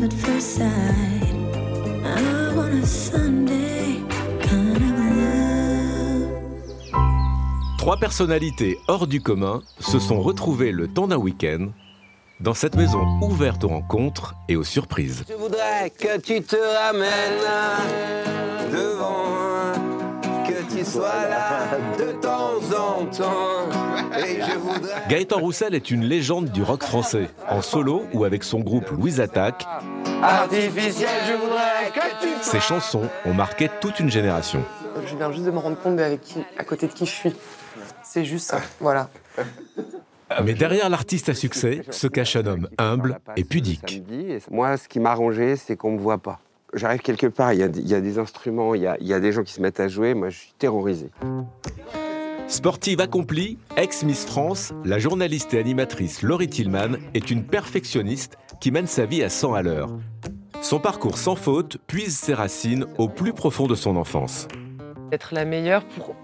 [0.00, 1.34] Love at first sight.
[2.04, 4.02] I want a Sunday
[4.40, 4.82] kind of
[5.16, 6.98] love.
[7.78, 11.68] Trois personnalités hors du commun se sont retrouvées le temps d'un week-end
[12.40, 15.24] dans cette maison ouverte aux rencontres et aux surprises.
[15.28, 17.44] Je voudrais que tu te ramènes
[18.72, 19.72] devant,
[20.46, 23.79] que tu sois là de temps en temps.
[24.26, 25.02] Et je voudrais.
[25.08, 29.20] Gaëtan Roussel est une légende du rock français, en solo ou avec son groupe Louise
[29.20, 29.66] Attaque.
[30.22, 34.62] Artificiel, je voudrais que tu Ses chansons ont marqué toute une génération.
[35.06, 37.10] Je viens juste de me rendre compte de avec qui, à côté de qui je
[37.12, 37.34] suis.
[38.02, 38.60] C'est juste ça.
[38.80, 39.08] Voilà.
[40.44, 44.02] Mais derrière l'artiste à succès se cache un homme humble et pudique.
[44.50, 46.38] Moi, ce qui m'a arrangé, c'est qu'on me voit pas.
[46.72, 48.96] J'arrive quelque part, il y, a des- il y a des instruments, il y a,
[49.00, 50.14] il y a des gens qui se mettent à jouer.
[50.14, 51.10] Moi, je suis terrorisé.
[52.50, 58.88] Sportive accomplie, ex-Miss France, la journaliste et animatrice Laurie Tillman est une perfectionniste qui mène
[58.88, 59.88] sa vie à 100 à l'heure.
[60.60, 64.48] Son parcours sans faute puise ses racines au plus profond de son enfance.
[65.12, 66.16] Être la meilleure pour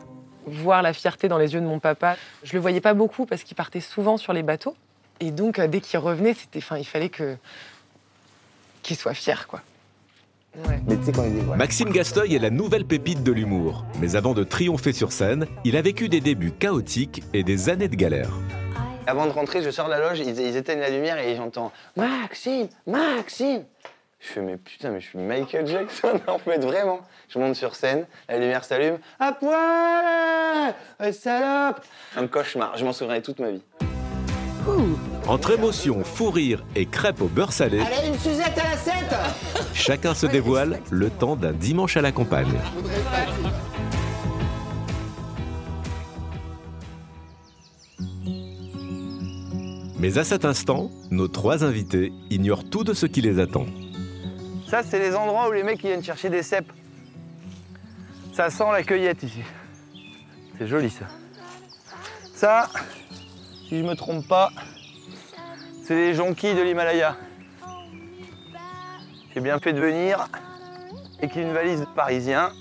[0.46, 2.16] voir la fierté dans les yeux de mon papa.
[2.42, 4.74] Je le voyais pas beaucoup parce qu'il partait souvent sur les bateaux.
[5.20, 7.36] Et donc, euh, dès qu'il revenait, c'était, enfin, il fallait que
[8.82, 9.62] qu'il soit fier, quoi.
[10.68, 10.80] Ouais.
[10.86, 11.40] Mais tu sais, quand il est.
[11.40, 11.56] voilà.
[11.56, 13.84] Maxime Gasteuil est la nouvelle pépite de l'humour.
[14.00, 17.88] Mais avant de triompher sur scène, il a vécu des débuts chaotiques et des années
[17.88, 18.30] de galère.
[19.06, 21.70] Avant de rentrer, je sors de la loge, ils, ils éteignent la lumière et j'entends
[21.96, 23.64] Maxime, Maxime.
[24.18, 27.00] Je fais mais putain, mais je suis Michael Jackson en fait vraiment.
[27.28, 31.80] Je monte sur scène, la lumière s'allume, à poil, euh, salope.
[32.16, 33.62] Un cauchemar, je m'en souviendrai toute ma vie.
[35.26, 38.94] Entre émotion, fou rire et crêpes au beurre salé, Allez, une Suzette à la 7
[39.86, 42.58] chacun se dévoile le temps d'un dimanche à la campagne.
[49.98, 53.66] Mais à cet instant, nos trois invités ignorent tout de ce qui les attend.
[54.68, 56.72] Ça, c'est les endroits où les mecs viennent chercher des cèpes.
[58.32, 59.40] Ça sent la cueillette ici.
[60.58, 61.06] C'est joli ça.
[62.34, 62.68] Ça,
[63.68, 64.52] si je me trompe pas,
[65.82, 67.16] c'est les jonquilles de l'Himalaya.
[69.34, 70.28] J'ai bien fait de venir
[71.20, 72.52] et qu'il y ait une valise de parisien.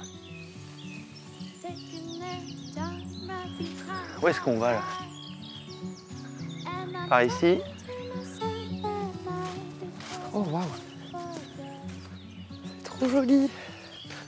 [4.21, 4.83] Où est-ce qu'on va là?
[7.07, 7.59] Par ici.
[10.33, 10.63] Oh waouh.
[12.77, 13.49] C'est trop joli.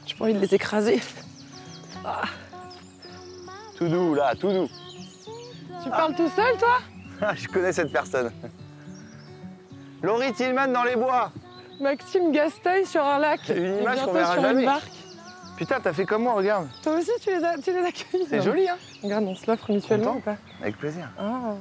[0.06, 1.02] J'ai pas envie de les écraser.
[3.78, 4.70] Tout doux là, tout doux.
[5.88, 6.78] Tu parles tout seul, toi
[7.22, 8.30] Ah, je connais cette personne.
[10.04, 11.32] Laurie Tillman dans les bois.
[11.80, 13.40] Maxime Gasteuil sur un lac.
[13.50, 14.60] Une image qu'on verra sur jamais.
[14.62, 14.92] une barque.
[15.56, 16.68] Putain, t'as fait comme moi, regarde.
[16.84, 18.26] Toi aussi, tu les as, tu les as accueillis.
[18.30, 21.10] C'est joli, hein Regarde, on se l'offre mutuellement ou pas Avec plaisir.
[21.18, 21.54] Ah.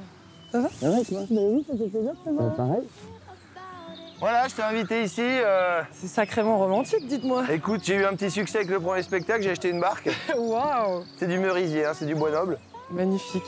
[4.19, 5.21] Voilà, je t'ai invité ici.
[5.23, 7.43] euh, C'est sacrément romantique, dites-moi.
[7.51, 10.09] Écoute, j'ai eu un petit succès avec le premier spectacle, j'ai acheté une barque.
[10.37, 11.03] Waouh.
[11.17, 12.57] C'est du merisier, hein, c'est du bois noble.
[12.91, 13.43] Magnifique.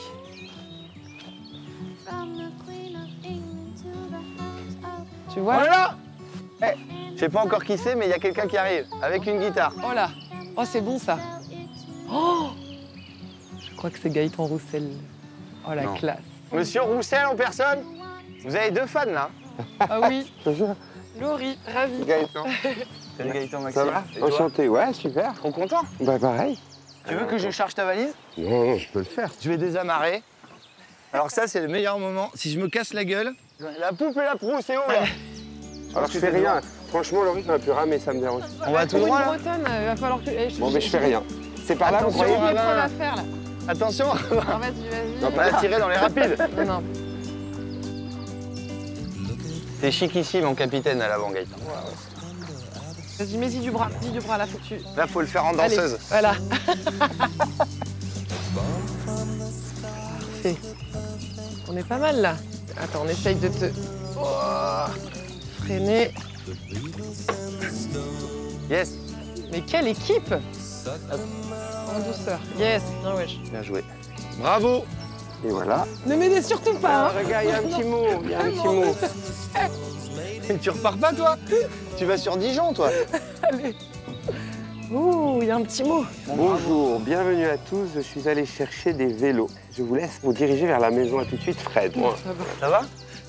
[5.32, 5.94] Tu vois Voilà
[6.62, 6.76] Eh,
[7.14, 9.38] Je sais pas encore qui c'est, mais il y a quelqu'un qui arrive avec une
[9.40, 9.72] guitare.
[9.88, 10.10] Oh là
[10.56, 11.18] Oh, c'est bon ça
[12.10, 12.48] Oh
[13.60, 14.90] Je crois que c'est Gaëtan Roussel.
[15.68, 15.94] Oh la Non.
[15.94, 16.18] classe
[16.52, 17.80] Monsieur Roussel en personne
[18.44, 19.30] Vous avez deux fans là
[19.78, 20.32] Ah oui
[21.20, 22.44] Laurie, ravie Gaëtan.
[23.18, 23.82] Salut Gaëtan Maxime.
[23.82, 25.34] Ça va Enchanté, ouais, super.
[25.34, 26.58] Trop content Bah, pareil.
[27.06, 29.30] Tu veux que je charge ta valise Non, non, je peux le faire.
[29.40, 30.22] Je vais désamarrer.
[31.12, 32.30] Alors ça, c'est le meilleur moment.
[32.34, 33.32] Si je me casse la gueule,
[33.80, 35.02] la poupe et la proue, c'est où là
[35.96, 36.60] Alors, je fais rien.
[36.88, 38.42] Franchement, Laurie, j'aurais pu ramer, ça me dérange.
[38.66, 40.30] On va tout Pour droit une là bretonne, il va falloir que...
[40.30, 41.22] eh, Bon, mais je fais rien.
[41.66, 42.88] C'est par là, vous Attention, croyez là.
[43.68, 45.20] Attention, vas-y, vas-y.
[45.20, 46.36] Non, on va tirer dans les rapides.
[46.58, 46.82] Non, non.
[49.80, 51.56] T'es chic ici, mon capitaine, à l'avant, Gaëtan.
[53.18, 54.80] Vas-y, mets-y du bras, dis du bras là, faut que tu...
[54.96, 55.98] Là, faut le faire en Allez, danseuse.
[56.08, 56.34] voilà.
[59.82, 60.56] Parfait.
[61.68, 62.34] On est pas mal là.
[62.82, 63.66] Attends, on essaye de te...
[64.18, 64.86] Oh,
[65.62, 66.12] freiner.
[68.70, 68.94] Yes,
[69.52, 72.40] Mais quelle équipe En douceur.
[72.58, 72.82] Yes.
[73.04, 73.38] Non, wesh.
[73.50, 73.84] bien joué.
[74.38, 74.84] Bravo
[75.44, 75.86] Et voilà.
[76.06, 77.10] Ne m'aidez surtout pas.
[77.10, 78.96] Ah, regarde, il y a un petit mot, il y a un petit mot.
[80.48, 81.36] Mais tu repars pas, toi
[81.98, 82.90] Tu vas sur Dijon, toi
[84.90, 86.04] Ouh, il y a un petit mot.
[86.26, 87.86] Bonjour, bienvenue à tous.
[87.94, 89.50] Je suis allé chercher des vélos.
[89.76, 91.18] Je vous laisse vous diriger vers la maison.
[91.20, 91.92] À tout de suite, Fred.
[91.94, 92.82] Ça va, Ça va?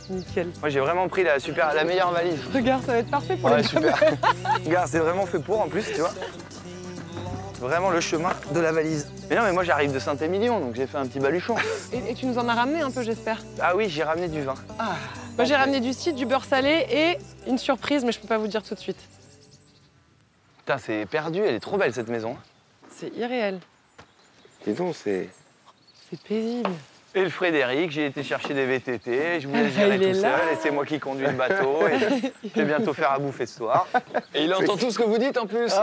[0.10, 0.50] Nickel.
[0.60, 2.40] Moi, j'ai vraiment pris la, super, la meilleure valise.
[2.54, 3.98] Regarde, ça va être parfait pour Ouais, les super.
[4.66, 6.12] Regarde, c'est vraiment fait pour en plus, tu vois.
[7.60, 9.08] Vraiment le chemin de la valise.
[9.30, 11.56] Mais non, mais moi j'arrive de Saint-Émilion, donc j'ai fait un petit baluchon.
[11.94, 13.44] Et, et tu nous en as ramené un peu, j'espère?
[13.62, 14.56] Ah oui, j'ai ramené du vin.
[15.38, 17.18] Moi, j'ai ramené du cidre, du beurre salé et
[17.48, 18.98] une surprise, mais je peux pas vous dire tout de suite.
[20.58, 22.36] Putain, c'est perdu, elle est trop belle cette maison.
[22.90, 23.60] C'est irréel.
[24.66, 25.30] Dis donc, c'est.
[26.12, 26.70] C'est paisible.
[27.14, 30.38] Et le Frédéric, j'ai été chercher des VTT, je voulais Il gérer est tout là.
[30.40, 32.00] seul, et c'est moi qui conduis le bateau, et
[32.44, 33.86] je vais bientôt faire à bouffer ce soir.
[34.34, 35.74] Et il entend tout ce que vous dites en plus.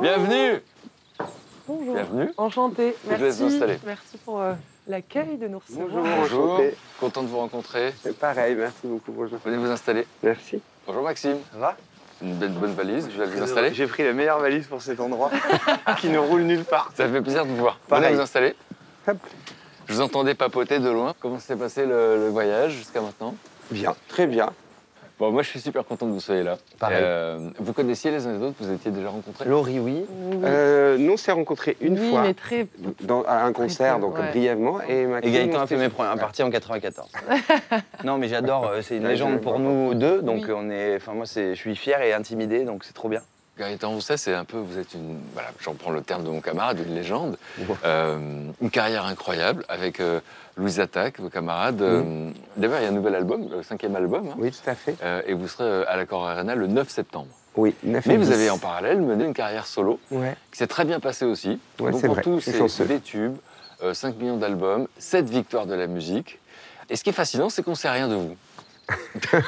[0.00, 0.62] Bienvenue
[1.66, 1.94] Bonjour.
[1.94, 2.30] Bienvenue.
[2.36, 2.94] Enchanté.
[3.04, 3.42] Je vous laisse Merci.
[3.42, 3.78] vous installer.
[3.86, 4.52] Merci pour euh,
[4.86, 6.04] l'accueil de nous recevoir.
[6.04, 6.74] Bonjour, enchanté.
[7.00, 7.94] content de vous rencontrer.
[8.02, 9.12] C'est pareil, merci beaucoup.
[9.12, 9.38] Bonjour.
[9.44, 10.06] Venez vous installer.
[10.22, 10.60] Merci.
[10.86, 11.38] Bonjour Maxime.
[11.52, 11.76] Ça va?
[12.24, 13.74] Une belle bonne valise, je vais vous installer.
[13.74, 15.30] J'ai pris la meilleure valise pour cet endroit,
[16.00, 16.90] qui ne roule nulle part.
[16.96, 17.78] Ça fait plaisir de vous voir.
[17.86, 18.04] Pareil.
[18.04, 18.56] Venez vous installer.
[19.06, 19.18] Hop.
[19.86, 21.14] Je vous entendais papoter de loin.
[21.20, 23.34] Comment s'est passé le, le voyage jusqu'à maintenant?
[23.70, 24.50] Bien, très bien.
[25.24, 26.58] Bon, moi je suis super content que vous soyez là.
[26.78, 26.98] Pareil.
[27.00, 29.46] Euh, vous connaissiez les uns les autres, vous étiez déjà rencontrés?
[29.48, 30.04] Laurie, oui.
[30.06, 32.66] Oui, Euh, nous, on s'est rencontrés une oui, fois mais très.
[33.00, 34.28] dans, à un concert, donc ouais.
[34.32, 34.82] brièvement.
[34.82, 37.08] Et, Gaëtan a fait mes premières parties en 94.
[38.04, 40.52] non, mais j'adore, euh, c'est une Ouais, légende pour nous deux, donc Oui.
[40.54, 43.22] on est, enfin moi c'est, je suis fier et intimidé, donc c'est trop bien.
[43.58, 46.40] Gaëtan Rousset, c'est un peu, vous êtes une, voilà, j'en prends le terme de mon
[46.40, 47.36] camarade, une légende.
[47.84, 50.18] Euh, une carrière incroyable avec euh,
[50.56, 51.80] Louise Attaque, vos camarades.
[51.80, 54.34] Euh, D'ailleurs, il y a un nouvel album, le cinquième album, hein.
[54.38, 54.96] Oui, tout à fait.
[55.28, 57.28] Et vous serez à l'accord Arena le 9 septembre.
[57.56, 58.32] Oui, 9 Mais vous 10.
[58.32, 60.34] avez en parallèle mené une carrière solo Ouais.
[60.50, 61.60] qui s'est très bien passée aussi.
[61.78, 63.36] Ouais, Donc c'est pour vrai, suis c'est des tubes,
[63.84, 66.40] euh, 5 millions d'albums, 7 victoires de la musique.
[66.90, 68.36] Et ce qui est fascinant, c'est qu'on ne sait rien de vous.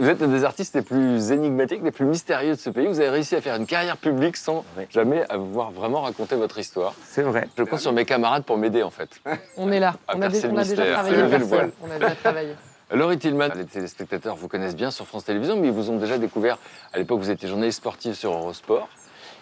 [0.00, 2.86] vous êtes un des artistes les plus énigmatiques, les plus mystérieux de ce pays.
[2.86, 4.88] Vous avez réussi à faire une carrière publique sans Ouais.
[4.90, 6.94] jamais avoir vraiment raconté votre histoire.
[7.04, 7.48] C'est vrai.
[7.56, 9.10] Je compte sur mes camarades pour m'aider en fait.
[9.56, 9.94] On est là.
[10.08, 10.92] À On a, dé- on a déjà mystère.
[10.94, 11.16] travaillé.
[11.38, 11.70] Le voile.
[11.86, 12.54] On a déjà travaillé.
[12.92, 16.18] Laurie Tillman, les téléspectateurs vous connaissent bien sur France Télévisions, mais ils vous ont déjà
[16.18, 16.58] découvert.
[16.92, 18.88] À l'époque, vous étiez journaliste sportif sur Eurosport.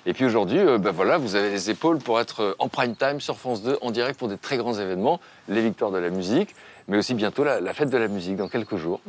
[0.06, 2.94] Et puis aujourd'hui, euh, ben voilà, vous avez les épaules pour être euh, en prime
[2.94, 5.18] time sur France 2, en direct pour des très grands événements,
[5.48, 6.54] les victoires de la musique,
[6.88, 9.00] mais aussi bientôt la, la fête de la musique dans quelques jours.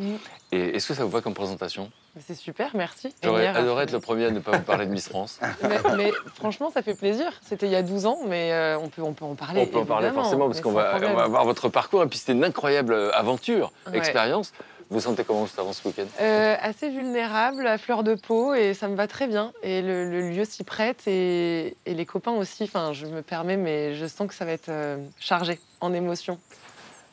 [0.52, 1.90] Et est-ce que ça vous va comme présentation?
[2.20, 3.14] C'est super, merci.
[3.24, 5.40] J'aurais adoré être le premier à ne pas vous parler de Miss France.
[5.64, 7.32] mais, mais franchement, ça fait plaisir.
[7.42, 9.62] C'était il y a 12 ans, mais euh, on, peut, on peut en parler.
[9.62, 12.04] On peut en parler forcément parce qu'on va, on va voir votre parcours.
[12.04, 13.98] Et puis c'était une incroyable euh, aventure, Ouais.
[13.98, 14.52] expérience.
[14.92, 16.06] Vous sentez comment juste avant ce week-end?
[16.20, 19.54] Euh, assez vulnérable, à fleur de peau, et ça me va très bien.
[19.62, 22.64] Et le, le lieu s'y prête, et, et les copains aussi.
[22.64, 26.40] Enfin, je me permets, mais je sens que ça va être euh, chargé en émotions.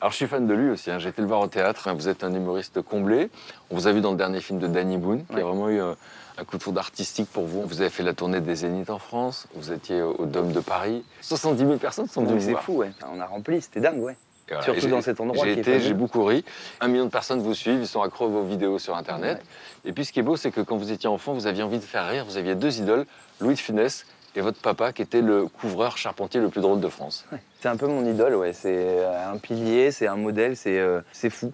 [0.00, 0.98] Alors je suis fan de lui aussi, hein.
[0.98, 3.30] j'ai été le voir au théâtre, vous êtes un humoriste comblé.
[3.70, 5.40] On vous a vu dans le dernier film de Danny Boone, qui Ouais.
[5.40, 5.94] a vraiment eu euh,
[6.36, 7.62] un coup de foudre artistique pour vous.
[7.62, 11.02] Vous avez fait la tournée des Zéniths en France, vous étiez au Dôme de Paris.
[11.22, 12.90] 70 000 personnes sont venues c'est fou, ouais.
[13.10, 14.16] On a rempli, c'était dingue, ouais.
[14.48, 14.64] Et voilà.
[14.64, 16.44] Surtout dans cet endroit J'ai été, j'ai beaucoup ri.
[16.80, 19.40] Un million de personnes vous suivent, ils sont accros à vos vidéos sur Internet.
[19.84, 21.78] Et puis ce qui est beau, c'est que quand vous étiez enfant, vous aviez envie
[21.78, 23.06] de faire rire, vous aviez deux idoles,
[23.40, 24.06] Louis de Funès
[24.36, 27.24] et votre papa, qui était le couvreur charpentier le plus drôle de France.
[27.60, 28.52] C'est un peu mon idole, ouais.
[28.52, 31.52] C'est euh, un pilier, c'est un modèle, c'est euh, c'est fou.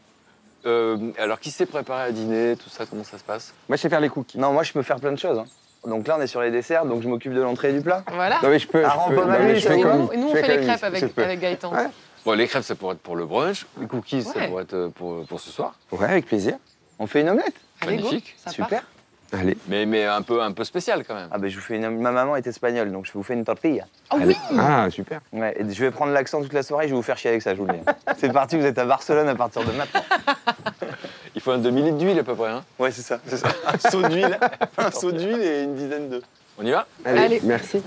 [0.67, 3.55] Euh, alors qui s'est préparé à dîner, tout ça, comment ça se passe?
[3.69, 4.39] Moi, je sais faire les cookies.
[4.39, 5.39] Non, moi je peux faire plein de choses.
[5.39, 5.45] hein.
[5.89, 8.05] Donc là, on est sur les desserts, donc je m'occupe de l'entrée et du plat.
[8.13, 8.39] Voilà.
[8.43, 8.85] Non, mais je peux.
[8.85, 10.57] Ah, je peux- pas non, mais je fais comme- nous, et nous, je on fait
[10.59, 11.73] les crêpes avec, Gaëtan.
[11.73, 11.87] Ouais.
[12.25, 13.67] Bon, les crêpes, ça pourrait être pour le brunch.
[13.81, 15.75] Les cookies, ça pourrait être pour, pour ce soir?
[15.91, 16.55] Ouais, avec plaisir.
[17.01, 18.37] On fait une omelette Allez, go, Magnifique.
[18.39, 18.83] ça part.
[19.33, 19.57] Allez.
[19.69, 21.29] Mais, mais un, peu, un peu spécial quand même.
[21.31, 21.89] Ah ben je vous fais une...
[21.99, 23.85] Ma maman est espagnole, donc je vous fais une tortilla.
[24.11, 25.21] Ah oui Ah, super.
[25.33, 27.41] Ouais, et je vais prendre l'accent toute la soirée, je vais vous faire chier avec
[27.43, 27.81] ça, je vous le dis.
[28.19, 30.03] C'est parti, vous êtes à Barcelone à partir de maintenant.
[31.35, 32.51] Il faut un demi-litre d'huile à peu près.
[32.51, 32.63] hein.
[32.79, 33.49] Ouais, c'est ça, c'est ça.
[33.67, 34.39] Un seau d'huile,
[34.77, 36.23] un seau d'huile et une dizaine d'œufs.
[36.59, 36.87] On y va?
[37.07, 37.41] Allez, Allez.
[37.43, 37.83] merci.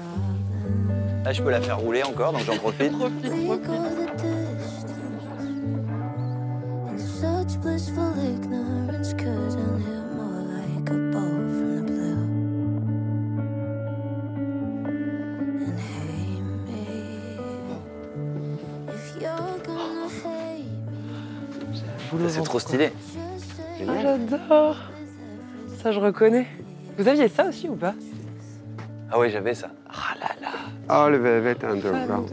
[1.24, 2.92] Là, je peux la faire rouler encore, donc j'en profite.
[2.98, 3.22] Profite,
[6.98, 9.14] such blissful ignorance.
[22.30, 22.92] C'est trop stylé.
[23.88, 24.78] Ah, J'adore.
[25.82, 26.48] Ça, je reconnais.
[26.98, 27.94] Vous aviez ça aussi ou pas?
[29.12, 29.68] Ah ouais, j'avais ça.
[29.90, 30.50] Ah là là.
[31.06, 32.30] Oh, le Velvet Underground.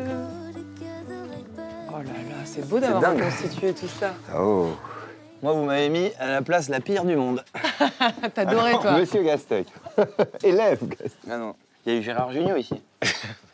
[1.89, 4.15] Oh là là, c'est beau d'avoir reconstitué tout ça.
[4.37, 4.69] Oh.
[5.43, 7.45] Moi, vous m'avez mis à la place la pire du monde.
[8.01, 8.99] Ah, T'adorais, toi.
[8.99, 9.65] Monsieur Gasteuil.
[10.43, 11.11] Élève Gasteuil.
[11.31, 11.55] Ah non.
[11.85, 12.81] Il y a eu Gérard Jugnot ici.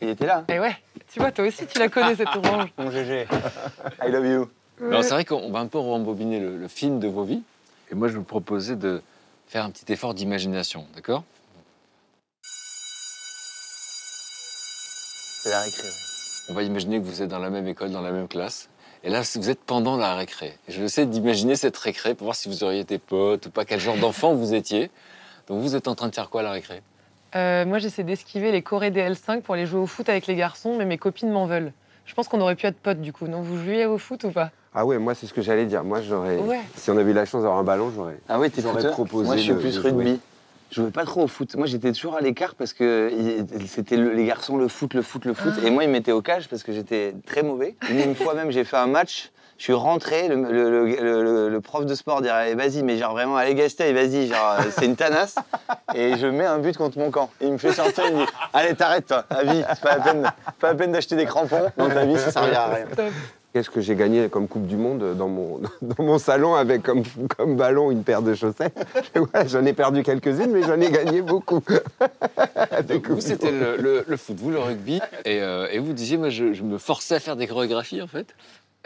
[0.01, 0.43] Il était là.
[0.47, 0.75] Et ouais.
[1.11, 2.69] Tu vois, toi aussi, tu la connais, cette orange.
[2.77, 3.27] Mon GG.
[4.05, 4.49] I love you.
[4.81, 7.43] Alors c'est vrai qu'on va un peu rembobiner le, le film de vos vies.
[7.91, 9.01] Et moi, je vous proposais de
[9.47, 11.23] faire un petit effort d'imagination, d'accord?
[15.43, 15.87] C'est la récré.
[16.49, 18.69] On va imaginer que vous êtes dans la même école, dans la même classe.
[19.03, 20.57] Et là, vous êtes pendant la récré.
[20.67, 23.49] Et je vais essayer d'imaginer cette récré pour voir si vous auriez été pote ou
[23.49, 24.91] pas, quel genre d'enfant vous étiez.
[25.47, 26.81] Donc vous êtes en train de faire quoi à la récré?
[27.35, 30.75] Euh, moi, j'essaie d'esquiver les Corées DL5 pour aller jouer au foot avec les garçons,
[30.77, 31.71] mais mes copines m'en veulent.
[32.05, 33.27] Je pense qu'on aurait pu être potes du coup.
[33.27, 34.51] Non, vous jouiez au foot ou pas?
[34.73, 35.83] Ah ouais, moi c'est ce que j'allais dire.
[35.83, 36.37] Moi j'aurais.
[36.37, 36.59] Ouais.
[36.75, 38.19] Si on avait eu la chance d'avoir un ballon, j'aurais.
[38.29, 39.91] Ah ouais, t'es J'aurais proposé Moi, je suis de- plus de jouer.
[39.91, 40.19] rugby.
[40.71, 41.55] Je jouais pas trop au foot.
[41.55, 43.11] Moi, j'étais toujours à l'écart parce que
[43.67, 45.53] c'était le- les garçons le foot, le foot, le foot.
[45.63, 47.75] Et moi, ils me mettaient au cage parce que j'étais très mauvais.
[47.89, 49.31] Une fois même, j'ai fait un match.
[49.57, 52.97] Je suis rentré, le, le- le- le- le prof de sport dirait Allez, vas-y, mais
[52.97, 55.35] genre vraiment, allez Gaston, vas-y, genre euh, c'est une tanasse.
[55.95, 57.29] Et je mets un but contre mon camp.
[57.41, 59.97] Et il me fait sortir, il me dit Allez, t'arrêtes toi, à vie, c'est pas
[59.97, 61.71] la peine, pas la peine d'acheter des crampons.
[61.75, 62.85] Dans ta vie, ça servira à rien.
[63.53, 67.03] Qu'est-ce que j'ai gagné comme Coupe du Monde dans mon, dans mon salon avec comme,
[67.35, 68.77] comme ballon une paire de chaussettes?
[69.15, 71.61] Ouais, J'en ai perdu quelques-unes, mais j'en ai gagné beaucoup.
[72.87, 74.99] Donc vous, c'était le, le- le foot, vous, le rugby.
[75.25, 78.07] Et, euh, et vous disiez, moi, je, je me forçais à faire des chorégraphies, en
[78.07, 78.35] fait.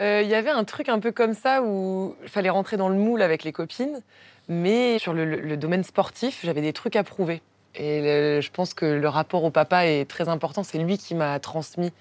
[0.00, 2.88] Euh, Il y avait un truc un peu comme ça où il fallait rentrer dans
[2.88, 4.00] le moule avec les copines,
[4.48, 7.42] mais sur le, le- le domaine sportif, j'avais des trucs à prouver.
[7.74, 10.62] Et le- je pense que le rapport au papa est très important.
[10.62, 11.92] C'est lui qui m'a transmis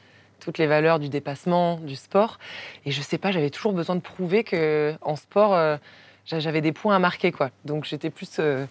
[0.43, 2.38] toutes les valeurs du dépassement, du sport.
[2.85, 5.77] Et je sais pas, j'avais toujours besoin de prouver que en sport, euh,
[6.25, 7.50] j'a- j'avais des points à marquer, quoi.
[7.65, 8.65] Donc j'étais plus, euh,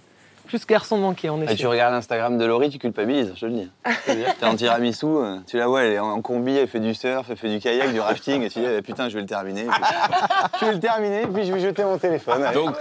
[0.47, 1.55] plus garçon manqué, en Et effet.
[1.55, 3.71] tu regardes l'Instagram de Laurie, tu culpabilises, je te le dis.
[4.39, 7.27] T'es en tiramisu, euh, tu la vois, elle est en combi, elle fait du surf,
[7.31, 9.65] elle fait du kayak, du rafting, et tu dis eh, putain, je vais le terminer.
[9.65, 9.83] Puis-
[10.61, 12.43] je vais le terminer, puis je vais jeter mon téléphone.
[12.43, 12.55] allez.
[12.55, 12.75] Donc,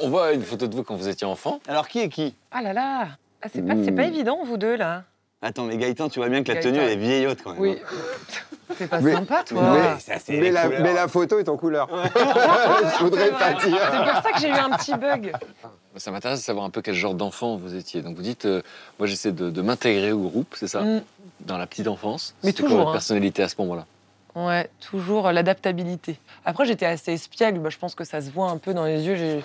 [0.00, 1.60] on voit une photo de vous quand vous étiez enfant.
[1.68, 2.34] Alors qui est qui?
[2.50, 3.08] Ah là là
[3.42, 5.04] ah, C'est pas, c'est pas évident, vous deux, là.
[5.42, 6.68] Attends, mais Gaëtan, tu vois bien que la Gaëtan.
[6.70, 7.60] tenue, elle est vieillotte quand même.
[7.60, 7.78] Oui.
[8.78, 9.62] C'est pas Mais- sympa, toi.
[9.74, 10.80] mais- ça, c'est Mais la, couleurs.
[10.82, 11.88] mais la photo est en couleur.
[12.14, 13.78] Je voudrais pas C'est dire.
[13.90, 15.32] pour ça que j'ai eu un petit bug.
[15.96, 18.00] Ça m'intéresse de savoir un peu quel genre d'enfant vous étiez.
[18.02, 18.62] Donc vous dites, euh,
[18.98, 21.02] moi j'essaie de, de m'intégrer au groupe, c'est ça Mm.
[21.40, 22.34] Dans la petite enfance.
[22.44, 22.92] Mais quoi toujours, votre hein.
[22.92, 23.84] personnalité à ce moment-là?
[24.36, 26.18] Ouais, toujours euh, l'adaptabilité.
[26.46, 27.58] Après, j'étais assez espiègle.
[27.58, 29.42] Bah, je pense que ça se voit un peu dans les yeux.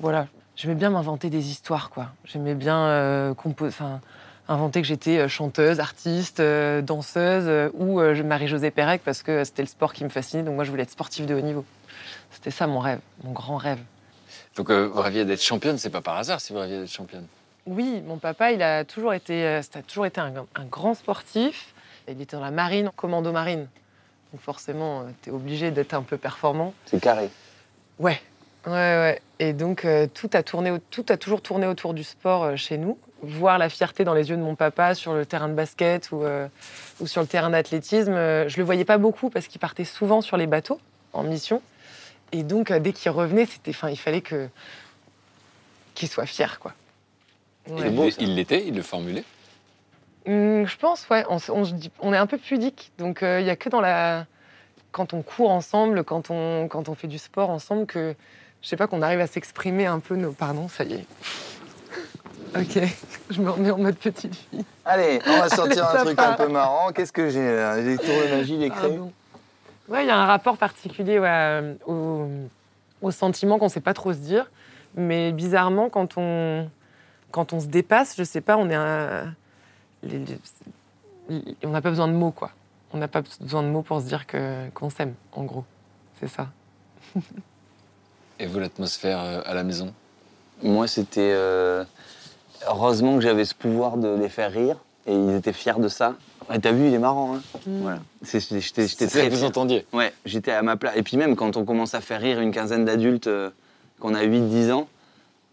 [0.00, 0.26] Voilà.
[0.56, 2.06] J'aimais bien m'inventer des histoires, quoi.
[2.24, 4.00] J'aimais bien euh, compo- enfin,
[4.48, 9.44] inventer que j'étais euh, chanteuse, artiste, euh, danseuse euh, ou euh, Marie-Josée Pérec parce que
[9.44, 10.42] c'était le sport qui me fascinait.
[10.42, 11.64] Donc moi, je voulais être sportive de haut niveau.
[12.30, 13.80] C'était ça mon rêve, mon grand rêve.
[14.56, 17.26] Donc euh, vous rêviez d'être championne, c'est pas par hasard si vous rêviez d'être championne.
[17.66, 20.94] Oui, mon papa, il a toujours été, euh, ça a toujours été un, un grand
[20.94, 21.74] sportif.
[22.08, 23.66] Il était dans la marine, commando marine.
[24.32, 26.74] Donc forcément, tu es obligé d'être un peu performant.
[26.84, 27.30] C'est carré.
[27.98, 28.20] Ouais,
[28.66, 29.22] ouais, ouais.
[29.38, 32.78] Et donc, euh, tout, a tourné, tout a toujours tourné autour du sport euh, chez
[32.78, 32.98] nous.
[33.22, 36.22] Voir la fierté dans les yeux de mon papa sur le terrain de basket ou,
[36.22, 36.48] euh,
[37.00, 40.20] ou sur le terrain d'athlétisme, euh, je le voyais pas beaucoup parce qu'il partait souvent
[40.20, 40.78] sur les bateaux
[41.14, 41.62] en mission.
[42.32, 44.48] Et donc, euh, dès qu'il revenait, c'était, enfin, il fallait que
[45.94, 46.74] qu'il soit fier, quoi.
[47.68, 47.88] Ouais.
[47.88, 49.24] Beau, il- l'était, il le formulait?
[50.26, 51.24] Hum, je pense, ouais.
[51.28, 52.92] On, est un peu pudique.
[52.98, 54.26] Donc, il n'y a que dans la.
[54.92, 58.14] Quand on court ensemble, quand on, quand on fait du sport ensemble, que.
[58.62, 60.32] Je sais pas, qu'on arrive à s'exprimer un peu nos.
[60.32, 61.06] Pardon, ça y est.
[62.54, 62.78] Ok,
[63.30, 64.64] je me remets en mode petite fille.
[64.84, 66.30] Allez, on va sortir Allez, un truc part.
[66.32, 66.92] un peu marrant.
[66.92, 67.80] Qu'est-ce que j'ai là?
[67.82, 68.88] Des tours de magie, des craies.
[68.88, 69.12] Pardon.
[69.88, 72.26] Ouais, il y a un rapport particulier ouais, euh, au,
[73.02, 74.50] au sentiment qu'on sait pas trop se dire.
[74.96, 76.68] Mais bizarrement, quand on,
[77.30, 79.32] quand on se dépasse, je sais pas, on est un-
[80.02, 80.18] les-
[81.28, 82.50] les- on n'a pas besoin de mots, quoi.
[82.92, 85.64] On n'a pas besoin de mots pour se dire que, qu'on s'aime, en gros.
[86.20, 86.48] C'est ça.
[88.38, 89.92] Et vous, l'atmosphère euh, à la maison?
[90.62, 91.32] Moi, c'était.
[91.34, 91.84] euh,
[92.68, 94.76] Heureusement que j'avais ce pouvoir de les faire rire.
[95.06, 96.14] Et ils étaient fiers de ça.
[96.50, 97.36] Ouais, T'as vu, il est marrant.
[97.36, 97.98] Hein voilà.
[98.22, 99.86] C'est- J'étais très que vous entendiez.
[99.92, 100.94] Ouais, j'étais à ma place.
[100.96, 103.50] Et puis même quand on commence à faire rire une quinzaine d'adultes, euh,
[104.00, 104.88] qu'on a 8-10 ans,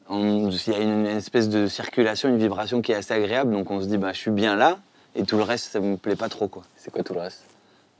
[0.10, 3.54] il y a une, une espèce de circulation, une vibration qui est assez agréable.
[3.54, 4.80] Donc on se dit, bah, je suis bien là.
[5.16, 6.48] Et tout le reste, ça me plaît pas trop.
[6.48, 6.64] quoi.
[6.78, 7.44] C'est quoi tout le reste?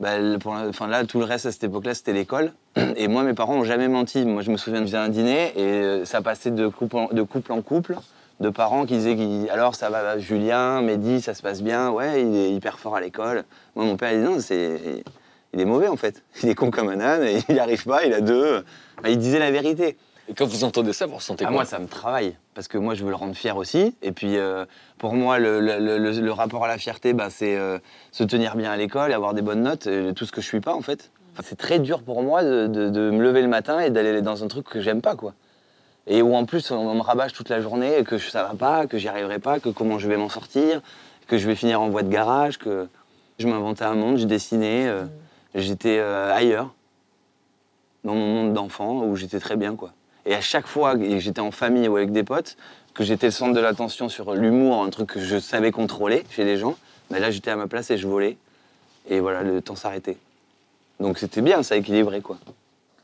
[0.00, 2.52] Bah, pour la- là, tout le reste à cette époque-là, c'était l'école.
[2.96, 4.24] Et moi, mes parents n'ont jamais menti.
[4.24, 7.08] Moi, je me souviens de faire un dîner et euh, ça passait de couple en,
[7.12, 7.96] de couple, en couple,
[8.40, 11.90] de parents qui disaient qu'ils- Alors, ça va, Julien, Mehdi, ça se passe bien.
[11.90, 13.44] Ouais, il est hyper fort à l'école.
[13.76, 15.02] Moi, mon père, il dit Non, c'est.
[15.52, 16.22] Il est mauvais en fait.
[16.42, 18.64] Il est con comme un âne, et il n'y arrive pas, il a deux.
[19.06, 19.96] Il disait la vérité.
[20.28, 22.34] Et quand vous entendez ça, vous ressentez Ah, quoi moi, ça me travaille.
[22.54, 23.94] Parce que moi, je veux le rendre fier aussi.
[24.02, 24.64] Et puis, euh,
[24.98, 27.78] pour moi, le, le- le- le- le rapport à la fierté, bah, c'est euh,
[28.10, 30.60] se tenir bien à l'école, avoir des bonnes notes, euh, tout ce que je suis
[30.60, 31.10] pas, en fait.
[31.34, 34.22] Enfin, c'est très dur pour moi de, de- de me lever le matin et d'aller
[34.22, 35.34] dans un truc que j'aime pas, quoi.
[36.06, 38.98] Et où, en plus, on me rabâche toute la journée, que ça va pas, que
[38.98, 40.82] j'y arriverai pas, que comment je vais m'en sortir,
[41.26, 42.88] que je vais finir en voie de garage, que...
[43.38, 45.06] Je m'inventais un monde, je dessinais, euh,
[45.54, 46.72] j'étais euh, ailleurs,
[48.04, 49.92] dans mon monde d'enfant, où j'étais très bien, quoi.
[50.24, 52.56] Et à chaque fois que j'étais en famille ou avec des potes,
[52.94, 56.44] que j'étais le centre de l'attention sur l'humour, un truc que je savais contrôler chez
[56.44, 56.76] les gens,
[57.10, 58.38] ben là j'étais à ma place et je volais.
[59.08, 60.16] Et voilà, le temps s'arrêtait.
[61.00, 62.38] Donc c'était bien, ça équilibrait, quoi.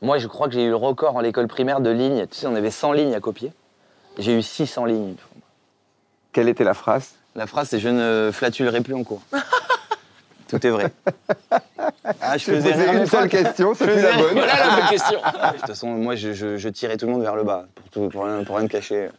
[0.01, 2.25] Moi, je crois que j'ai eu le record en l'école primaire de lignes.
[2.27, 3.51] Tu sais, on avait 100 lignes à copier.
[4.17, 5.15] J'ai eu 600 lignes.
[6.33, 7.11] Quelle était la phrase?
[7.35, 9.21] La phrase, c'est je ne flatulerai plus en cours.
[10.49, 10.91] Tout est vrai.
[12.19, 14.33] Ah, je Je faisais une seule question, c'était la bonne.
[14.33, 15.19] Voilà la bonne question.
[15.19, 17.87] De toute façon, moi, je, je- je tirais tout le monde vers le bas, pour,
[17.89, 19.09] tout- pour, rien, pour rien cacher.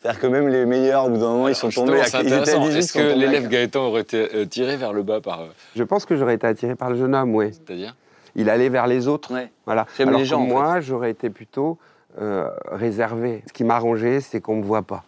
[0.00, 2.18] C'est-à-dire que même les meilleurs, au bout d'un moment, ils sont tombés Justement, à c'est
[2.20, 2.60] ils étaient à intéressant.
[2.68, 3.50] 18, ils Est-ce que l'élève 15.
[3.50, 5.40] Gaëtan aurait été euh, tiré vers le bas par.
[5.40, 7.50] euh, Je pense que j'aurais été attiré par le jeune homme, oui.
[7.52, 7.96] C'est-à-dire?
[8.38, 9.34] Il allait vers les autres.
[9.34, 9.50] Ouais.
[9.66, 9.86] Voilà.
[9.98, 11.76] Alors les que gens, en moi, j'aurais été plutôt
[12.20, 13.42] euh, réservé.
[13.46, 15.04] Ce qui m'arrangeait, c'est qu'on ne me voit pas.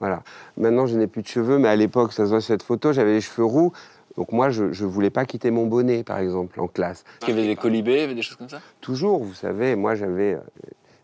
[0.00, 0.22] Voilà.
[0.56, 2.92] Maintenant, je n'ai plus de cheveux, mais à l'époque, ça se voit sur cette photo,
[2.92, 3.72] j'avais les cheveux roux.
[4.16, 7.00] Donc moi, je ne voulais pas quitter mon bonnet, par exemple, en classe.
[7.00, 8.60] Est-ce qu'il y avait des colibés, il y avait des choses comme ça?
[8.80, 10.40] Toujours, vous savez, moi, j'avais euh,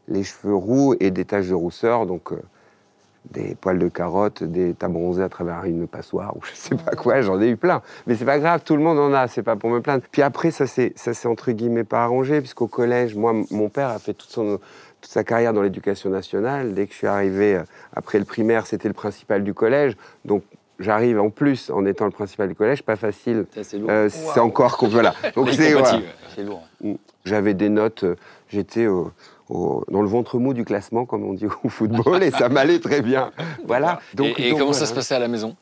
[0.09, 2.41] les cheveux roux et des taches de rousseur, donc euh,
[3.31, 6.97] des poils de carotte, des tas bronzés à travers une passoire, ou je sais pas
[6.97, 7.81] quoi, j'en ai eu plein.
[8.07, 10.03] Mais c'est pas grave, tout le monde en a, c'est pas pour me plaindre.
[10.11, 13.89] Puis après, ça s'est ça s'est entre guillemets pas arrangé, puisqu'au collège, moi, mon père
[13.89, 14.59] a fait toute, son,
[15.01, 16.75] toute sa carrière dans l'éducation nationale.
[16.75, 17.63] Dès que je suis arrivé euh,
[17.95, 19.97] après le primaire, c'était le principal du collège.
[20.25, 20.43] Donc
[20.81, 23.47] j'arrive en plus en étant le principal du collège, pas facile.
[23.63, 23.89] C'est lourd.
[23.91, 25.15] Euh, c'est encore qu'on voilà.
[25.37, 26.03] Donc Les c'est compatibles.
[26.03, 26.35] voilà.
[26.35, 26.63] C'est lourd.
[27.25, 28.17] J'avais des notes, euh,
[28.49, 29.13] j'étais au-
[29.53, 32.79] au- dans le ventre mou du classement, comme on dit au football, et ça m'allait
[32.81, 33.31] très bien.
[33.67, 34.01] Voilà.
[34.15, 35.57] Donc, et et donc comment ça se passait à la maison?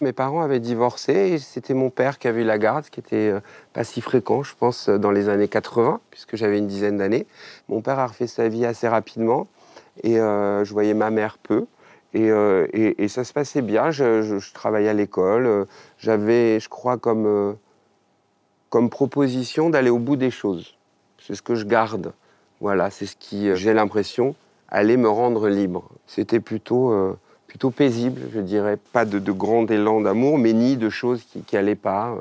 [0.00, 3.00] Mes parents avaient divorcé, et c'était mon père qui avait eu la garde, ce qui
[3.00, 3.40] était euh,
[3.72, 7.26] pas si fréquent, je pense, euh, dans les années 80, puisque j'avais une dizaine d'années.
[7.68, 9.46] Mon père a refait sa vie assez rapidement,
[10.02, 11.64] et euh, je voyais ma mère peu.
[12.14, 13.90] Et, euh, et- et ça se passait bien.
[13.90, 15.66] Je, je- je travaillais à l'école.
[15.98, 17.52] J'avais, je crois, comme, euh,
[18.70, 20.76] comme proposition d'aller au bout des choses.
[21.18, 22.12] C'est ce que je garde.
[22.60, 24.34] Voilà, c'est ce qui, euh, j'ai l'impression,
[24.68, 25.84] allait me rendre libre.
[26.06, 28.78] C'était plutôt, euh, plutôt paisible, je dirais.
[28.92, 32.10] Pas de, de grand élan d'amour, mais ni de choses qui n'allaient pas.
[32.12, 32.20] euh,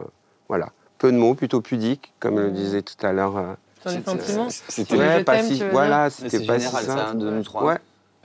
[0.50, 0.70] voilà.
[0.98, 3.38] Peu de mots, plutôt pudiques, comme le disait tout à l'heure.
[3.38, 6.96] euh, Sur les C'était- sentiments C'était ouais, pas si, voilà, c'était pas si général, ça,
[6.98, 7.02] simple.
[7.12, 7.64] hein, de nous trois.
[7.66, 7.78] Ouais.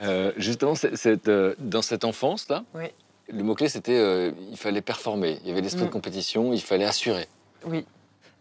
[0.03, 0.73] Euh, justement,
[1.27, 2.85] euh, dans cette enfance-là, Oui.
[3.31, 5.37] le mot-clé, c'était euh, il fallait performer.
[5.43, 5.87] Il y avait l'esprit Mm.
[5.87, 7.27] de compétition, il fallait assurer.
[7.67, 7.85] Oui.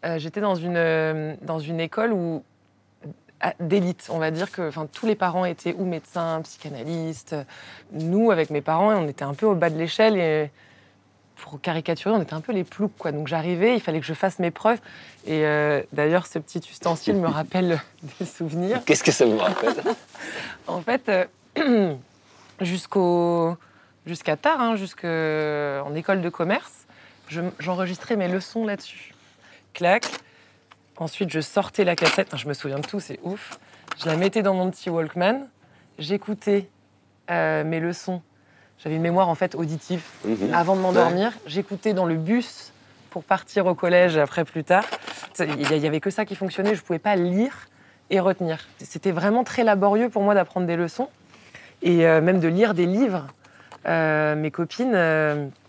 [0.07, 2.43] Euh, J'étais dans une, euh, dans une école où
[3.61, 7.35] d'élite, on va dire que enfin, tous les parents étaient ou médecins, psychanalystes.
[7.93, 10.51] Nous, avec mes parents, on était un peu au bas de l'échelle et
[11.37, 12.93] pour caricaturer, on était un peu les ploucs.
[12.99, 13.13] Quoi.
[13.13, 14.79] Donc j'arrivais, il fallait que je fasse mes preuves.
[15.27, 17.81] Et euh, d'ailleurs, ce petit ustensile me rappelle
[18.21, 18.83] des souvenirs.
[18.85, 19.75] Qu'est-ce que ça vous rappelle?
[20.67, 21.09] En fait,
[21.59, 21.95] euh,
[22.61, 23.57] jusqu'au
[24.07, 26.87] jusqu'à tard, hein, jusqu'en école de commerce,
[27.29, 29.15] je- j'enregistrais mes leçons là-dessus.
[29.73, 30.05] Clac.
[31.01, 32.29] Ensuite, je sortais la cassette.
[32.29, 33.59] Enfin, je me souviens de tout, c'est ouf.
[33.99, 35.49] Je la mettais dans mon petit Walkman.
[35.99, 36.69] J'écoutais
[37.31, 38.21] euh, mes leçons.
[38.79, 40.03] J'avais une mémoire en fait auditive.
[40.27, 40.53] Mhm.
[40.55, 42.73] Avant de m'endormir, j'écoutais dans le bus
[43.09, 44.85] pour partir au collège après plus tard.
[45.39, 46.75] Il n'y avait que ça qui fonctionnait.
[46.75, 47.69] Je ne pouvais pas lire
[48.11, 48.69] et retenir.
[48.79, 51.09] C'était vraiment très laborieux pour moi d'apprendre des leçons
[51.81, 53.27] et euh, même de lire des livres.
[53.87, 54.93] Euh, mes copines,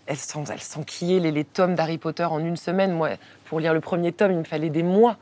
[0.06, 2.92] elles s'en- elles s'enquillaient les, les tomes d'Harry Potter en une semaine.
[2.92, 3.10] Moi,
[3.46, 5.16] pour lire le premier tome, il me fallait des mois.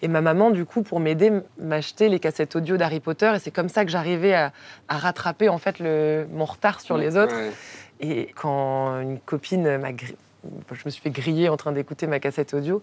[0.00, 3.32] Et ma maman, du coup, pour m'aider, m'achetait les cassettes audio d'Harry Potter.
[3.34, 4.52] Et c'est comme ça que j'arrivais à,
[4.88, 7.34] à rattraper en fait le, mon retard sur les autres.
[7.34, 7.50] Ouais.
[8.00, 10.14] Et quand une copine m'a gri-
[10.72, 12.80] je me suis fait griller en train d'écouter ma cassette audio,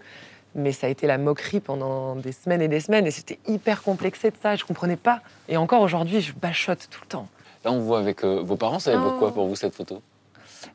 [0.56, 3.82] mais ça a été la moquerie pendant des semaines et des semaines, et c'était hyper
[3.82, 5.22] complexé de ça, et je comprenais pas.
[5.48, 7.28] Et encore aujourd'hui, je bachote tout le temps.
[7.64, 9.20] Là, on voit avec euh, vos parents, ça évoque Oh.
[9.20, 10.02] quoi pour vous cette photo?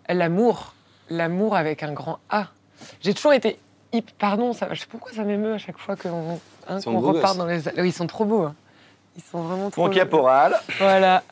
[0.09, 0.74] L'amour,
[1.09, 2.48] l'amour avec un grand A.
[3.00, 3.59] J'ai toujours été
[3.92, 7.37] hyp- Pardon, ça, je sais pourquoi ça m'émeut à chaque fois qu'on hein, qu'on repart
[7.37, 7.61] dans les.
[7.79, 8.42] Oui, ils sont trop beaux.
[8.42, 8.55] hein.
[9.16, 9.94] Ils sont vraiment trop Mon beaux.
[9.94, 10.57] caporal.
[10.79, 11.22] Voilà.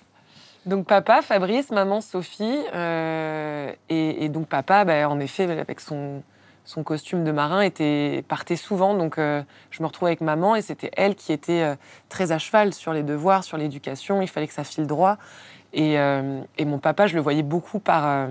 [0.67, 2.59] Donc papa, Fabrice, maman, Sophie.
[2.75, 6.23] euh, et, et donc papa, bah, en effet, avec son,
[6.65, 8.95] son costume de marin, était, partait souvent.
[8.95, 11.77] Donc euh, je me retrouvais avec maman et c'était elle qui était euh,
[12.11, 14.21] très à cheval sur les devoirs, sur l'éducation.
[14.21, 15.17] Il fallait que ça file droit.
[15.73, 18.27] Et, euh, et mon papa, je le voyais beaucoup par, euh,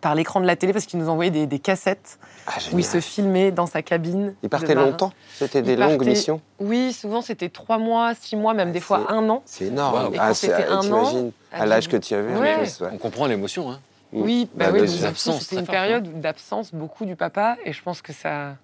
[0.00, 2.84] par l'écran de la télé parce qu'il nous envoyait des, des cassettes Ah, où il
[2.84, 4.34] se filmait dans sa cabine.
[4.42, 8.36] Il partait longtemps C'était des Il longues partait- missions Oui, souvent c'était trois mois, six
[8.36, 9.42] mois, même Ah, des fois un an.
[9.46, 10.12] C'est énorme.
[10.14, 10.20] Wow.
[10.34, 12.58] C'est- c'était un an, à à l'âge que tu avais, Ouais.
[12.58, 12.88] plus, ouais.
[12.92, 13.70] On comprend l'émotion.
[13.70, 13.80] Hein.
[14.12, 18.12] Oui, bah Bah, oui, c'était une période d'absence beaucoup du papa, et je pense que
[18.12, 18.56] ça.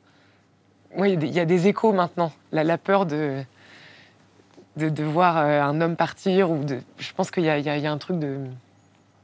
[0.96, 2.30] Oui, il y a des échos maintenant.
[2.52, 3.42] La, la peur de,
[4.76, 6.80] de, de voir euh, un homme partir, ou de.
[6.98, 8.38] Je pense qu'il y, y a- il y a un truc de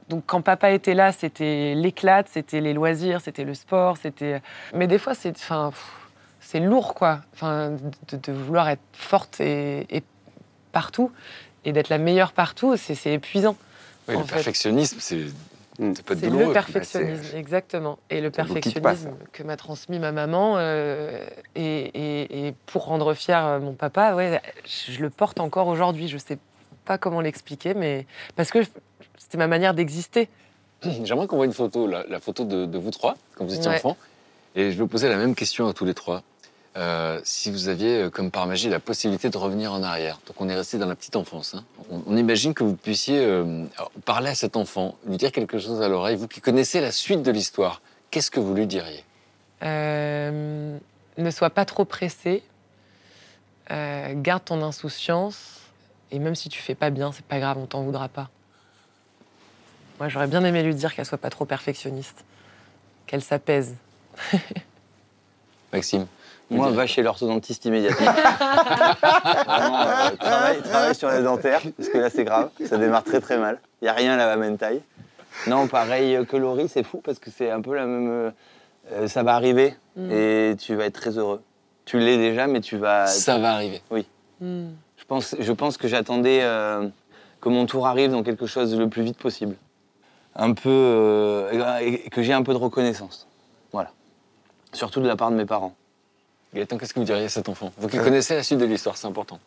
[0.09, 4.41] Donc quand papa était là, c'était l'éclate, c'était les loisirs, c'était le sport, c'était.
[4.73, 5.71] Mais des fois, c'est, enfin,
[6.39, 7.21] c'est lourd, quoi.
[7.33, 7.71] Enfin,
[8.11, 10.03] de, de vouloir être forte et, et
[10.71, 11.11] partout
[11.65, 13.57] et d'être la meilleure partout, c'est, épuisant.
[14.07, 14.35] Oui, le fait.
[14.35, 15.25] perfectionnisme, c'est
[15.79, 15.93] Mm.
[15.95, 16.47] ça peut être C'est douloureux.
[16.47, 17.99] le perfectionnisme, exactement.
[18.09, 21.23] Et le perfectionnisme que m'a transmis ma maman, euh,
[21.55, 26.07] et, et- et pour rendre fier euh, mon papa, ouais, je, le porte encore aujourd'hui.
[26.07, 26.37] Je sais
[26.85, 28.59] pas comment l'expliquer, mais parce que
[29.17, 30.29] c'était ma manière d'exister.
[31.03, 33.69] J'aimerais qu'on voit une photo, la, la photo de, de vous trois, quand vous étiez
[33.69, 33.75] Ouais.
[33.75, 33.97] enfant.
[34.55, 36.23] Et je vais vous poser la même question à tous les trois.
[36.77, 40.19] Euh, si vous aviez, euh, comme par magie, la possibilité de revenir en arrière.
[40.27, 41.55] Donc on est resté dans la petite enfance.
[41.55, 41.63] hein.
[41.89, 43.65] On, on imagine que vous puissiez euh,
[44.05, 46.17] parler à cet enfant, lui dire quelque chose à l'oreille.
[46.17, 49.03] Vous qui connaissez la suite de l'histoire, qu'est-ce que vous lui diriez?
[49.63, 50.77] Euh,
[51.17, 52.43] ne sois pas trop pressé.
[53.69, 55.59] Garde ton insouciance.
[56.11, 58.29] Et même si tu fais pas bien, c'est pas grave, on t'en voudra pas.
[59.99, 62.23] Moi, j'aurais bien aimé lui dire qu'elle soit pas trop perfectionniste,
[63.07, 63.75] qu'elle s'apaise.
[65.73, 66.07] Maxime?
[66.49, 68.11] Moi, va chez l'orthodontiste immédiatement.
[68.11, 72.49] Vraiment, euh, travaille, travaille sur les dentaires, parce que là, c'est grave.
[72.65, 73.59] Ça démarre très très mal.
[73.81, 74.81] Il n'y a rien à la même taille.
[75.47, 78.09] Non, pareil que Laurie, c'est fou, parce que c'est un peu la même.
[78.09, 78.31] euh,
[78.93, 80.11] euh, ça va arriver, Mm.
[80.11, 81.41] et tu vas être très heureux.
[81.85, 83.07] Tu l'es déjà, mais tu vas.
[83.07, 83.81] Ça va arriver.
[84.39, 84.67] Hmm.
[84.97, 86.87] Je pense, je pense que j'attendais euh,
[87.41, 89.55] que mon tour arrive dans quelque chose le plus vite possible.
[90.35, 90.69] Un peu.
[90.69, 93.27] euh, et que j'ai un peu de reconnaissance.
[93.73, 93.89] Voilà.
[94.73, 95.73] Surtout de la part de mes parents.
[96.57, 97.71] Gaëtan, qu'est-ce que vous diriez à cet enfant?
[97.77, 98.03] Vous qui Euh.
[98.03, 99.39] connaissez la suite de l'histoire, c'est important.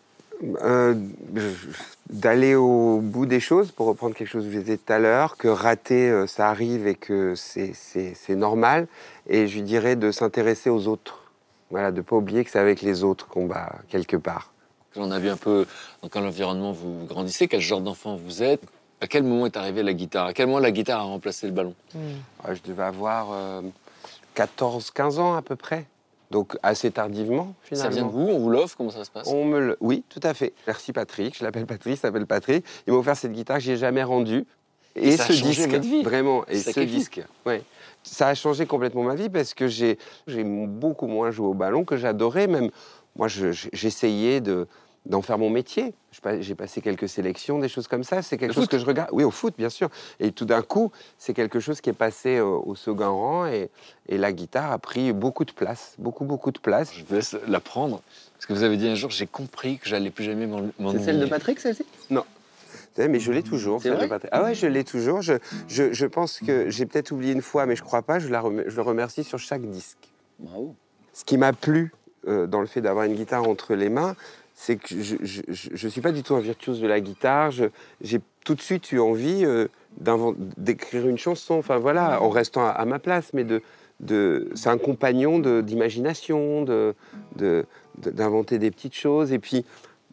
[0.62, 0.94] Euh,
[2.08, 5.36] D'aller au bout des choses, pour reprendre quelque chose que je disais tout à l'heure,
[5.36, 7.74] que rater, euh, ça arrive et que c'est-
[8.30, 8.88] normal.
[9.28, 11.30] Et je lui dirais de s'intéresser aux autres.
[11.70, 14.52] Voilà, de ne pas oublier que c'est avec les autres qu'on bat quelque part.
[14.96, 15.66] J'en ai vu un peu
[16.02, 18.62] dans quel environnement vous grandissez, quel genre d'enfant vous êtes.
[19.00, 20.26] À quel moment est arrivée la guitare?
[20.26, 21.74] À quel moment la guitare a remplacé le ballon?
[21.94, 21.98] Hmm.
[22.48, 23.62] Ouais, je devais avoir
[24.34, 25.84] 14-15 ans à peu près.
[26.30, 27.90] Donc assez tardivement, finalement.
[27.90, 29.26] Ça vient de vous On vous l'offre Comment ça se passe?
[29.28, 29.76] On me le...
[29.80, 30.52] Oui, tout à fait.
[30.66, 31.36] Merci Patrick.
[31.36, 32.64] Je l'appelle Patrick, s'appelle Patrick.
[32.86, 34.46] Il m'a offert cette guitare que j'ai jamais rendue.
[34.96, 36.02] Et, ça a ce disque, vie.
[36.02, 36.44] vraiment.
[36.46, 37.62] Et ce disque, ouais.
[38.02, 41.96] Ça a changé complètement ma vie parce que j'ai beaucoup moins joué au ballon que
[41.96, 42.46] j'adorais.
[42.46, 42.70] Même
[43.16, 44.66] moi, je- je- j'essayais de
[45.06, 45.94] d'en faire mon métier.
[46.40, 48.20] J'ai passé quelques sélections, des choses comme ça.
[48.22, 49.08] C'est quelque Le chose foot que je regarde.
[49.12, 49.88] Oui, au foot, bien sûr.
[50.18, 53.70] Et tout d'un coup, c'est quelque chose qui est passé euh, au second rang et,
[54.08, 56.92] et la guitare a pris beaucoup de place, beaucoup, beaucoup de place.
[56.94, 58.02] Je vous laisse la prendre.
[58.34, 61.28] Parce que vous avez dit un jour, j'ai compris que j'allais plus jamais m'en- m'ennuyer.
[61.28, 61.84] Patrick, celle-ci
[62.96, 63.80] savez, mais je l'ai toujours.
[63.80, 64.30] C'est celle de Patrick.
[64.32, 65.22] Ah ouais, je l'ai toujours.
[65.22, 65.34] Je,
[65.68, 68.18] je, je pense que j'ai peut-être oublié une fois, mais je crois pas.
[68.18, 69.96] Je, la rem- je le remercie sur chaque disque.
[70.40, 70.74] Bravo.
[71.12, 71.92] Ce qui m'a plu
[72.26, 74.16] euh, dans le fait d'avoir une guitare entre les mains,
[74.62, 77.50] c'est que je ne suis pas du tout un virtuose de la guitare.
[77.50, 79.68] J'ai tout de suite eu envie euh,
[80.58, 81.54] d'écrire une chanson.
[81.54, 83.62] Enfin voilà, en restant à, à ma place, mais de,
[84.00, 86.94] de, c'est un compagnon d'imagination, de,
[87.36, 87.64] de,
[88.02, 89.32] de- d'inventer des petites choses.
[89.32, 89.64] Et puis,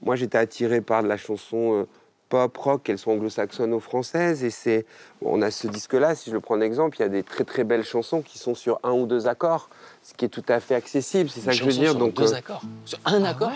[0.02, 1.84] moi, j'étais attiré par de la chanson euh,
[2.30, 4.46] pop, rock, qu'elles soient anglo-saxonnes ou françaises.
[4.46, 4.86] Et c'est,
[5.22, 7.44] on a ce disque-là, si je le prends en exemple, il y a des très
[7.44, 9.70] très belles chansons qui sont sur un ou deux accords,
[10.04, 11.30] ce qui est tout à fait accessible.
[11.30, 11.92] C'est ça que je veux dire.
[11.92, 13.50] Sur Donc, deux euh, accords Sur un Ah accord?
[13.50, 13.56] ouais?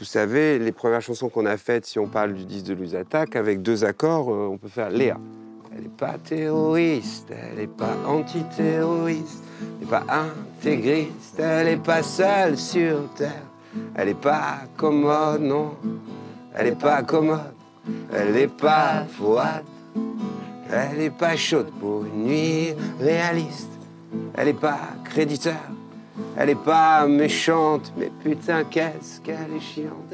[0.00, 3.36] Vous savez, les premières chansons qu'on a faites, si on parle du disque de Attaque,
[3.36, 5.18] avec deux accords, euh, on peut faire Léa.
[5.76, 12.02] Elle n'est pas terroriste, elle n'est pas antiterroriste, elle n'est pas intégriste, elle n'est pas
[12.02, 13.42] seule sur Terre.
[13.94, 15.76] Elle n'est pas commode, non,
[16.54, 17.52] elle n'est pas commode,
[18.10, 19.64] elle n'est pas froide,
[20.72, 23.70] elle n'est pas chaude pour une nuit réaliste,
[24.34, 25.60] elle n'est pas créditeur.
[26.36, 30.12] Elle est pas méchante, mais putain, qu'est-ce qu'elle est chiante.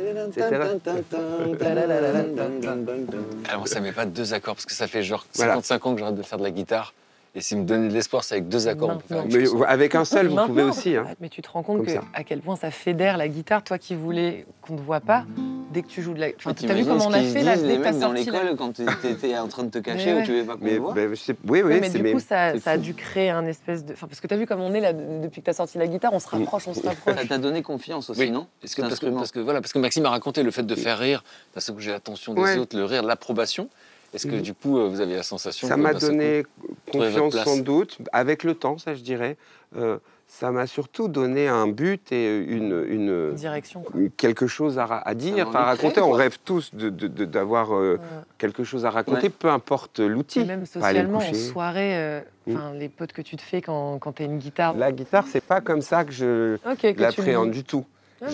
[3.48, 5.54] Alors ça met pas deux accords, parce que ça fait genre Voilà.
[5.54, 6.92] 55 ans que j'arrête de faire de la guitare.
[7.36, 9.94] Et si me donner de l'espoir, c'est avec deux accords, on peut faire Mais avec
[9.94, 10.96] un seul, vous Maintenant, pouvez aussi.
[10.96, 11.04] hein.
[11.20, 13.94] Mais tu te rends compte que, à quel point ça fédère la guitare, toi qui
[13.94, 15.26] voulais qu'on ne voit pas,
[15.70, 16.28] dès que tu joues de la.
[16.38, 18.72] Enfin, Tu t'as vu comment on a fait là, dès que dans l'école quand
[19.02, 21.36] t'étais en train de te cacher Mais ou tu veux pas qu'on le voit sais-
[21.46, 23.92] oui, oui, Ouais, mais du mes- coup, ça, a dû créer un espèce de.
[23.92, 25.88] Enfin, parce que t'as vu comme on est là, de- depuis que t'as sorti la
[25.88, 27.16] guitare, on se rapproche, on se rapproche.
[27.16, 28.46] Ça t'a donné confiance aussi, non?
[28.62, 30.74] Parce que, parce, que, parce que voilà, parce que Maxime a raconté le fait de
[30.74, 31.22] faire rire,
[31.58, 33.68] seul coup j'ai l'attention des autres, le rire, l'approbation.
[34.14, 34.42] Est-ce que Mhm.
[34.42, 36.46] du coup euh, vous avez la sensation Ça que, m'a seul donné
[36.92, 39.36] confiance sans doute, avec le temps, ça je dirais.
[39.76, 43.82] Euh, ça m'a surtout donné un but et une, une- Direction.
[43.82, 44.00] quoi.
[44.16, 46.00] quelque chose à, dire, enfin, à raconter.
[46.00, 48.00] On rêve tous de- de- de- d'avoir euh, Ouais.
[48.38, 49.32] quelque chose à raconter, Ouais.
[49.38, 50.40] peu importe l'outil.
[50.40, 51.34] Et même socialement, en coucher.
[51.34, 52.56] soirée, euh, Mm.
[52.56, 54.74] enfin, les potes que tu te fais quand, quand t'as une guitare.
[54.76, 57.84] La guitare, c'est pas comme ça que je tu l'appréhende du tout.
[58.20, 58.28] Ouais,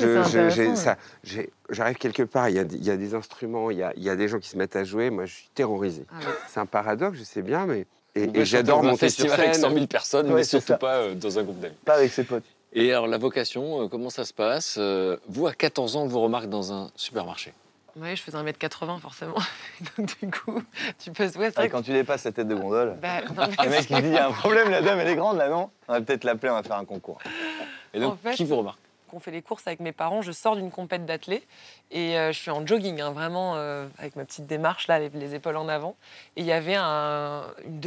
[1.24, 3.82] j'ai- J'arrive quelque part, il y, a, des- il y a des instruments, il y
[3.82, 5.10] a, il y a des gens qui se mettent à jouer.
[5.10, 6.04] Moi, je suis terrorisé.
[6.10, 6.34] Ah ouais.
[6.48, 7.86] C'est un paradoxe, je sais bien, mais.
[8.14, 9.74] Et, j'adore monter sur festival avec 100 scène.
[9.74, 10.76] 000 personnes, Ouais, mais surtout ça.
[10.76, 11.74] pas euh, dans un groupe d'amis.
[11.84, 12.44] Pas avec ses potes.
[12.74, 16.06] Et alors, la vocation, euh, comment ça se passe Euh, Vous, à 14 ans, on
[16.08, 17.54] vous remarque dans un supermarché?
[17.96, 19.36] Ouais, je faisais 1m80 forcément.
[19.98, 20.62] Donc du coup,
[21.02, 21.26] tu peux.
[21.38, 23.96] Ouais, Ah, quand tu dépasses la tête de gondole, Bah, non, mais le mec il
[24.02, 26.00] dit il y a un problème, la dame elle est grande là, non On va
[26.02, 27.18] peut-être l'appeler, on va faire un concours.
[27.94, 28.78] Et donc, En fait- qui vous remarque?
[29.12, 31.42] Qu'on fait les courses avec mes parents, je sors d'une compète d'athlée
[31.90, 35.10] et euh, je suis en jogging, hein, vraiment euh, avec ma petite démarche là, les,
[35.10, 35.94] les épaules en avant.
[36.36, 37.80] Et il y avait un, une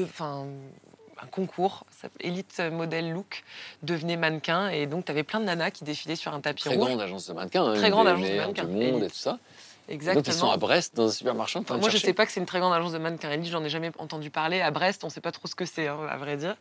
[1.22, 1.86] un concours,
[2.20, 3.44] Elite Model Look,
[3.84, 4.68] devenez mannequin.
[4.70, 6.88] Et donc, tu avais plein de nanas qui défilaient sur un tapis Très rouge.
[6.90, 7.66] grande agence de mannequins.
[7.66, 9.40] hein, Très grande agence de du monde et tout ça.
[9.88, 10.22] Exactement.
[10.22, 11.58] donc, ils sont à Brest, dans un supermarché.
[11.58, 12.98] en train Enfin, de moi, je sais pas que c'est une très grande agence de
[12.98, 13.32] mannequins.
[13.32, 14.60] Elite, j'en ai jamais entendu parler.
[14.60, 16.58] À Brest, on sait pas trop ce que c'est, hein, à vrai dire.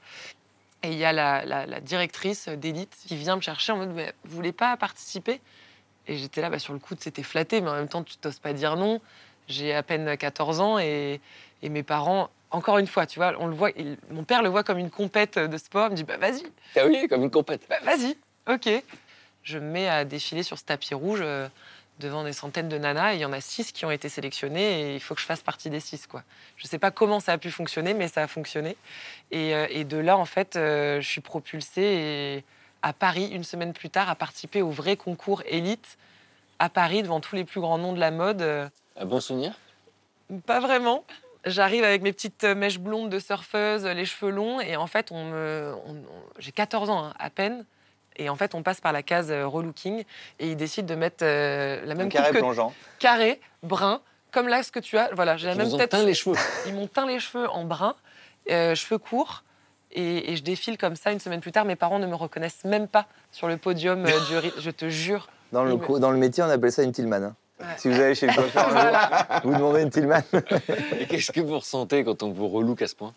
[0.84, 3.92] Et il y a la, la- la directrice d'élite qui vient me chercher en mode
[3.94, 5.40] Mais Vous voulez pas participer?
[6.06, 8.38] Et j'étais là, bah, sur le coup, c'était flatté, mais en même temps, tu t'oses
[8.38, 9.00] pas dire non.
[9.48, 11.20] J'ai à peine 14 ans et,
[11.62, 14.50] et mes parents, encore une fois, tu vois, on le voit, il- mon père le
[14.50, 15.86] voit comme une compète de sport.
[15.88, 16.42] Il me dit Bah, vas-y,
[16.76, 17.62] Ah oui, comme une compète.
[17.68, 18.16] bah, vas-y,
[18.46, 18.68] ok.
[19.42, 21.48] Je me mets à défiler sur ce tapis rouge euh,
[22.00, 24.90] devant des centaines de nanas et il y en a six qui ont été sélectionnées
[24.90, 26.06] et il faut que je fasse partie des six.
[26.06, 26.22] Quoi.
[26.56, 28.76] Je ne sais pas comment ça a pu fonctionner, mais ça a fonctionné.
[29.30, 32.44] Et, euh, et de là, en fait, euh, je suis propulsée et
[32.82, 35.96] à Paris, une semaine plus tard, à participer au vrai concours élite
[36.58, 38.42] à Paris devant tous les plus grands noms de la mode.
[38.42, 39.54] euh, Un bon souvenir?
[40.46, 41.04] Pas vraiment.
[41.46, 45.24] J'arrive avec mes petites mèches blondes de surfeuse, les cheveux longs, et en fait, on
[45.26, 45.74] me,
[46.38, 47.64] j'ai 14 ans hein, à peine.
[48.16, 50.04] Et en fait, on passe par la case euh, relooking
[50.38, 52.72] et ils décident de mettre euh, la même coupe carré que plongeant.
[52.98, 54.00] carré, brun,
[54.30, 55.10] comme là ce que tu as.
[55.14, 55.90] Voilà, j'ai la Ils même tête.
[55.90, 56.36] teint les cheveux.
[56.66, 57.94] Ils m'ont teint les cheveux en brun,
[58.50, 59.42] euh, cheveux courts.
[59.96, 61.64] Et, et je défile comme ça une semaine plus tard.
[61.64, 64.10] Mes parents ne me reconnaissent même pas sur le podium euh,
[64.42, 65.28] du Je te jure.
[65.52, 67.22] Dans le, me- dans le métier, on appelle ça une Tillman.
[67.22, 67.34] hein.
[67.60, 67.66] Ouais.
[67.76, 70.20] Si vous allez chez le coiffeur, un jour, vous demandez une Tillman.
[70.98, 73.12] Et qu'est-ce que vous ressentez quand on vous relook à ce point?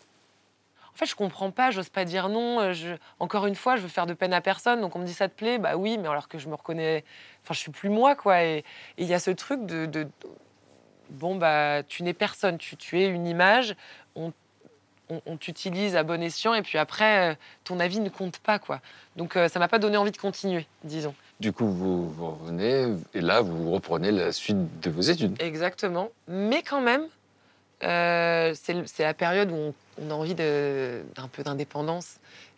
[0.98, 2.60] Fait, je comprends pas, j'ose pas dire non.
[2.60, 2.94] euh, Je...
[3.20, 4.80] Encore une fois, je veux faire de peine à personne.
[4.80, 7.04] Donc on me dit ça te plaît, bah oui, mais alors que je me reconnais.
[7.44, 8.42] Enfin, je suis plus moi, quoi.
[8.44, 8.64] Et
[8.98, 10.08] il y a ce truc de, de-
[11.10, 13.74] bon bah tu n'es personne, tu, tu es une image.
[14.16, 14.32] On,
[15.10, 17.34] on- on t'utilise à bon escient et puis après, euh,
[17.64, 18.80] ton avis ne compte pas, quoi.
[19.16, 21.14] Donc euh, ça m'a pas donné envie de continuer, disons.
[21.40, 25.40] Du coup, vous, vous revenez et là, vous reprenez la suite de vos études.
[25.40, 26.10] Exactement.
[26.26, 27.06] Mais quand même,
[27.84, 32.16] euh, c'est la période où on, a envie d'un peu d'indépendance,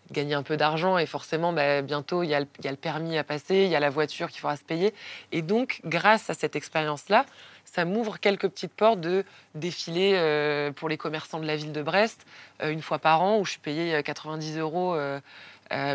[0.09, 0.99] de gagner un peu d'argent.
[0.99, 3.91] Et forcément, bah, bientôt, il y, a le- permis à passer, il y a la
[3.91, 4.95] voiture qu'il faudra se payer.
[5.33, 7.27] Et donc, grâce à cette expérience-là,
[7.65, 11.83] ça m'ouvre quelques petites portes de défiler euh, pour les commerçants de la ville de
[11.83, 12.27] Brest
[12.63, 14.97] euh, une fois par an, où je suis payée euh, 90 euros.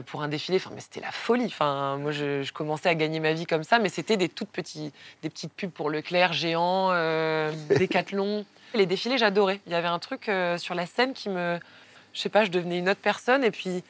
[0.05, 1.47] pour un défilé, enfin, mais c'était la folie.
[1.47, 4.93] Enfin, moi, je, commençais à gagner ma vie comme ça, mais c'était des toutes petits,
[5.21, 8.45] des petites pubs pour Leclerc, Géant, euh, Décathlon.
[8.75, 9.61] Les défilés, j'adorais.
[9.67, 11.57] Il y avait un truc euh, sur la scène qui me,
[12.13, 13.83] je sais pas, je devenais une autre personne et puis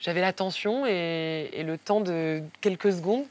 [0.00, 3.24] j'avais l'attention et, et le temps de quelques secondes,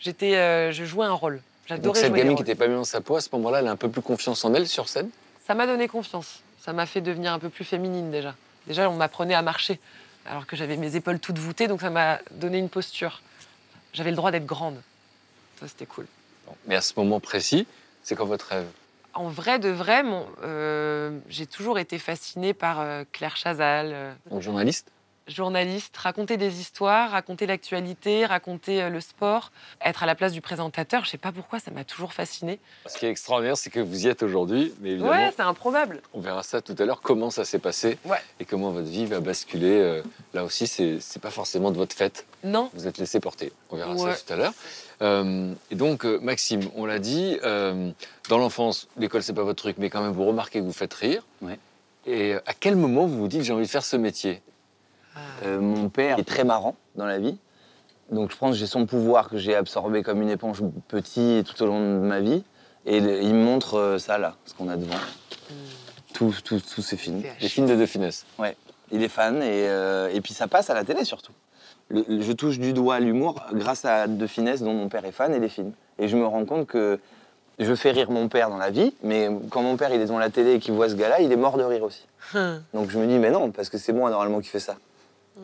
[0.00, 1.34] j'étais, euh, je jouais un rôle.
[1.34, 3.28] Donc, J'adorais cette jouer des gamine qui n'était pas bien dans sa peau, à ce
[3.32, 5.08] moment-là, elle a un peu plus confiance en elle sur scène?
[5.46, 6.40] Ça m'a donné confiance.
[6.60, 8.34] Ça m'a fait devenir un peu plus féminine déjà.
[8.66, 9.78] Déjà, on m'apprenait à marcher
[10.26, 13.22] alors que j'avais mes épaules toutes voûtées, donc ça m'a donné une posture.
[13.92, 14.82] J'avais le droit d'être grande.
[15.60, 16.06] Ça, c'était cool.
[16.66, 17.66] Mais à ce moment précis,
[18.02, 18.66] c'est quand votre rêve?
[19.14, 20.02] En vrai de vrai,
[20.42, 24.92] euh, j'ai toujours été fascinée par euh, Claire Chazal, euh, journaliste
[25.28, 29.52] journaliste, raconter des histoires, raconter l'actualité, raconter euh, le sport,
[29.84, 31.04] être à la place du présentateur.
[31.04, 32.58] Je sais pas pourquoi, ça m'a toujours fascinée.
[32.86, 36.02] Ce qui est extraordinaire, c'est que vous y êtes aujourd'hui, mais évidemment, Ouais, c'est improbable.
[36.14, 38.18] on verra ça tout à l'heure, comment ça s'est passé Ouais.
[38.40, 39.70] et comment votre vie va basculer.
[39.80, 40.02] euh,
[40.34, 42.26] là aussi, c'est pas forcément de votre fait.
[42.42, 43.52] Non, Vous êtes laissé porter.
[43.70, 44.12] On verra Ouais.
[44.14, 44.52] ça tout à l'heure.
[45.02, 47.90] Euh, et donc, Maxime, on l'a dit, euh,
[48.28, 50.92] dans l'enfance, l'école, c'est pas votre truc, mais quand même, vous remarquez que vous faites
[50.94, 51.24] rire.
[51.42, 51.58] Ouais.
[52.06, 54.40] Et à quel moment vous vous dites, j'ai envie de faire ce métier?
[55.44, 57.36] Euh, mon père est très marrant dans la vie.
[58.10, 61.44] Donc je pense que j'ai son pouvoir que j'ai absorbé comme une éponge petit et
[61.44, 62.42] tout au long de ma vie.
[62.86, 64.96] Et le- il me montre euh, ça là, ce qu'on a devant.
[66.14, 67.22] Tous tous- tous ces films.
[67.40, 68.26] Les films de De Funès.
[68.92, 71.32] Il est fan et, euh, et puis ça passe à la télé surtout.
[71.88, 75.12] Le- le- je touche du doigt l'humour grâce à De Finesse dont mon père est
[75.12, 75.72] fan et des films.
[75.98, 76.98] Et je me rends compte que
[77.60, 80.18] je fais rire mon père dans la vie, mais quand mon père il est devant
[80.18, 82.06] la télé et qu'il voit ce gars-là, il est mort de rire aussi.
[82.74, 84.76] Donc je me dis mais non, parce que c'est moi normalement qui fais ça.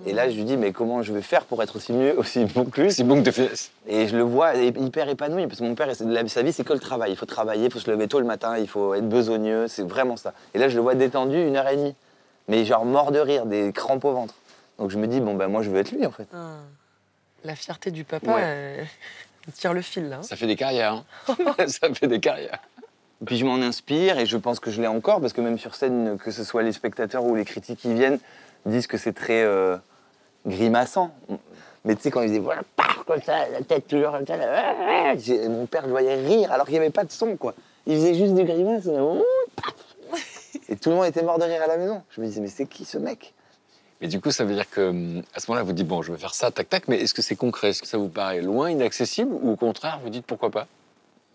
[0.07, 2.45] Et là je lui dis mais comment je vais faire pour être aussi mieux, aussi
[2.45, 2.93] bon que lui?
[2.93, 3.31] C'est bon que.
[3.89, 6.79] Et je le vois hyper épanoui, parce que mon père, sa vie, c'est que le
[6.81, 7.13] travail.
[7.13, 9.83] Il faut travailler, il faut se lever tôt le matin, il faut être besogneux, c'est
[9.89, 10.33] vraiment ça.
[10.55, 11.95] Et là, je le vois détendu une heure et demie,
[12.49, 14.35] mais genre mort de rire, des crampes au ventre.
[14.79, 16.27] Donc je me dis, bon, ben moi, je veux être lui, en fait.
[16.35, 16.57] Ah.
[17.45, 18.41] La fierté du papa, Ouais.
[18.43, 18.85] euh,
[19.55, 20.17] tire le fil, là.
[20.17, 20.23] hein.
[20.23, 21.05] Ça fait des carrières.
[21.29, 21.37] hein.
[21.69, 22.59] ça fait des carrières.
[23.23, 25.59] Et puis je m'en inspire et je pense que je l'ai encore parce que même
[25.59, 28.19] sur scène, que ce soit les spectateurs ou les critiques qui viennent,
[28.65, 29.77] disent que c'est très euh,
[30.47, 31.13] grimaçant.
[31.85, 34.37] Mais tu sais, quand ils disaient voilà, paf, comme ça, la tête toujours comme ça,
[34.37, 35.15] là,
[35.49, 37.55] mon père, je le voyais rire alors qu'il n'y avait pas de son, quoi.
[37.87, 38.85] Il faisait juste du grimace.
[38.87, 39.23] là, ouh,
[39.55, 39.75] paf.
[40.69, 42.03] Et tout le monde était mort de rire à la maison.
[42.11, 43.35] Je me disais, mais c'est qui ce mec?
[44.01, 46.19] Mais du coup, ça veut dire que à ce moment-là, vous dites bon, je vais
[46.19, 46.89] faire ça, tac, tac.
[46.89, 47.69] Mais est-ce que c'est concret?
[47.69, 50.67] Est-ce que ça vous paraît loin, inaccessible, ou au contraire, vous dites pourquoi pas?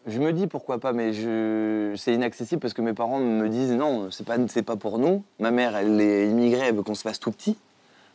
[0.07, 1.93] Je me dis pourquoi pas, mais je...
[1.95, 5.23] c'est inaccessible parce que mes parents me disent non, c'est pas, c'est pas pour nous.
[5.39, 7.55] Ma mère, elle est immigrée, elle veut qu'on se fasse tout petit.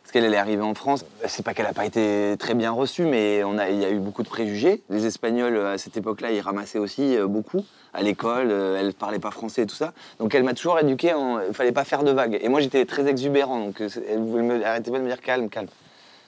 [0.03, 1.05] Parce qu'elle elle est arrivée en France.
[1.27, 3.89] C'est pas qu'elle a pas été très bien reçue, mais on a, il y a
[3.89, 4.81] eu beaucoup de préjugés.
[4.89, 7.65] Les Espagnols, à cette époque-là, ils ramassaient aussi euh, beaucoup.
[7.93, 9.93] À l'école, euh, elle parlait pas français et tout ça.
[10.19, 11.41] Donc elle m'a toujours éduqué, en...
[11.41, 12.37] il fallait pas faire de vagues.
[12.41, 14.65] Et moi, j'étais très exubérant, donc euh, elle me...
[14.65, 15.67] arrêtait pas de me dire calme, calme.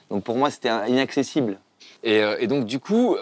[0.10, 1.58] Donc pour moi, c'était inaccessible.
[2.04, 3.16] et, donc, du coup,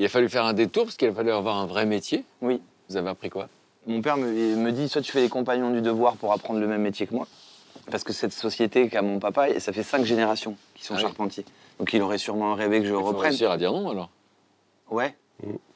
[0.00, 2.24] il a fallu faire un détour parce qu'il a fallu avoir un vrai métier.
[2.42, 2.60] Oui.
[2.88, 3.48] Vous avez appris quoi?
[3.86, 6.66] Mon père me, me dit soit tu fais les compagnons du devoir pour apprendre le
[6.66, 7.26] même métier que moi,
[7.90, 11.02] parce que cette société qu'a mon papa, ça fait cinq générations qui sont Ah oui.
[11.02, 11.44] charpentiers.
[11.78, 13.28] Donc il aurait sûrement rêvé que je Il faut reprenne.
[13.30, 14.10] réussir à dire non alors.
[14.90, 15.14] Ouais,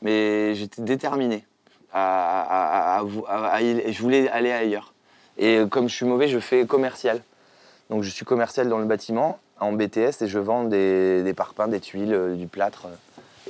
[0.03, 1.45] mais j'étais déterminé.
[1.93, 3.61] À, à- à- à- à- à- à-
[3.91, 4.93] je voulais aller ailleurs.
[5.39, 7.23] Et comme je suis mauvais, je fais commercial.
[7.91, 11.69] Donc je suis commercial dans le bâtiment, en BTS, et je vends des, des parpaings,
[11.69, 12.87] des tuiles, euh, du plâtre.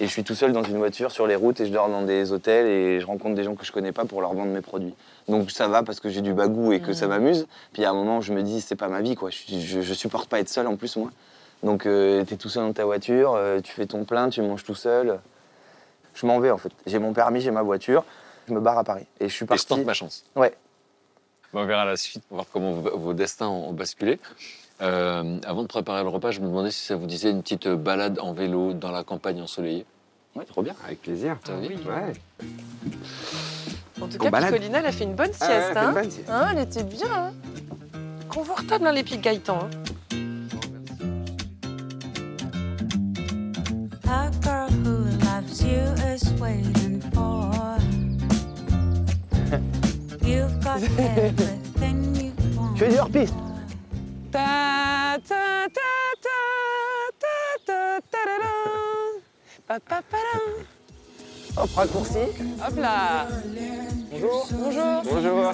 [0.00, 2.02] Et je suis tout seul dans une voiture sur les routes et je dors dans
[2.02, 4.60] des hôtels et je rencontre des gens que je connais pas pour leur vendre mes
[4.60, 4.94] produits.
[5.28, 7.46] Donc ça va parce que j'ai du bagou et que ça m'amuse.
[7.72, 9.30] Puis à un moment, je me dis, c'est pas ma vie, quoi.
[9.30, 11.10] Je, je, je supporte pas être seul en plus, moi.
[11.62, 14.64] Donc tu es tout seul dans ta voiture, euh, tu fais ton plein, tu manges
[14.64, 15.20] tout seul.
[16.14, 16.72] Je m'en vais en fait.
[16.86, 18.04] J'ai mon permis, j'ai ma voiture,
[18.48, 19.06] je me barre à Paris.
[19.20, 19.66] Et je suis Et je parti.
[19.66, 20.24] tente ma chance.
[20.34, 20.54] Ouais.
[21.52, 24.18] On verra la suite pour voir comment vos destins ont basculé.
[24.82, 27.68] Euh, avant de préparer le repas, je me demandais si ça vous disait une petite
[27.68, 29.86] balade en vélo dans la campagne ensoleillée.
[30.34, 30.74] Ouais, trop bien.
[30.84, 31.36] Avec plaisir.
[31.48, 32.12] Ouais.
[34.00, 34.52] En tout On cas, balade.
[34.52, 35.70] Picolina, elle a fait une bonne Ah ouais, sieste.
[35.70, 35.92] elle une hein.
[35.92, 36.28] bonne sieste.
[36.30, 37.06] Hein, elle était bien.
[37.12, 37.32] hein.
[38.28, 39.58] Confortable, hein, les pics Gaëtan.
[39.60, 39.70] hein.
[44.08, 45.82] A girl who loves you
[46.12, 47.50] is waiting for.
[50.26, 52.74] You've got everything you want.
[52.74, 53.34] Tu fais du hors-piste
[54.34, 55.80] Ta, ta, ta.
[61.56, 62.18] Hop, raccourci.
[62.66, 63.28] Hop là.
[64.10, 64.48] Bonjour.
[64.50, 65.02] Bonjour.
[65.04, 65.52] Bonjour.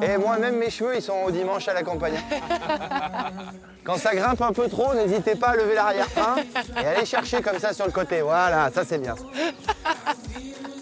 [0.00, 2.14] Et moi, même mes cheveux, ils sont au dimanche à la campagne.
[3.84, 6.36] Quand ça grimpe un peu trop, n'hésitez pas à lever l'arrière-train
[6.80, 8.20] et aller chercher comme ça sur le côté.
[8.20, 9.16] Voilà, ça c'est bien.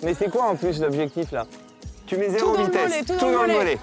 [0.03, 1.47] Mais c'est quoi en plus l'objectif là?
[2.05, 3.79] Tu mets zéro vitesse, tout dans le mollet.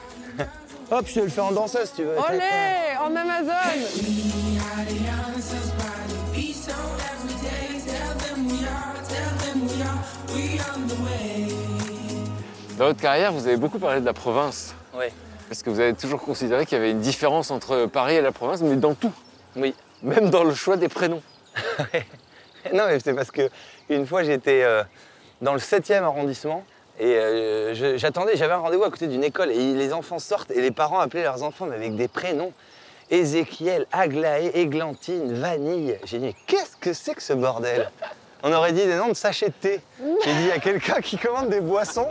[0.92, 2.16] Hop, je te le fais en danseuse si tu veux.
[2.16, 2.42] Olé,
[3.02, 3.52] en Amazon.
[12.78, 14.76] Dans votre carrière, vous avez beaucoup parlé de la province.
[14.96, 15.12] Ouais.
[15.50, 18.32] Parce que vous avez toujours considéré qu'il y avait une différence entre Paris et la
[18.32, 19.14] province, mais dans tout?
[19.56, 19.74] Oui.
[20.04, 21.22] Même dans le choix des prénoms.
[22.74, 23.48] Non, mais c'est parce que
[23.90, 24.84] une fois j'étais euh,
[25.40, 26.66] dans le 7e arrondissement
[27.00, 30.62] et euh, j'attendais, j'avais un rendez-vous à côté d'une école et les enfants sortent et
[30.62, 32.54] les parents appelaient leurs enfants mais avec des prénoms.
[33.12, 36.00] Ézéchiel, Aglaé, Églantine, Vanille.
[36.06, 37.92] J'ai dit, qu'est-ce que c'est que ce bordel?
[38.42, 39.82] On aurait dit des noms de sachets de thé.
[40.24, 42.08] J'ai dit, il y a quelqu'un qui commande des boissons.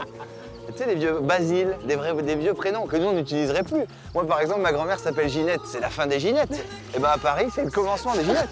[0.68, 3.85] Tu sais, les vieux Basile, des, vrais, des vieux prénoms que nous, on n'utiliserait plus.
[4.14, 5.61] Moi, par exemple, ma grand-mère s'appelle Ginette.
[5.66, 6.64] C'est la fin des Ginettes.
[6.94, 8.49] Et ben à Paris, c'est le commencement des Ginettes.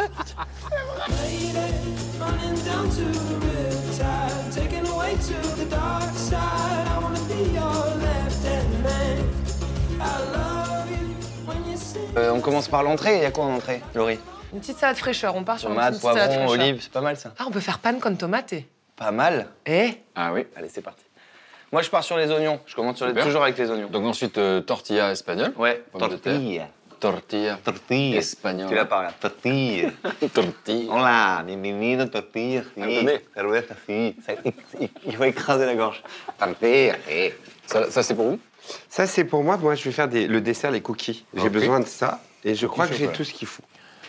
[4.54, 6.86] Taken away to the dark side.
[6.86, 9.18] I wanna be your left-hand man.
[10.00, 12.02] I love you when you sing.
[12.16, 13.16] Euh, on commence par l'entrée.
[13.16, 14.18] Il y a quoi en entrée, Laurie?
[14.52, 15.34] Une petite salade fraîcheur.
[15.36, 16.66] On part sur une Tomate, petite salade poivron, fraîcheur.
[16.68, 17.32] olive, c'est pas mal ça.
[17.38, 18.54] Ah, on peut faire panne con tomate.
[18.96, 19.46] Pas mal.
[19.66, 19.94] Eh?
[20.14, 20.46] Ah oui.
[20.56, 21.02] Allez, c'est parti.
[21.72, 22.60] Moi, je pars sur les oignons.
[22.66, 23.24] Je commence sur les- Super.
[23.24, 23.88] toujours avec les oignons.
[23.88, 25.54] Donc ensuite, euh, tortilla espagnole.
[25.56, 26.34] Ouais, Pomme de terre.
[26.34, 26.68] tortilla.
[27.02, 28.20] Tortilla Tortilla.
[28.70, 29.12] la parles, là.
[29.20, 29.90] Tortilla.
[30.32, 30.92] Tortilla.
[30.92, 33.24] Hola, bienvenido tortilla, Pardonnez.
[33.34, 34.14] Cerveza, sí.
[34.24, 34.34] Ça,
[35.04, 36.00] il- faut écraser la gorge.
[36.38, 37.32] Tortilla, sí.
[37.66, 38.38] Ça, ça, c'est pour vous?
[38.88, 39.56] Ça, c'est pour moi.
[39.56, 41.26] Moi, je vais faire des- le dessert, les cookies.
[41.34, 42.20] J'ai besoin de ça.
[42.44, 43.64] Et je crois que j'ai tout ce qu'il faut.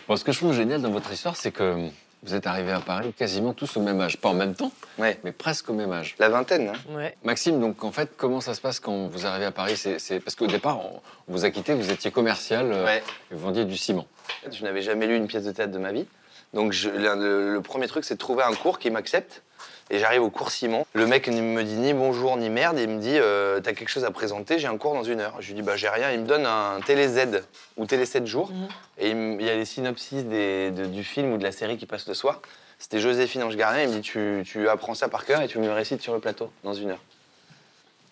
[0.08, 1.88] Bon, ce que je trouve génial dans votre histoire, c'est que
[2.24, 4.18] vous êtes arrivés à Paris quasiment tous au même âge.
[4.18, 6.16] Pas en même temps, Ouais, mais presque au même âge.
[6.20, 6.96] la vingtaine, hein.
[6.96, 7.16] Ouais.
[7.24, 9.76] Maxime, donc en fait, comment ça se passe quand vous arrivez à Paris?
[9.78, 13.04] C'est Parce qu'au départ, on vous a quitté, vous étiez commercial, euh, Ouais.
[13.32, 14.06] et vous vendiez du ciment.
[14.52, 16.08] Je n'avais jamais lu une pièce de théâtre de ma vie.
[16.54, 19.42] Donc je- le- le premier truc, c'est de trouver un cours qui m'accepte.
[19.90, 20.86] Et j'arrive au cours Simon.
[20.94, 22.80] Le mec ne me dit ni bonjour ni merde.
[22.80, 25.36] Il me dit euh, T'as quelque chose à présenter J'ai un cours dans une heure.
[25.40, 26.12] Je lui dis Bah, j'ai rien.
[26.12, 27.44] Il me donne un télé Z
[27.78, 28.52] ou télé 7 jours.
[28.98, 31.52] Et il, me- il y a les synopsis des- de- du film ou de la
[31.52, 32.42] série qui passe le soir.
[32.80, 33.84] C'était Joséphine Ange Gardien.
[33.84, 36.14] Il me dit tu, tu apprends ça par cœur et tu me le récites sur
[36.14, 37.02] le plateau dans une heure.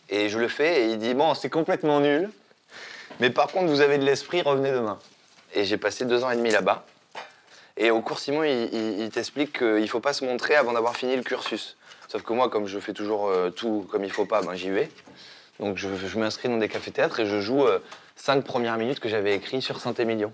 [0.10, 2.30] Et je le fais et il dit Bon, c'est complètement nul.
[3.20, 5.00] Mais par contre, vous avez de l'esprit, revenez demain.
[5.54, 6.86] Et j'ai passé deux ans et demi là-bas.
[7.78, 10.74] Et au cours Simon, il, il- il t'explique qu'il ne faut pas se montrer avant
[10.74, 11.78] d'avoir fini le cursus.
[12.08, 14.70] Sauf que moi, comme je fais toujours euh, tout comme il faut pas, ben, j'y
[14.70, 14.90] vais.
[15.60, 17.80] Donc je, je m'inscris dans des cafés-théâtres et je joue euh,
[18.16, 20.34] cinq premières minutes que j'avais écrites sur Saint-Émilion.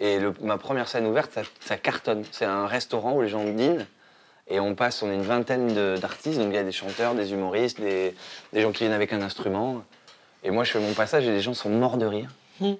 [0.00, 2.24] Et le- ma première scène ouverte, ça, ça cartonne.
[2.32, 3.86] C'est un restaurant où les gens dînent.
[4.48, 6.38] Et on passe, on est une vingtaine d'artistes.
[6.38, 8.14] Donc il y a des chanteurs, des humoristes, des,
[8.52, 9.82] des gens qui viennent avec un instrument.
[10.42, 12.28] Et moi, je fais mon passage et les gens sont morts de rire.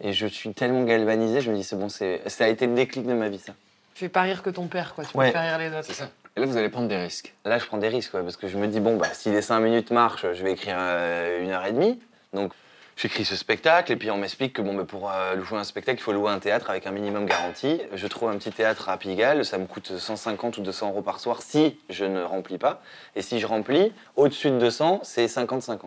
[0.03, 2.05] Et je suis tellement galvanisé, je me dis, c'est bon, ça
[2.41, 3.55] a été le déclic de ma vie, ça.
[3.95, 5.05] Fais pas rire que ton père, quoi.
[5.05, 5.27] Tu Ouais.
[5.27, 5.87] peux faire rire les autres.
[5.87, 6.09] C'est ça.
[6.37, 7.33] Et là, vous allez prendre des risques.
[7.45, 9.41] Là, je prends des risques, ouais, parce que je me dis, bon, bah, si les
[9.43, 12.01] cinq minutes marchent, je vais écrire euh, une heure et demie.
[12.33, 12.53] Donc,
[12.97, 16.01] j'écris ce spectacle, et puis on m'explique que bon, bah, pour euh, jouer un spectacle,
[16.01, 17.81] il faut louer un théâtre avec un minimum garanti.
[17.93, 21.21] Je trouve un petit théâtre à Pigalle, ça me coûte 150 ou 200 euros par
[21.21, 22.83] soir si je ne remplis pas.
[23.15, 25.79] Et si je remplis, au-dessus de 200, c'est 50-50.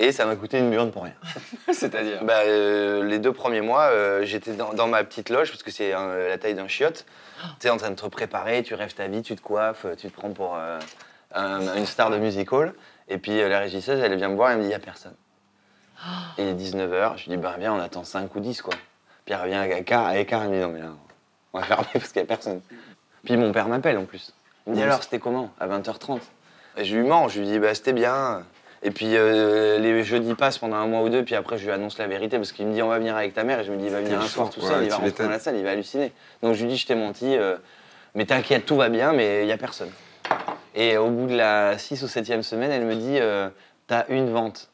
[0.00, 1.14] Et ça m'a coûté une burne pour rien.
[1.72, 5.62] C'est-à-dire Bah, euh, les deux premiers mois, euh, j'étais dans, dans ma petite loge, parce
[5.64, 7.04] que c'est euh, la taille d'un chiotte.
[7.60, 10.08] Tu es en train de te préparer, tu rêves ta vie, tu te coiffes, tu
[10.08, 12.74] te prends pour un- une star de music hall.
[13.08, 15.14] Et puis la régisseuse, elle vient me voir, elle me dit, il n'y a personne.
[16.36, 18.74] Et il est 19h, je lui dis, bah viens, on attend 5 ou 10, quoi.
[19.24, 20.90] Puis elle revient à quart, à écart, elle me dit, non mais là,
[21.52, 22.60] on va fermer parce qu'il n'y a personne.
[23.24, 24.32] Puis mon père m'appelle en plus.
[24.66, 25.50] Il me dit, alors, c'était comment?
[25.60, 26.20] À 20h30.
[26.76, 28.44] Et je lui mens, je lui dis, bah c'était bien.
[28.82, 31.72] Et puis euh, les jeudis passent pendant un mois ou deux, puis après je lui
[31.72, 33.72] annonce la vérité parce qu'il me dit on va venir avec ta mère et je
[33.72, 35.38] me dis il va venir un soir tout Ouais, seul, il va rentrer dans la
[35.40, 36.12] salle, il va halluciner.
[36.42, 37.56] Donc je lui dis je t'ai menti, euh,
[38.14, 39.90] mais t'inquiète, tout va bien, mais il n'y a personne.
[40.76, 43.48] Et au bout de la 6 ou 7e semaine, elle me dit euh,
[43.88, 44.70] t'as une vente,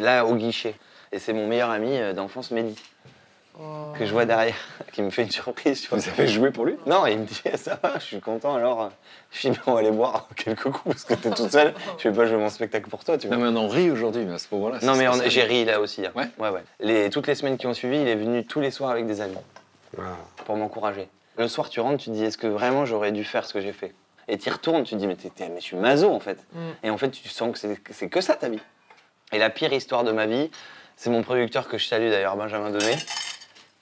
[0.00, 0.74] là au guichet.
[1.10, 2.76] Et c'est mon meilleur ami d'enfance, Mehdi,
[3.60, 3.92] Oh.
[3.98, 4.54] que je vois derrière,
[4.92, 5.80] qui me fait une surprise.
[5.82, 5.98] Tu vois.
[5.98, 6.76] Vous avez joué pour lui?
[6.86, 8.82] Non, il me dit ça va, je suis content alors.
[8.82, 8.88] euh,
[9.32, 11.74] Je dis on va aller boire quelques coups parce que t'es toute seule.
[11.98, 13.36] Je vais pas jouer mon spectacle pour toi, tu vois.
[13.36, 14.78] Non, mais on en rit aujourd'hui, mais à ce moment-là.
[14.82, 16.06] Non, mais j'ai ri là aussi.
[16.06, 16.12] hein.
[16.14, 16.62] Ouais ouais, ouais.
[16.80, 19.20] Les, toutes les semaines qui ont suivi, il est venu tous les soirs avec des
[19.20, 19.34] amis
[20.44, 21.08] pour m'encourager.
[21.36, 23.60] Le soir, tu rentres, tu te dis est-ce que vraiment j'aurais dû faire ce que
[23.60, 23.94] j'ai fait?
[24.28, 26.20] Et tu y retournes, tu te dis mais, t'es- t'es- mais je suis maso en
[26.20, 26.38] fait.
[26.52, 26.58] Mm.
[26.84, 28.60] Et en fait, tu sens que c'est que ça ta vie.
[29.32, 30.50] Et la pire histoire de ma vie,
[30.96, 32.96] c'est mon producteur que je salue d'ailleurs, Benjamin Demey.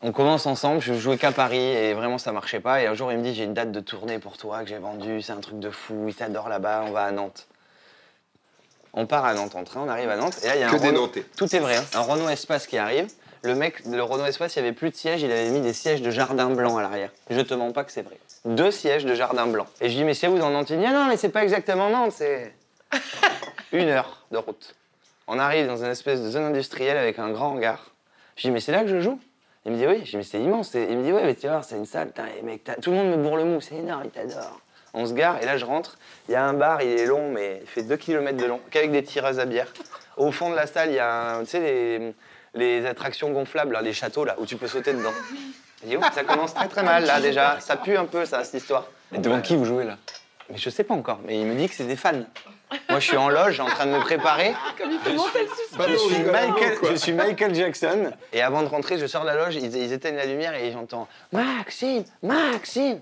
[0.08, 2.80] On commence ensemble, je jouais qu'à Paris et vraiment ça marchait pas.
[2.80, 4.78] Et un jour il me dit j'ai une date de tournée pour toi que j'ai
[4.78, 7.48] vendue, c'est un truc de fou, il t'adore là-bas, on va à Nantes.
[8.92, 10.68] On part à Nantes en train, on arrive à Nantes et là il y a
[10.70, 11.24] Que un des Renault- Nantais.
[11.36, 11.84] Tout est vrai, hein.
[11.94, 13.08] un Renault Espace qui arrive.
[13.42, 15.72] Le mec, le Renault Espace, il n'y avait plus de sièges, il avait mis des
[15.72, 17.10] sièges de jardin blanc à l'arrière.
[17.28, 18.16] Je te mens pas que c'est vrai.
[18.44, 19.66] Deux sièges de jardin blanc.
[19.80, 21.42] Et je dis mais c'est où dans Nantes Il dit Ah non mais c'est pas
[21.42, 22.54] exactement Nantes, c'est
[23.72, 24.76] une heure de route.
[25.26, 27.90] On arrive dans une espèce de zone industrielle avec un grand hangar.
[28.36, 29.18] Je dis, mais c'est là que je joue?
[29.66, 30.02] Il me dit, oui.
[30.04, 30.72] Je dis, c'est immense.
[30.74, 32.12] Il me dit, ouais, mais tu vois, c'est une salle.
[32.38, 34.60] Et mec, tout le monde me bourre le mou, c'est énorme, il t'adore.
[34.94, 35.98] On se gare, et là, je rentre.
[36.28, 38.60] Il y a un bar, il est long, mais il fait 2 km de long,
[38.70, 39.70] qu'avec des tireuses à bière.
[40.16, 42.14] Au fond de la salle, il y a, tu sais, les,
[42.54, 45.12] les attractions gonflables, là, les châteaux, là, où tu peux sauter dedans.
[45.86, 47.60] Oh, ça commence très très mal, là, déjà.
[47.60, 48.86] Ça pue un peu, ça, cette histoire.
[49.12, 49.98] Et devant qui vous jouez là?
[50.48, 52.22] Mais je sais pas encore, mais il me dit que c'est des fans.
[52.88, 54.54] Moi, je suis en loge, en train de me préparer.
[54.78, 58.12] Je suis, Michael, je suis Michael Jackson.
[58.32, 60.72] Et avant de rentrer, je sors de la loge, ils, ils éteignent la lumière et
[60.72, 63.00] j'entends Maxime, Maxime.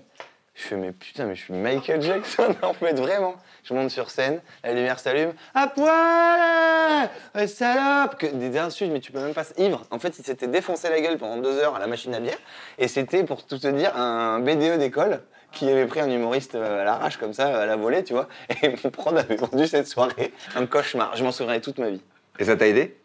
[0.55, 3.35] Je fais, mais putain, mais je suis Michael Jackson, en fait, vraiment.
[3.63, 5.33] Je monte sur scène, la lumière s'allume.
[5.53, 9.43] À poil euh, Salope que, Des insultes, mais tu peux même pas.
[9.57, 9.83] Ivre.
[9.91, 12.37] En fait, il s'était défoncé la gueule pendant deux heures à la machine à bière.
[12.77, 15.21] Et c'était, pour tout te dire, un BDE d'école
[15.55, 18.27] qui avait pris un humoriste euh, à l'arrache, comme ça, à la volée, tu vois.
[18.61, 21.15] Et mon prod avait vendu cette soirée un cauchemar.
[21.15, 22.01] Je m'en souviendrai toute ma vie.
[22.37, 22.95] Et ça t'a aidé?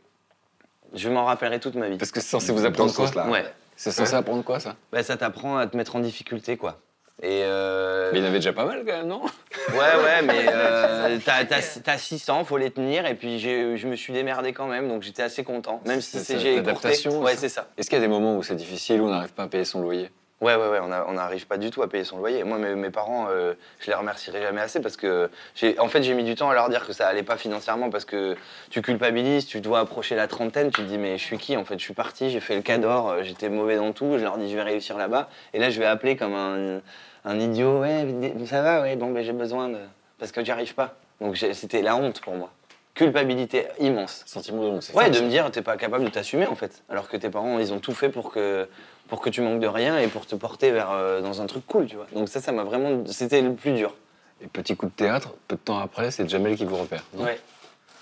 [0.93, 1.97] Je m'en rappellerai toute ma vie.
[1.97, 3.29] Parce que c'est censé vous apprendre quoi.
[3.29, 3.45] Ouais.
[3.77, 4.77] C'est censé apprendre quoi ça?
[4.93, 6.79] Bah, ça t'apprend à te mettre en difficulté, quoi.
[7.23, 9.23] Et euh, Mais il y en avait déjà pas mal quand même, non?
[9.69, 13.95] Ouais, ouais, mais euh, t'as, t'as- t'as 600, faut les tenir, et puis je me
[13.95, 15.83] suis démerdé quand même, donc j'étais assez content.
[15.87, 16.61] Même si C'est- j'ai.
[16.61, 17.69] Ouais, c'est ça.
[17.77, 19.65] Est-ce qu'il y a des moments où c'est difficile, où on n'arrive pas à payer
[19.67, 20.11] son loyer?
[20.41, 22.45] Ouais, ouais, ouais, on n'arrive pas du tout à payer son loyer.
[22.45, 26.03] Moi, mes, mes parents, euh, je les remercierai jamais assez parce que, j'ai, en fait,
[26.03, 28.37] j'ai mis du temps à leur dire que ça allait pas financièrement parce que
[28.71, 31.67] tu culpabilises, tu dois approcher la trentaine, tu te dis, mais je suis qui En
[31.67, 34.39] fait, je suis parti, j'ai fait le cador, euh, j'étais mauvais dans tout, je leur
[34.39, 35.29] dis, je vais réussir là-bas.
[35.53, 36.81] Et là, je vais appeler comme un,
[37.27, 38.07] un idiot, ouais,
[38.47, 39.77] ça va, ouais, bon, ben j'ai besoin de.
[40.19, 40.95] Parce que j'y arrive pas.
[41.21, 42.51] Donc, c'était la honte pour moi.
[42.95, 44.23] Culpabilité immense.
[44.27, 45.23] Sentiment de honte, Ouais, fort, de ça.
[45.23, 46.83] me dire, t'es pas capable de t'assumer en fait.
[46.91, 48.69] Alors que tes parents, ils ont tout fait pour que,
[49.11, 51.67] pour que tu manques de rien et pour te porter vers, euh, dans un truc
[51.67, 52.07] cool, tu vois.
[52.15, 53.05] Donc ça, ça m'a vraiment.
[53.07, 53.95] C'était le plus dur.
[54.43, 57.05] Et petit coup de théâtre, peu de temps après, c'est Jamel qui vous repère.
[57.15, 57.25] non?
[57.25, 57.39] Ouais.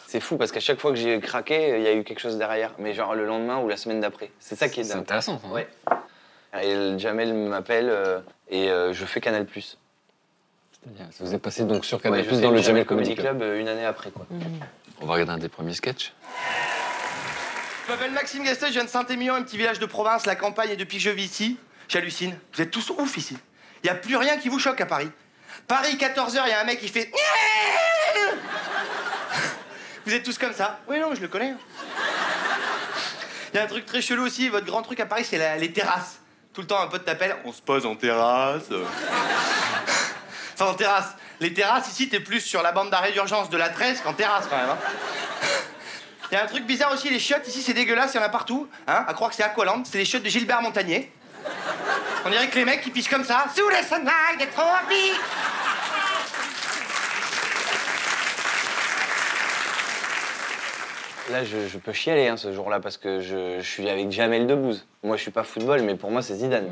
[0.06, 2.38] C'est fou parce qu'à chaque fois que j'ai craqué, il y a eu quelque chose
[2.38, 2.72] derrière.
[2.78, 4.30] Mais genre le lendemain ou la semaine d'après.
[4.38, 5.02] C'est ça qui est C'est dingue.
[5.02, 5.38] intéressant.
[5.40, 5.48] ça.
[5.48, 5.66] Ouais.
[6.62, 9.46] Et Jamel m'appelle euh, et euh, je fais Canal+.
[9.54, 9.76] C'est
[10.94, 11.06] bien.
[11.10, 13.38] Ça vous est passé donc sur Canal+, Ouais, fais dans le Jamel Comedy Comedy Club.
[13.38, 14.24] Club euh, une année après quoi.
[15.02, 16.12] On va regarder un des premiers sketchs.
[17.88, 20.68] Je m'appelle Maxime Gaston, je viens de Saint-Émilion, un petit village de province, la campagne,
[20.68, 21.56] et depuis que je vis ici,
[21.88, 22.38] j'hallucine.
[22.52, 23.38] Vous êtes tous ouf ici.
[23.82, 25.10] Il n'y a plus rien qui vous choque à Paris.
[25.66, 27.10] Paris, 14h, il y a un mec qui fait.
[30.04, 31.54] Vous êtes tous comme ça Oui, non, je le connais.
[33.54, 35.72] Il y a un truc très chelou aussi, votre grand truc à Paris, c'est les
[35.72, 36.18] terrasses.
[36.52, 38.64] Tout le temps, un pote t'appelle, on se pose en terrasse.
[40.54, 41.14] Enfin, en terrasse.
[41.40, 44.46] Les terrasses, ici, t'es plus sur la bande d'arrêt d'urgence de la 13 qu'en terrasse
[44.50, 44.68] quand même.
[44.70, 44.78] hein.
[46.30, 48.24] Il y a un truc bizarre aussi, les chiottes ici c'est dégueulasse, il y en
[48.24, 48.68] a partout.
[48.86, 51.10] Hein, à croire que c'est Aqualand, c'est les chiottes de Gilbert Montagnier.
[52.26, 55.20] On dirait que les mecs qui pissent comme ça, sous les sonnailles des tropiques.
[61.30, 64.46] Là, je, je peux chialer hein, ce jour-là parce que je, je suis avec Jamel
[64.46, 64.86] Debbouze.
[65.02, 66.70] Moi, je suis pas football, mais pour moi, c'est Zidane.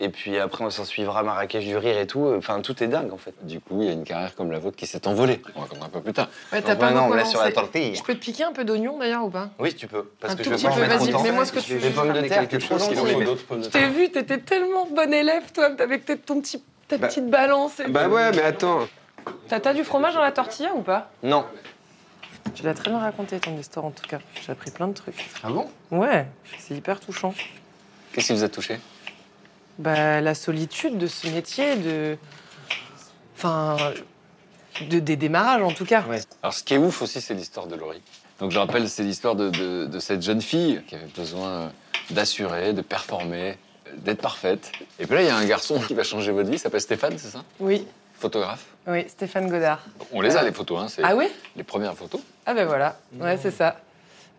[0.00, 2.26] Et puis après, on s'en suivra Marrakech du rire et tout.
[2.36, 3.32] Enfin, tout est dingue en fait.
[3.42, 5.40] Du coup, il y a une carrière comme la vôtre qui s'est envolée.
[5.54, 6.28] On va comprendre un peu plus tard.
[6.52, 7.94] Ouais, Ouais, pas non, on laisse sur la tortille.
[7.94, 9.50] Je peux te piquer un peu d'oignon d'ailleurs ou pas?
[9.60, 10.10] Oui, tu peux.
[10.20, 11.78] Parce Un que tout je veux petit pas peu, vas-y, mets-moi ce que tu Des
[11.78, 11.90] veux.
[11.90, 15.12] pommes de terre, quelque chose qui d'autres pommes de Je t'ai vu, t'étais tellement bon
[15.12, 17.78] élève toi, avec tes- ton petit, ta Bah- petite balance.
[17.78, 18.10] et Bah tout.
[18.14, 18.80] ouais, mais attends.
[19.48, 21.10] T'as t'as du fromage dans la tortilla ou pas?
[21.22, 21.44] Non.
[22.56, 24.18] Tu l'as très bien raconté ton histoire en tout cas.
[24.44, 25.30] J'ai appris plein de trucs.
[25.44, 25.66] Ah bon?
[25.92, 26.26] Ouais,
[26.58, 27.32] c'est hyper touchant.
[28.12, 28.78] Qu'est-ce qui vous a touché?
[29.78, 32.16] Bah, la solitude de ce métier, de.
[33.36, 33.76] Enfin.
[34.90, 36.02] De, des démarrages en tout cas.
[36.08, 36.18] Ouais.
[36.42, 38.02] Alors, ce qui est ouf aussi, c'est l'histoire de Laurie.
[38.40, 41.68] Donc, je rappelle, c'est l'histoire de, de- de cette jeune fille qui avait besoin euh,
[42.10, 43.56] d'assurer, de performer,
[43.86, 44.72] euh, d'être parfaite.
[44.98, 46.80] Et puis là, il y a un garçon qui va changer votre vie, il s'appelle
[46.80, 47.44] Stéphane, c'est ça?
[47.60, 47.86] Oui,
[48.18, 48.64] Photographe.
[48.88, 49.78] oui, Stéphane Godard.
[50.12, 51.26] On les a, les photos, hein, c'est Ah oui?
[51.54, 52.20] les premières photos.
[52.44, 53.76] Ah ben voilà, ouais, c'est ça.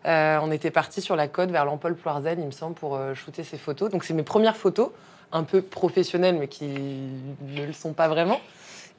[0.04, 3.14] Euh, on était parti sur la côte vers l'Empole Ploirzel, il me semble, pour euh,
[3.14, 3.90] shooter ces photos.
[3.90, 4.90] Donc c'est mes premières photos,
[5.32, 8.40] un peu professionnelles, mais qui ne le sont pas vraiment.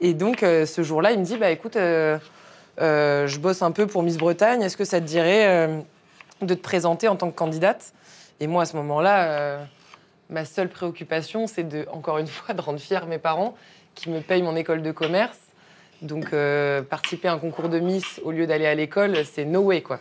[0.00, 2.18] Et donc euh, ce jour-là, il me dit, bah écoute, euh,
[2.80, 5.84] euh, je bosse un peu pour Miss Bretagne, est-ce que ça te dirait
[6.42, 7.92] de te présenter en tant que candidate?
[8.40, 9.58] Et moi, à ce moment-là,
[10.30, 13.54] ma seule préoccupation, c'est de, encore une fois, de rendre fiers mes parents
[13.94, 15.38] qui me payent mon école de commerce.
[16.02, 16.30] Donc,
[16.88, 19.98] participer à un concours de Miss au lieu d'aller à l'école, c'est no way, quoi.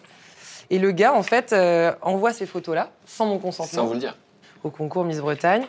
[0.70, 1.56] Et le gars, en fait,
[2.04, 4.16] envoie ces photos-là, sans mon consentement, Sans vous le dire.
[4.64, 5.66] au concours Miss Bretagne,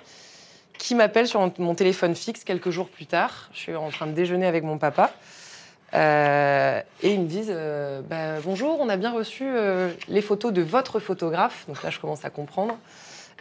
[0.79, 3.49] qui m'appelle sur mon- téléphone fixe quelques jours plus tard.
[3.53, 5.13] Je suis en train de déjeuner avec mon papa.
[5.95, 10.53] Euh, et ils me disent euh, Bah, Bonjour, on a bien reçu euh, les photos
[10.53, 11.65] de votre photographe.
[11.67, 12.77] Donc là, je commence à comprendre.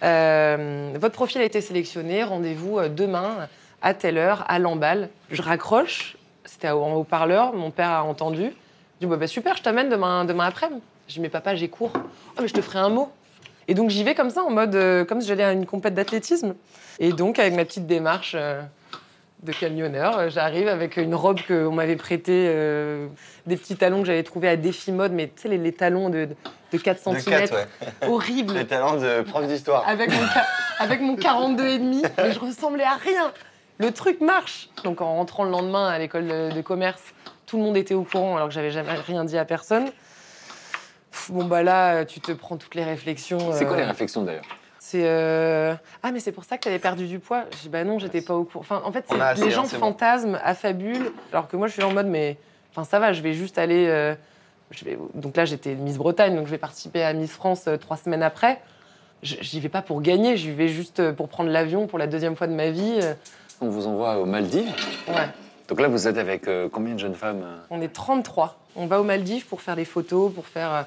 [0.01, 2.23] Votre profil a été sélectionné.
[2.23, 3.47] Rendez-vous demain
[3.81, 5.09] à telle heure à Lamballe.
[5.31, 6.17] Je raccroche.
[6.45, 7.53] C'était en haut-parleur.
[7.53, 8.45] Mon père a entendu.
[8.99, 10.81] Je dis bah, bah, Super, je t'amène demain, demain après-midi.
[11.07, 11.91] Je dis Mais papa, j'ai cours.
[12.39, 13.11] Mais je te ferai un mot.
[13.67, 15.93] Et donc j'y vais comme ça, en mode euh, comme si j'allais à une compète
[15.93, 16.55] d'athlétisme.
[16.99, 18.61] Et donc avec ma petite démarche euh,
[19.43, 23.07] de camionneur, euh, j'arrive avec une robe qu'on m'avait prêtée, euh,
[23.45, 26.09] des petits talons que j'avais trouvés à défi mode, mais tu sais les, les talons
[26.09, 26.29] de,
[26.71, 28.53] de 4 De cm, ouais.
[28.53, 29.87] Les talents de prof d'histoire.
[29.87, 30.21] avec mon,
[30.79, 33.31] avec mon 42 et demi, mais je ressemblais à rien.
[33.79, 34.69] Le truc marche.
[34.83, 37.01] Donc en rentrant le lendemain à l'école de, de commerce,
[37.45, 39.91] tout le monde était au courant alors que j'avais jamais rien dit à personne.
[41.29, 43.51] Bon bah là, tu te prends toutes les réflexions.
[43.53, 44.45] C'est quoi euh, les réflexions d'ailleurs
[44.79, 47.43] c'est euh, ah mais c'est pour ça que tu avais perdu du poids.
[47.51, 48.61] Je dis bah non, j'étais pas au courant.
[48.61, 49.67] Enfin en fait, assez, les hein, gens bon.
[49.67, 52.37] fantasment, affabulent, alors que moi je suis en mode mais
[52.71, 53.85] enfin ça va, je vais juste aller.
[53.89, 54.15] euh,
[54.71, 54.97] je vais...
[55.13, 58.23] Donc là j'étais Miss Bretagne, donc je vais participer à Miss France euh, trois semaines
[58.23, 58.61] après.
[59.23, 62.07] Je- J'y vais pas pour gagner, j'y vais juste euh, pour prendre l'avion pour la
[62.07, 62.99] deuxième fois de ma vie.
[63.03, 63.13] euh,
[63.59, 64.71] On vous envoie aux Maldives.
[65.09, 65.27] Ouais.
[65.67, 67.57] Donc là, vous êtes avec euh, combien de jeunes femmes euh?
[67.71, 68.57] On est 33.
[68.77, 70.81] On va aux Maldives pour faire des photos, pour faire, euh,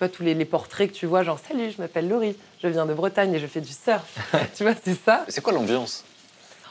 [0.00, 2.86] vois, tous les, les portraits que tu vois, genre salut, je m'appelle Laurie, je viens
[2.86, 4.02] de Bretagne et je fais du surf.
[4.56, 5.24] tu vois, c'est ça.
[5.28, 6.04] C'est quoi l'ambiance?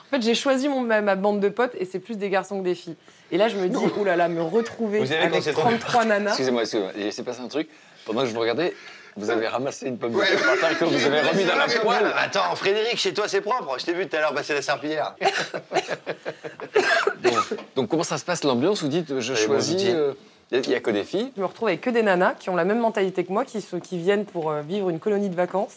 [0.08, 2.60] En fait, j'ai choisi mon, ma, ma bande de potes et c'est plus des garçons
[2.60, 2.96] que des filles.
[3.32, 6.32] Et là, je me dis, oh là là, me retrouver Vous avec c'est 33 nanas.
[6.32, 7.70] Excusez-moi, excusez-moi, il s'est passé un truc.
[8.06, 8.74] Pendant que je vous regardais,
[9.16, 11.68] vous avez ramassé une pomme de terre par terre que vous avez remis dans la
[11.68, 12.12] poêle.
[12.18, 13.78] Attends, Frédéric, chez toi c'est propre.
[13.80, 15.16] Je t'ai vu tout à l'heure passer la serpillière.
[17.22, 17.32] Bon.
[17.76, 18.82] Donc comment ça se passe l'ambiance?
[18.82, 19.84] Vous dites, je Allez, choisis.
[19.84, 20.14] bon, euh,
[20.52, 21.32] Il n'y a, que des filles.
[21.36, 23.62] Je me retrouve avec que des nanas qui ont la même mentalité que moi, qui,
[23.62, 25.76] sont- qui viennent pour euh, vivre une colonie de vacances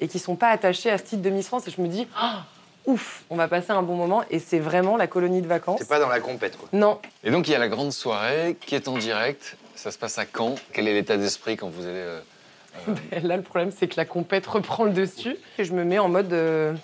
[0.00, 1.68] et qui sont pas attachées à ce titre de Miss France.
[1.68, 2.44] Et je me dis, Ah,
[2.86, 5.78] ouf, on va passer un bon moment et c'est vraiment la colonie de vacances.
[5.80, 6.68] C'est pas dans la compète quoi.
[6.72, 9.56] Non, Et donc il y a la grande soirée qui est en direct.
[9.76, 10.56] Ça se passe à Caen.
[10.72, 12.20] Quel est l'état d'esprit quand vous allez euh,
[13.12, 15.36] Et Là, le problème, c'est que la compète reprend le dessus.
[15.58, 16.32] Et je me mets en mode.
[16.32, 16.74] euh,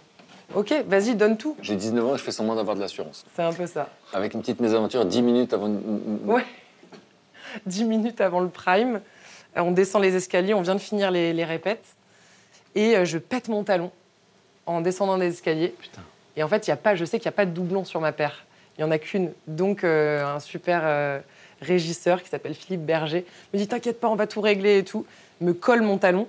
[0.55, 1.57] Ok, vas-y, donne tout.
[1.63, 3.25] J'ai 19 ans et je fais semblant d'avoir de l'assurance.
[3.35, 3.89] C'est un peu ça.
[4.13, 5.67] Avec une petite mésaventure, 10 minutes avant.
[5.67, 6.45] une- une- Ouais.
[7.67, 9.01] 10 minutes avant le prime,
[9.57, 11.85] euh, on descend les escaliers, on vient de finir les, les répètes,
[12.75, 13.91] et euh, je pète mon talon
[14.67, 15.75] en descendant les escaliers.
[16.37, 17.85] Et en fait, il y a pas, je sais qu'il n'y a pas de doublon
[17.85, 18.45] sur ma paire.
[18.77, 19.31] Il n'y en a qu'une.
[19.47, 21.21] Donc, euh, un super euh,
[21.61, 25.07] régisseur qui s'appelle Philippe Berger me dit T'inquiète pas, on va tout régler et tout.
[25.41, 26.27] Me colle mon talon.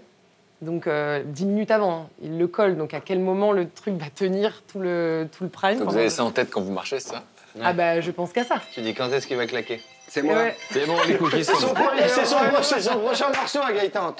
[0.61, 2.09] Donc, euh, 10 minutes avant, hein.
[2.21, 2.78] il le colle.
[2.78, 5.80] Donc, à quel moment le truc va tenir tout le, tout le prime?
[5.80, 7.23] Vous pendant- avez ça en tête quand vous marchez, ça?
[7.63, 8.61] Ah, bah, je pense qu'à ça.
[8.73, 9.82] Tu dis quand est-ce qu'il va claquer?
[10.16, 10.36] C'est moi.
[10.36, 10.55] ouais.
[10.72, 11.53] C'est bon, les cookies sont.
[11.57, 11.76] C'est son,
[12.07, 14.13] c'est son prochain- son prochain morceau à Gaëtan.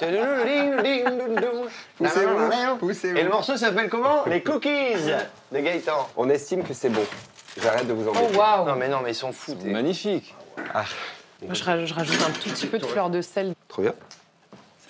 [1.98, 3.16] Poussez-vous.
[3.16, 4.24] Et le morceau s'appelle comment?
[4.26, 4.94] Les cookies
[5.52, 6.06] de Gaëtan.
[6.18, 7.00] On estime que c'est bon.
[7.62, 8.36] J'arrête de vous Oh, embêter.
[8.36, 9.56] waouh Non mais non mais ils sont fous.
[9.64, 10.34] Magnifique.
[11.42, 13.94] Moi, je, ra- je rajoute un tout petit peu de fleur de sel Trop bien.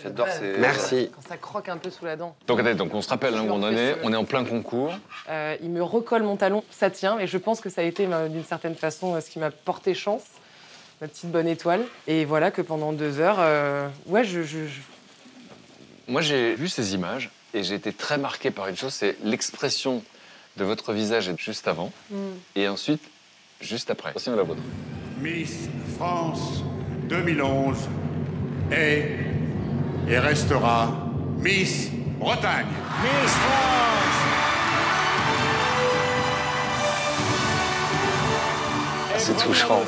[0.03, 0.59] J'adore ces.
[0.59, 1.11] Merci.
[1.15, 2.35] quand ça croque un peu sous la dent.
[2.49, 4.93] Donc, attendez, donc on se rappelle à un moment donné, on est en plein concours.
[5.29, 8.09] Euh, il me recolle mon talon, ça tient, et je pense que ça a été
[8.13, 10.23] euh, d'une certaine façon euh, ce qui m'a porté chance,
[11.01, 11.85] ma petite bonne étoile.
[12.07, 14.81] Et voilà que pendant deux heures, euh, ouais, je, je- je-
[16.09, 20.03] Moi, j'ai vu ces images et j'ai été très marqué par une chose, c'est l'expression
[20.57, 21.93] de votre visage juste avant
[22.55, 23.03] et ensuite
[23.61, 24.13] juste après.
[24.13, 24.63] Voici la vôtre.
[25.21, 25.69] Miss
[25.99, 26.63] France
[27.09, 27.77] 2011
[28.71, 29.17] est
[30.09, 30.95] et restera
[31.39, 32.67] Miss Bretagne.
[33.03, 33.96] Miss France
[39.27, 39.83] C'est touchant.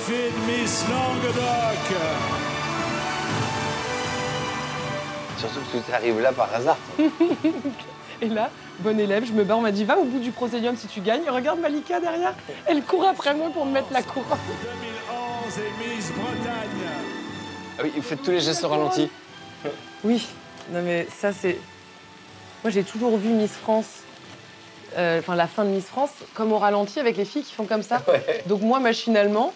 [5.39, 6.77] Surtout que tout arrive là par hasard.
[8.21, 10.77] Et là, bon élève, je me bats, on m'a dit va au bout du prosélium
[10.77, 11.31] si tu gagnes.
[11.31, 12.35] Regarde Malika derrière,
[12.67, 14.39] elle court après moi pour me mettre la couronne.
[15.49, 16.89] 2011 et Miss Bretagne.
[17.79, 19.09] Ah oui, vous faites tous les gestes au ralenti.
[20.03, 20.27] Oui,
[20.73, 21.59] non mais ça c'est.
[22.65, 24.03] Moi j'ai toujours vu Miss France,
[24.97, 27.65] euh, enfin la fin de Miss France, comme au ralenti avec les filles qui font
[27.67, 28.03] comme ça.
[28.47, 29.53] Donc moi machinalement,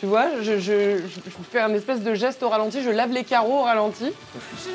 [0.00, 3.10] tu vois, je, je- je- je fais un espèce de geste au ralenti, je lave
[3.12, 4.12] les carreaux au ralenti.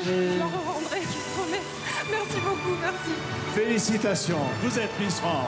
[0.04, 1.60] Je leur rendrai, je promets.
[2.10, 3.10] Merci beaucoup, merci.
[3.54, 5.46] Félicitations, vous êtes Miss France.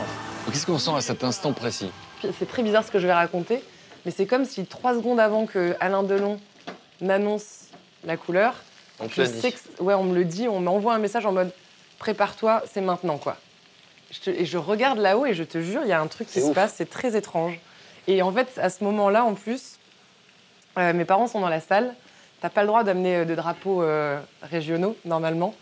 [0.53, 1.91] Qu'est-ce qu'on sent à cet instant précis?
[2.39, 3.63] C'est très bizarre ce que je vais raconter,
[4.05, 6.39] mais c'est comme si trois secondes avant que Alain Delon
[7.01, 7.65] n'annonce
[8.05, 8.55] la couleur,
[9.01, 9.41] On te je le dit.
[9.41, 11.51] sais que, ouais, on me le dit, on m'envoie un message en mode
[11.99, 13.37] prépare-toi, c'est maintenant quoi.
[14.15, 16.29] Je te- et je regarde là-haut et je te jure, il y a un truc
[16.29, 16.55] qui se ouf.
[16.55, 17.59] passe, c'est très étrange.
[18.07, 19.79] Et en fait, à ce moment-là, en plus,
[20.79, 21.95] euh, mes parents sont dans la salle.
[22.41, 25.55] T'as pas le droit d'amener euh, de drapeaux euh, régionaux normalement.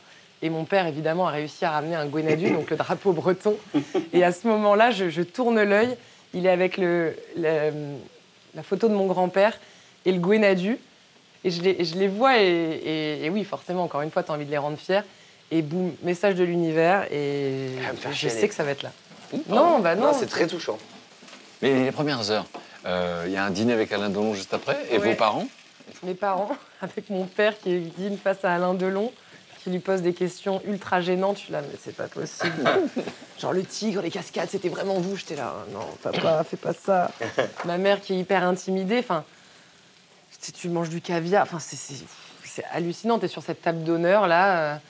[0.42, 3.56] Et mon père, évidemment, a réussi à ramener un Gwenadu, donc le drapeau breton.
[4.12, 5.96] Et à ce moment-là, je, je tourne l'œil.
[6.34, 7.70] Il est avec le, la,
[8.54, 9.58] la photo de mon grand-père
[10.04, 10.78] et le Gwenadu.
[11.44, 14.22] Et je les, et je les vois, et, et- et oui, forcément, encore une fois,
[14.22, 15.00] tu as envie de les rendre fiers.
[15.54, 17.68] Et boum, message de l'univers, et
[18.10, 18.90] je sais que ça va être là.
[19.48, 20.06] Non, bah non.
[20.06, 20.78] Non, c'est très touchant.
[21.60, 22.46] Mais les premières heures,
[22.86, 25.10] euh, il y a un dîner avec Alain Delon juste après et Ouais.
[25.10, 25.46] vos parents?
[26.04, 29.12] Mes parents, avec mon père qui dîne face à Alain Delon,
[29.62, 31.36] qui lui pose des questions ultra gênantes.
[31.36, 32.64] Je suis là, mais c'est pas possible.
[33.38, 35.16] Genre le tigre, les cascades, c'était vraiment vous.
[35.18, 37.10] J'étais là, non, papa, fais pas ça.
[37.66, 39.00] Ma mère qui est hyper intimidée.
[39.00, 39.22] Enfin,
[40.54, 41.42] tu manges du caviar.
[41.42, 42.04] Enfin, c'est-
[42.72, 43.18] hallucinant.
[43.18, 44.80] T'es sur cette table d'honneur là.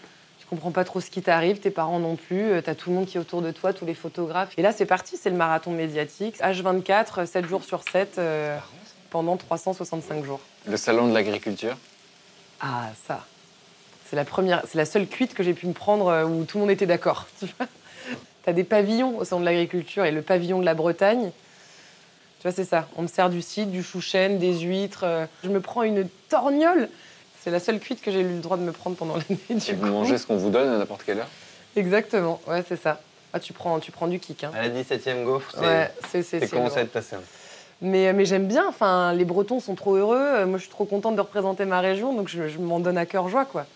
[0.57, 2.43] Comprends pas trop ce qui t'arrive, tes parents non plus.
[2.53, 4.53] euh, T'as tout le monde qui est autour de toi, tous les photographes.
[4.59, 6.39] Et là, c'est parti, c'est le marathon médiatique.
[6.41, 8.59] H24, 7 jours sur 7, euh,
[9.11, 10.41] pendant 365 jours.
[10.67, 11.77] Le salon de l'agriculture?
[12.61, 13.25] Ah, ça.
[14.09, 16.59] C'est la première, c'est la seule cuite que j'ai pu me prendre euh, où tout
[16.59, 17.27] le monde était d'accord.
[17.41, 17.67] Tu vois
[18.45, 21.31] T'as des pavillons au sein de l'agriculture et le pavillon de la Bretagne.
[22.41, 22.89] Tu vois, c'est ça.
[22.97, 25.05] On me sert du cidre, du chou-chêne, des huîtres.
[25.05, 26.89] euh, Je me prends une torgnole.
[27.43, 29.39] C'est la seule cuite que j'ai eu le droit de me prendre pendant l'année.
[29.51, 29.93] et vous coup.
[29.93, 31.29] mangez ce qu'on vous donne à n'importe quelle heure
[31.77, 32.41] Exactement.
[32.47, 33.01] Ouais, c'est ça.
[33.33, 34.45] Ah, tu prends, tu prends du kick.
[34.45, 34.51] Hein.
[34.55, 35.51] À la 17e gaufre,
[36.13, 36.41] c'est.
[36.41, 37.17] Ouais, commencé à être passé.
[37.81, 38.67] Mais, mais j'aime bien.
[38.69, 40.21] Enfin, les Bretons sont trop heureux.
[40.21, 42.99] Euh, Moi, je suis trop contente de représenter ma région, donc je, je m'en donne
[42.99, 43.67] à cœur joie, quoi.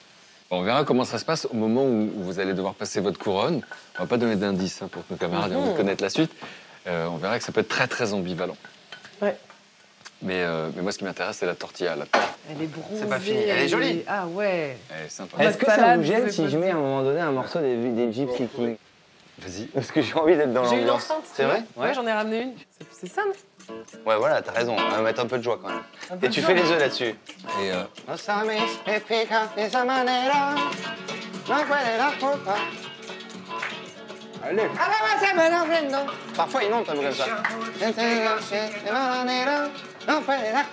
[0.50, 3.62] On verra comment ça se passe au moment où vous allez devoir passer votre couronne.
[3.98, 5.76] On va pas donner d'indices hein, pour que nos camarades aient envie de Mhm.
[5.76, 6.30] connaître la suite.
[6.86, 8.56] Euh, on verra que ça peut être très très ambivalent.
[9.22, 9.36] Ouais.
[10.22, 11.94] Mais, euh, mais moi, ce qui m'intéresse, c'est la tortilla.
[11.94, 12.04] La.
[12.50, 13.00] Elle est bronzée.
[13.02, 14.02] C'est pas fini, elle est jolie.
[14.06, 14.76] Ah ouais.
[14.90, 15.42] Elle est sympa.
[15.44, 17.76] Est-ce que ça vous gêne si je mets à un moment donné un morceau des,
[17.90, 18.76] des Gypsy Kings
[19.38, 19.66] Vas-y.
[19.66, 21.10] Parce que j'ai envie d'être dans J'ai une l'ambiance.
[21.10, 21.24] enceinte.
[21.34, 21.62] C'est vrai?
[21.76, 22.52] Ouais, j'en ai ramené une.
[22.90, 23.24] C'est- non?
[24.06, 24.74] Ouais, voilà, t'as raison.
[24.78, 25.82] On va mettre un peu de joie quand même.
[26.10, 26.48] Un Et tu joie.
[26.48, 27.04] fais les œufs là-dessus.
[27.04, 27.82] Et euh,
[34.42, 34.62] Allez.
[36.36, 37.26] Parfois ils montent un peu comme ça.
[40.06, 40.66] Bambolea,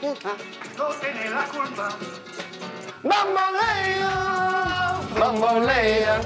[5.20, 6.22] bambolea.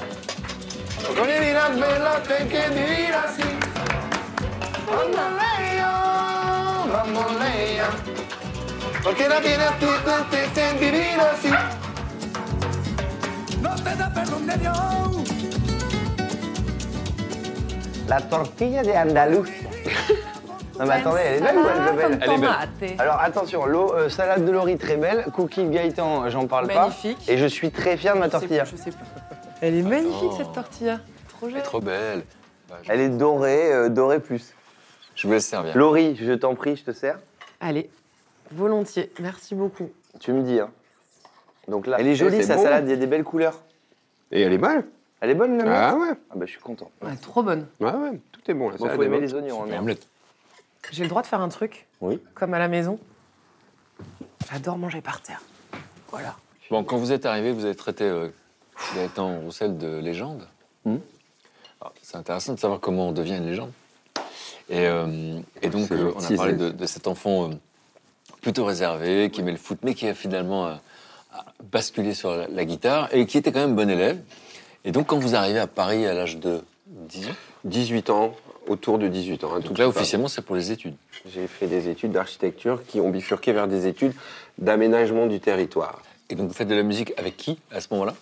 [1.15, 3.49] Divina, bella, te que divina, sí.
[4.87, 5.91] Bambolea,
[6.91, 7.89] bambolea.
[9.03, 11.51] Porque la tiene a ti, te, te, te, divina, sí.
[13.61, 15.17] No te da perdón de Dios.
[18.07, 19.69] La tortilla de Andalusia.
[20.79, 22.37] Non mais attendez, elle est belle ou elle est belle Elle est
[22.87, 22.95] belle.
[22.99, 27.17] Alors attention, l'eau, euh, salade de Laurie très belle, cookie de Gaëtan, j'en parle Magnifique.
[27.25, 27.31] pas.
[27.31, 28.63] Et je suis très fier de ma Je sais tortilla.
[28.63, 29.05] plus, je sais plus.
[29.61, 30.99] Elle est magnifique cette tortilla.
[31.29, 31.63] Trop Elle est jolie.
[31.63, 32.23] trop belle.
[32.89, 34.53] Elle est dorée, euh, dorée plus.
[35.15, 35.75] Je vous laisse servir.
[35.75, 37.17] Laurie, je t'en prie, je te sers.
[37.59, 37.89] Allez,
[38.51, 39.11] volontiers.
[39.19, 39.89] Merci beaucoup.
[40.19, 40.69] Tu me dis, hein.
[41.67, 42.63] Donc là, elle est jolie sa bon.
[42.63, 43.59] salade, il y a des belles couleurs.
[44.31, 44.83] Et elle est bonne.
[45.21, 46.09] Elle est bonne la Ah ouais.
[46.29, 46.91] Ah bah je suis content.
[47.21, 47.65] Trop bonne.
[47.79, 48.69] Ouais, ouais, tout est bon.
[48.69, 49.63] La Bon, salade faut aimer les oignons.
[49.63, 49.83] hein.
[50.91, 52.19] J'ai le droit de faire un truc Oui.
[52.33, 52.99] Comme à la maison.
[54.51, 55.41] J'adore manger par terre.
[56.09, 56.35] Voilà.
[56.69, 58.29] Bon, quand vous êtes arrivé, vous avez traité euh,
[58.95, 60.47] Gaëtan Roussel de légende.
[60.85, 61.01] Mhm.
[61.81, 63.71] Alors, C'est intéressant de savoir comment on devient une légende.
[64.69, 67.53] Et, euh, et donc, euh, on a parlé de, de cet enfant euh,
[68.41, 70.75] plutôt réservé, qui aimait le foot, mais qui a finalement euh,
[71.71, 74.19] basculé sur la, la guitare et qui était quand même bon élève.
[74.85, 77.35] Et donc, quand vous arrivez à Paris à l'âge de 10 ans,
[77.65, 78.35] 18 ans,
[78.67, 79.49] autour de 18 ans.
[79.61, 80.95] tout donc là, officiellement, c'est pour les études.
[81.25, 84.13] J'ai fait des études d'architecture qui ont bifurqué vers des études
[84.57, 86.01] d'aménagement du territoire.
[86.29, 88.13] Et donc, vous faites de la musique avec qui à ce moment-là?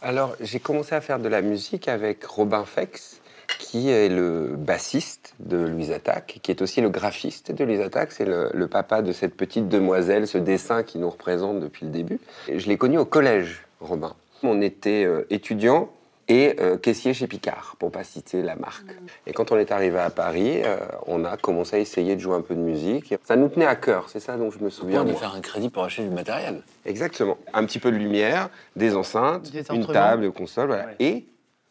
[0.00, 3.20] Alors, j'ai commencé à faire de la musique avec Robin Fex,
[3.58, 8.12] qui est le bassiste de Louise Attaque, qui est aussi le graphiste de Louise Attaque.
[8.12, 11.90] C'est le, le papa de cette petite demoiselle, ce dessin qui nous représente depuis le
[11.90, 12.20] début.
[12.46, 14.14] Et je l'ai connu au collège, Robin.
[14.44, 15.90] On était euh, étudiants
[16.28, 18.86] et euh, caissier chez Picard, pour pas citer la marque.
[19.26, 20.76] Et quand on est arrivé à Paris, euh,
[21.06, 23.14] on a commencé à essayer de jouer un peu de musique.
[23.24, 25.04] Ça nous tenait à cœur, c'est ça dont je me souviens.
[25.04, 26.62] Bien de faire un crédit pour acheter du matériel.
[26.84, 27.38] Exactement.
[27.54, 30.86] Un petit peu de lumière, des enceintes, Des une table, une console, voilà.
[30.86, 30.96] Ouais.
[31.00, 31.26] et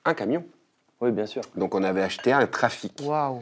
[0.05, 0.43] un camion.
[1.01, 1.43] Oui, bien sûr.
[1.55, 2.93] Donc on avait acheté un trafic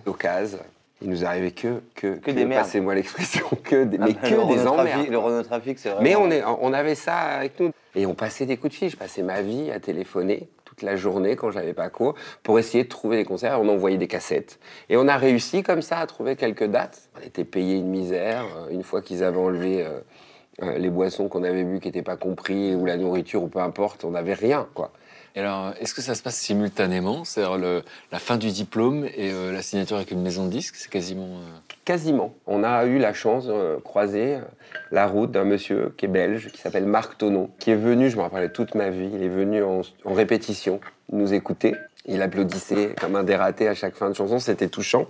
[0.06, 0.60] d'occasion.
[1.06, 2.64] Il nous arrivait que, que, Que des merdes.
[2.64, 5.08] Passez-moi l'expression, que des, mais Ah, que le des emmerdes.
[5.08, 6.04] Le Renault Trafic, c'est vraiment...
[6.04, 7.70] Mais on, est, on avait ça avec nous.
[7.94, 8.90] Et on passait des coups de fil.
[8.90, 12.84] Je passais ma vie à téléphoner toute la journée quand j'avais pas cours pour essayer
[12.86, 13.62] de trouver des concerts.
[13.62, 14.60] On envoyait des cassettes.
[14.90, 17.08] Et on a réussi comme ça à trouver quelques dates.
[17.22, 18.44] On était payé une misère.
[18.58, 20.00] Euh, Une fois qu'ils avaient enlevé euh,
[20.64, 23.60] euh, les boissons qu'on avait bu qui n'étaient pas compris ou la nourriture ou peu
[23.60, 24.68] importe, on n'avait rien.
[24.74, 24.92] quoi.
[25.36, 29.52] Et alors, est-ce que ça se passe simultanément C'est-à-dire la fin du diplôme et euh,
[29.52, 31.26] la signature avec une maison de disques C'est quasiment.
[31.26, 32.34] euh, Quasiment.
[32.48, 34.38] On a eu la chance de euh, croiser
[34.92, 38.16] la route d'un monsieur qui est belge, qui s'appelle Marc Tonneau, qui est venu, je
[38.16, 40.80] me rappelle toute ma vie, il est venu en, répétition
[41.12, 41.76] nous écouter.
[42.06, 45.06] Il applaudissait comme un dératé à chaque fin de chanson, c'était touchant.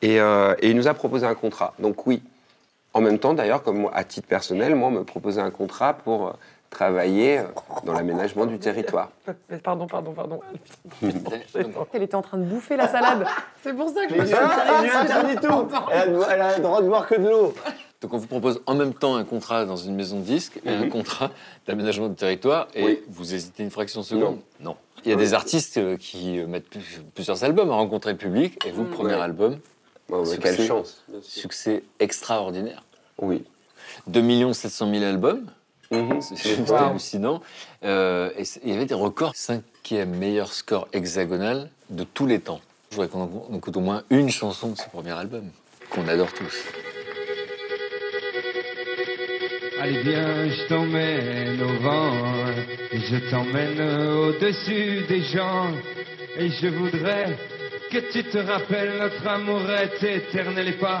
[0.00, 1.74] Et, et il nous a proposé un contrat.
[1.78, 2.22] Donc oui.
[2.94, 5.94] En même temps, d'ailleurs, comme moi, à titre personnel, moi, on me proposait un contrat
[5.94, 6.36] pour
[6.72, 7.42] travailler
[7.84, 9.10] dans l'aménagement du territoire.
[9.62, 10.40] Pardon, pardon, pardon.
[11.92, 13.24] Elle était en train de bouffer la salade.
[13.62, 16.82] C'est pour ça que je me suis interdit tout elle a, elle a le droit
[16.82, 17.54] de boire que de l'eau
[18.00, 20.70] donc on vous propose en même temps un contrat dans une maison de disques et
[20.70, 21.30] un contrat
[21.68, 23.00] d'aménagement du territoire et Oui.
[23.08, 24.38] vous hésitez une fraction de seconde?
[24.58, 24.74] Non.
[25.04, 28.58] Il y a des artistes euh, qui mettent plus- plusieurs albums à rencontrer le public
[28.66, 29.20] et vous, premier Ouais.
[29.20, 29.58] album,
[30.08, 30.56] Bon, Succès.
[30.56, 31.04] quelle chance.
[31.22, 32.82] succès extraordinaire.
[33.20, 33.44] Oui.
[34.08, 35.46] 2 700 000 albums,
[35.92, 36.20] Mhm.
[36.20, 36.76] c'est Wow.
[36.76, 37.40] hallucinant.
[37.84, 39.32] Euh, et il y avait des records.
[39.36, 42.60] Cinquième meilleur score hexagonal de tous les temps.
[42.90, 45.44] Je voudrais qu'on écoute au moins une chanson de ce premier album,
[45.90, 46.54] qu'on adore tous.
[49.80, 52.12] Allez viens, je t'emmène au vent,
[52.92, 55.72] je t'emmène au-dessus des gens,
[56.38, 57.36] et je voudrais
[57.90, 61.00] que tu te rappelles notre amour est éternel et pas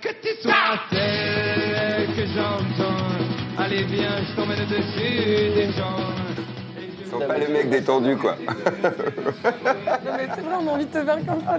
[0.00, 2.96] que tu sois celle que j'entends.
[3.58, 5.96] Allez viens, je t'emmène dessus des gens.
[7.04, 8.36] Je Sens pas le mec détendu, quoi.
[8.46, 11.58] Non, mais c'est vrai, on a envie de te faire comme ça.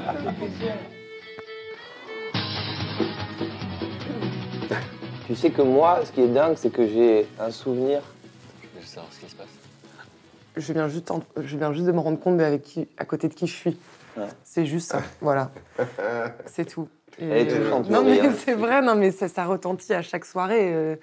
[5.27, 8.01] Tu sais que moi, ce qui est dingue, c'est que j'ai un souvenir.
[8.75, 9.47] Je veux savoir ce qui se passe.
[10.57, 13.05] Je viens juste, en- je viens juste de me rendre compte de avec qui, à
[13.05, 13.77] côté de qui je suis.
[14.17, 14.27] Ouais.
[14.43, 15.51] C'est juste ça, voilà.
[16.47, 16.89] C'est tout.
[17.19, 18.31] Et, Elle est touchante, Non mais hein.
[18.37, 20.73] c'est vrai, non mais ça, ça retentit à chaque soirée.
[20.73, 20.95] euh,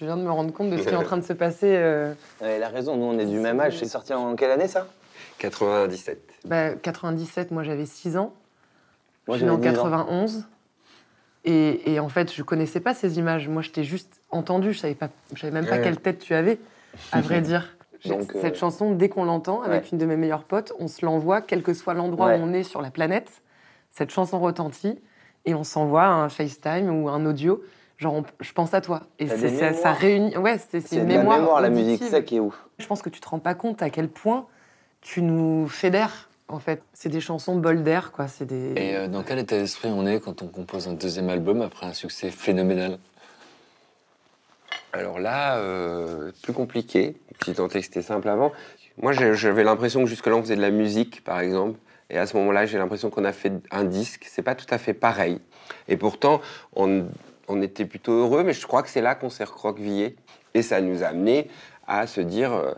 [0.00, 1.74] je viens de me rendre compte de ce qui est en train de se passer.
[1.76, 3.78] euh, Elle a raison, nous on est du même âge.
[3.78, 4.86] C'est sorti en quelle année ça?
[5.38, 6.20] 97.
[6.44, 8.32] Bah, 97, moi j'avais 6 ans.
[9.26, 9.84] Moi, je suis née en j'avais 10 ans.
[9.84, 10.44] 91.
[11.44, 13.48] Et, et en fait, je connaissais pas ces images.
[13.48, 14.72] Moi, je t'ai juste entendu.
[14.72, 15.82] Je savais, pas, je savais même pas Ouais.
[15.82, 16.58] quelle tête tu avais,
[17.12, 17.76] à vrai dire.
[18.04, 19.88] Donc, Cette euh, chanson, dès qu'on l'entend avec ouais.
[19.92, 22.38] une de mes meilleures potes, on se l'envoie, quel que soit l'endroit Ouais.
[22.38, 23.42] où on est sur la planète.
[23.90, 25.00] Cette chanson retentit
[25.48, 27.62] et on s'envoie un FaceTime ou un audio.
[27.96, 29.02] Genre, on- je pense à toi.
[29.18, 30.36] Et c'est- ça, réunit.
[30.36, 31.38] Ouais, c'est c'est C'est une de la mémoire.
[31.40, 32.54] mémoire, la musique, ça qui est ouf.
[32.78, 34.46] Je pense que tu te rends pas compte à quel point
[35.00, 36.82] tu nous fédères, en fait.
[36.92, 38.28] C'est des chansons bol d'air, quoi.
[38.28, 38.74] C'est des.
[38.76, 41.86] Et euh, dans quel état d'esprit on est quand on compose un deuxième album après
[41.86, 42.98] un succès phénoménal?
[44.92, 47.16] Alors là, euh, plus compliqué.
[47.42, 48.52] Si tant est que c'était simple avant.
[49.00, 51.78] Moi, j'avais l'impression que jusque-là, on faisait de la musique, par exemple.
[52.10, 54.26] Et à ce moment-là, j'ai l'impression qu'on a fait un disque.
[54.28, 55.40] C'est pas tout à fait pareil.
[55.88, 56.40] Et pourtant,
[56.74, 57.06] on,
[57.48, 60.16] on était plutôt heureux, mais je crois que c'est là qu'on s'est recroquevillé.
[60.54, 61.48] Et ça nous a amené
[61.86, 62.72] à se dire euh,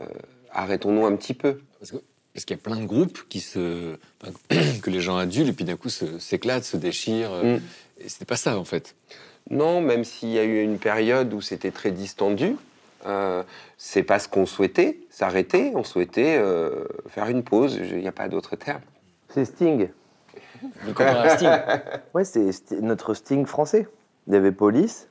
[0.00, 0.06] euh,
[0.50, 1.60] arrêtons-nous un petit peu.
[1.78, 2.02] Parce que-
[2.32, 3.96] parce qu'il y a plein de groupes qui se,
[4.82, 7.30] que les gens adulent et puis d'un coup s'éclatent, se déchirent.
[7.44, 7.60] Mm.
[8.00, 8.96] Et c'était pas ça en fait.
[9.50, 12.56] Non, même s'il y a eu une période où c'était très distendu,
[13.06, 13.42] euh,
[13.76, 15.72] c'est pas ce qu'on souhaitait, s'arrêter.
[15.74, 17.78] On souhaitait euh, faire une pause.
[17.82, 18.80] Il n'y a pas d'autre terme.
[19.28, 19.88] C'est Sting.
[21.36, 21.48] Sting.
[22.14, 23.88] Ouais, c'est Sti- notre Sting français.
[24.26, 25.08] Il y avait Police,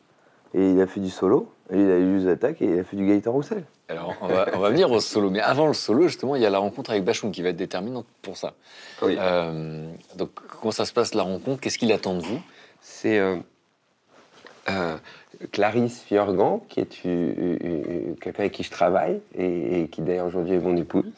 [0.53, 1.51] et il a fait du solo.
[1.71, 3.63] Et il a eu Use Attack, et il a fait du Gaëtan Roussel.
[3.89, 6.45] Alors on va, on va venir au solo, mais avant le solo justement, il y
[6.45, 8.53] a la rencontre avec Bachoum qui va être déterminante pour ça.
[9.01, 9.17] Oui.
[9.19, 9.85] Euh,
[10.15, 10.31] donc
[10.61, 11.59] comment ça se passe la rencontre?
[11.61, 12.41] Qu'est-ce qu'il attend de vous?
[12.81, 13.35] C'est euh,
[14.69, 14.97] euh,
[15.51, 17.01] Clarisse Fiorgan, qui est
[18.21, 21.11] quelqu'un avec qui je travaille, et, et qui d'ailleurs aujourd'hui est mon épouse,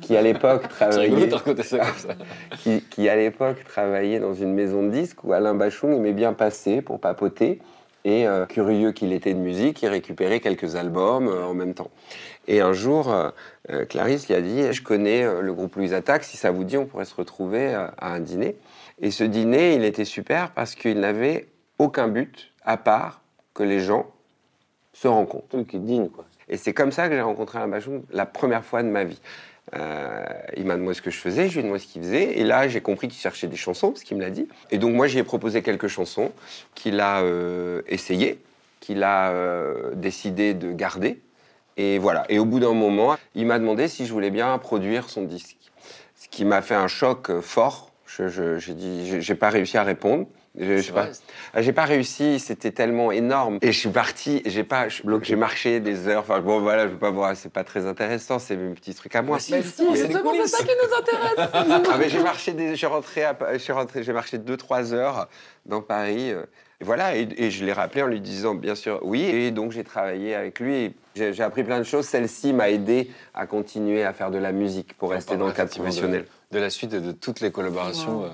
[0.00, 1.28] qui à l'époque travaillait,
[2.58, 6.82] qui, qui, à l'époque dans une maison de disques où Alain Bachung aimait bien passer
[6.82, 7.60] pour papoter.
[8.04, 11.90] Et euh, curieux qu'il était de musique, il récupérait quelques albums euh, en même temps.
[12.46, 16.36] Et un jour, euh, Clarisse lui a dit Je connais le groupe Louise Attaque, si
[16.36, 18.56] ça vous dit, on pourrait se retrouver à un dîner.
[19.02, 21.48] Et ce dîner, il était super parce qu'il n'avait
[21.78, 23.20] aucun but à part
[23.58, 24.06] que les gens
[24.92, 25.44] se rencontrent.
[25.56, 26.24] Un truc digne, quoi.
[26.48, 29.20] Et c'est comme ça que j'ai rencontré Alain Bachung la première fois de ma vie.
[29.76, 30.24] Euh,
[30.56, 32.44] il m'a demandé ce que je faisais, je lui ai demandé ce qu'il faisait, et
[32.44, 34.48] là j'ai compris qu'il cherchait des chansons, parce qu'il me l'a dit.
[34.70, 36.30] Et donc moi j'y ai proposé quelques chansons
[36.74, 38.38] qu'il a euh, essayées,
[38.80, 41.20] qu'il a euh, décidé de garder.
[41.76, 42.24] Et voilà.
[42.30, 45.56] Et au bout d'un moment, il m'a demandé si je voulais bien produire son disque.
[46.16, 47.90] Ce qui m'a fait un choc euh, fort.
[48.06, 50.26] Je- je- J'ai dit, j'ai- j'ai pas réussi à répondre.
[50.58, 51.08] Je- sais pas.
[51.54, 53.58] Ah, J'ai pas réussi, c'était tellement énorme.
[53.62, 56.20] Et je suis parti, j'ai pas, je- j'ai marché des heures.
[56.20, 59.14] Enfin bon, voilà, je veux pas voir, c'est pas très intéressant, c'est mes petits trucs
[59.14, 59.36] à moi.
[59.36, 61.84] Mais si, Mais si, c'est ça qui nous intéresse.
[61.90, 63.36] Ah, mais j'ai marché, des, suis rentré, à,
[63.70, 65.28] rentré, j'ai marché deux trois heures
[65.66, 66.32] dans Paris.
[66.32, 66.42] euh,
[66.80, 69.22] et voilà, et, et je l'ai rappelé en lui disant bien sûr oui.
[69.22, 70.94] Et donc j'ai travaillé avec lui.
[71.16, 72.06] J'ai j'ai appris plein de choses.
[72.06, 75.70] Celle-ci m'a aidé à continuer à faire de la musique pour rester dans le cadre
[75.70, 76.26] professionnel.
[76.52, 78.28] De, la suite et de toutes les collaborations Wow.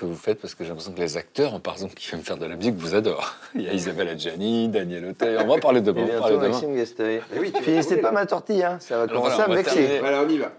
[0.00, 2.38] Que vous faites, parce que j'ai l'impression que les acteurs, par exemple, qui viennent faire
[2.38, 3.36] de la musique, vous adorent.
[3.54, 5.36] Il y a Isabelle Adjani, Daniel Auteuil.
[5.38, 6.48] On va parler de Et on parler bientôt, demain.
[6.48, 8.78] Maxime oui, peux pas ma tortille, hein.
[8.80, 9.98] ça va Alors commencer voilà, à on me vexer.
[10.00, 10.52] Voilà, on y va.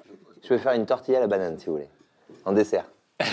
[0.43, 1.89] Je vais faire une tortilla à la banane, si vous voulez.
[2.45, 2.85] En dessert.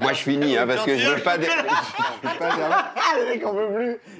[0.00, 1.38] Moi, je finis hein, parce que je veux pas.
[1.38, 1.46] Des...
[2.22, 3.48] je veux pas dire-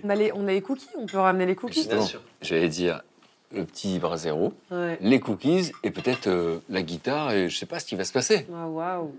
[0.02, 1.80] On a, les, on a les cookies, on peut ramener les cookies.
[1.80, 2.08] Justement,
[2.42, 3.02] j'allais dire
[3.54, 4.96] le petit brasero, Ouais.
[5.00, 8.12] les cookies et peut-être euh, la guitare et je sais pas ce qui va se
[8.12, 8.46] passer.
[8.54, 9.12] Ah, Waouh.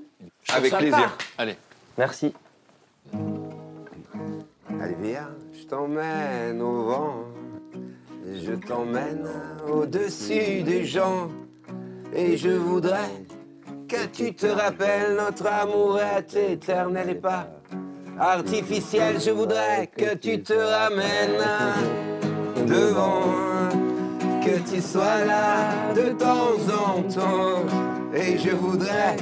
[0.53, 0.91] Avec plaisir.
[0.97, 1.17] part.
[1.37, 1.55] Allez.
[1.97, 2.33] Merci.
[4.81, 7.15] Allez, viens, je t'emmène au vent.
[8.33, 9.27] Je t'emmène
[9.69, 11.29] au-dessus des gens.
[12.15, 13.09] Et je voudrais
[13.87, 17.47] que tu te rappelles, notre amour est éternel et pas
[18.19, 19.19] artificiel.
[19.19, 21.41] Je voudrais que tu te ramènes
[22.67, 23.50] devant.
[24.43, 27.63] Que tu sois là de temps en temps.
[28.13, 29.15] Et je voudrais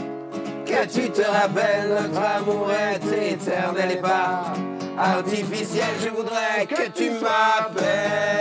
[0.65, 4.53] que tu te rappelles, notre amour est éternel et pas
[4.97, 5.87] artificiel.
[6.01, 8.39] Je voudrais que tu m'appelles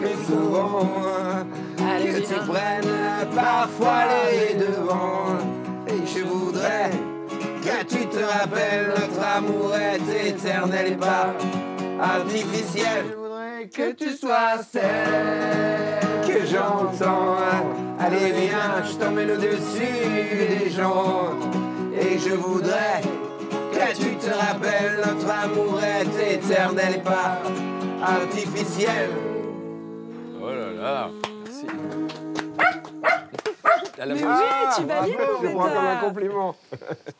[0.00, 0.88] plus souvent,
[1.76, 5.36] que tu prennes parfois les devants.
[5.88, 6.90] Et je voudrais
[7.62, 11.34] que tu te rappelles, notre amour est éternel et pas
[12.00, 13.21] artificiel.
[13.74, 14.82] Que tu sois celle
[16.26, 17.36] que j'entends.
[17.98, 21.30] Allez, viens, je t'emmène au-dessus des gens.
[21.94, 23.00] Et je voudrais
[23.72, 27.38] que tu te rappelles, notre amour est éternel et pas
[28.02, 29.10] artificiel.
[30.42, 31.10] Oh là là.
[31.44, 31.66] Merci.
[34.00, 36.04] À la Mais fois- oui, tu valides bravo, mon je prends comme un bêta.
[36.06, 36.56] compliment.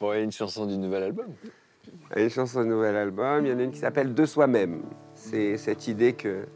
[0.00, 1.26] Bon, et une chanson du nouvel album.
[2.14, 4.12] Il y a une chanson de nouvel album, il y en a une qui s'appelle
[4.14, 4.82] De soi-même.
[5.24, 6.46] C'est cette idée que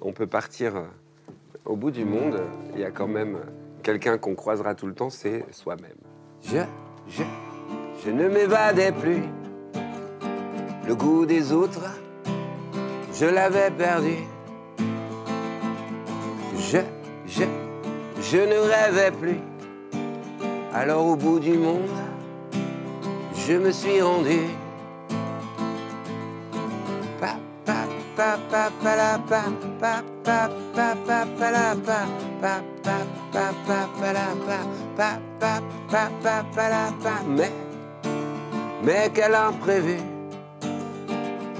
[0.00, 0.84] on peut partir euh,
[1.64, 2.40] au bout du monde.
[2.74, 3.38] Il y a quand même
[3.82, 5.96] quelqu'un qu'on croisera tout le temps, c'est soi-même.
[6.40, 6.58] Je,
[7.08, 7.24] je,
[8.04, 9.24] je ne m'évadais plus.
[10.86, 11.86] Le goût des autres,
[13.12, 14.14] je l'avais perdu.
[16.56, 16.78] Je,
[17.26, 17.44] je,
[18.22, 19.40] je ne rêvais plus.
[20.72, 21.90] Alors au bout du monde,
[23.34, 24.38] je me suis rendu.
[37.28, 37.52] Mais,
[38.82, 39.98] mais quel imprévu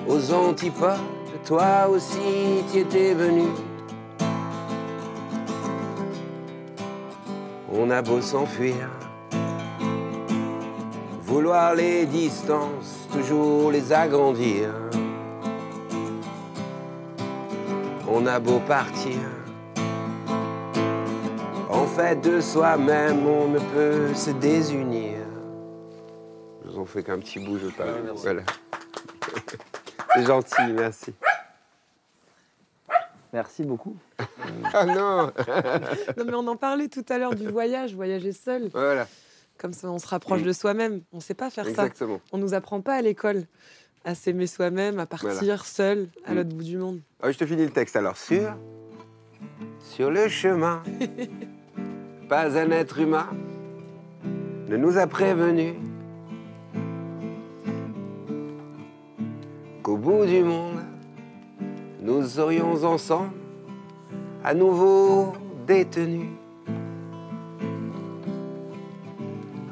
[0.09, 0.98] aux antipodes,
[1.46, 3.48] toi aussi t'y étais venu.
[7.72, 8.88] On a beau s'enfuir,
[11.22, 14.70] vouloir les distances, toujours les agrandir.
[18.20, 19.16] On a beau partir,
[21.68, 25.18] en fait de soi-même, on ne peut se désunir.
[26.64, 28.10] Je vous en fais qu'un petit bout, je parle.
[28.16, 28.42] Voilà.
[30.14, 31.14] C'est gentil, merci.
[33.32, 33.96] Merci beaucoup.
[34.72, 35.32] Ah non
[36.16, 38.68] Non, mais on en parlait tout à l'heure du voyage, voyager seul.
[38.72, 39.06] Voilà,
[39.58, 40.44] Comme ça, on se rapproche Mm.
[40.46, 41.00] de soi-même.
[41.12, 41.70] On ne sait pas faire ça.
[41.70, 42.20] exactement.
[42.32, 43.44] On nous apprend pas à l'école
[44.09, 46.36] à s'aimer soi-même, à partir seul à Mm.
[46.36, 47.00] l'autre bout du monde.
[47.22, 48.16] Ah, je te finis le texte alors.
[48.16, 48.54] Sur,
[49.82, 50.82] sur le chemin,
[52.28, 53.26] pas un être humain
[54.68, 55.74] ne nous a prévenus
[59.82, 60.80] qu'au bout du monde,
[62.00, 63.32] nous aurions ensemble
[64.42, 65.34] à nouveau
[65.66, 66.28] détenus.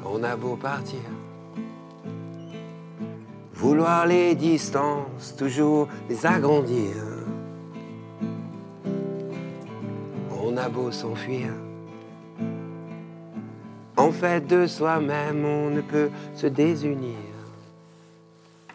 [0.05, 0.99] On a beau partir,
[3.57, 6.95] vouloir les distances, toujours les agrandir.
[10.31, 11.51] On a beau s'enfuir.
[13.97, 17.17] En fait, de soi-même, on ne peut se désunir.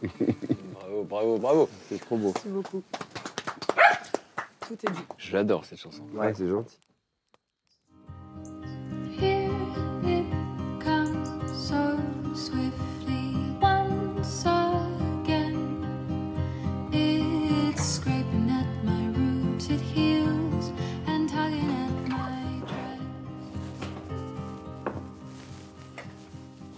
[0.75, 1.69] Bravo, bravo, bravo.
[1.89, 2.33] C'est trop beau.
[2.35, 2.83] Merci beaucoup.
[4.67, 5.05] Tout est dit.
[5.17, 6.03] Je l'adore cette chanson.
[6.13, 6.77] Ouais, c'est gentil.
[9.21, 9.49] Here
[10.05, 10.27] it
[10.81, 11.97] comes so
[12.35, 12.92] swiftly
[19.73, 20.73] rooted heels
[21.07, 23.01] and tugging at my dress.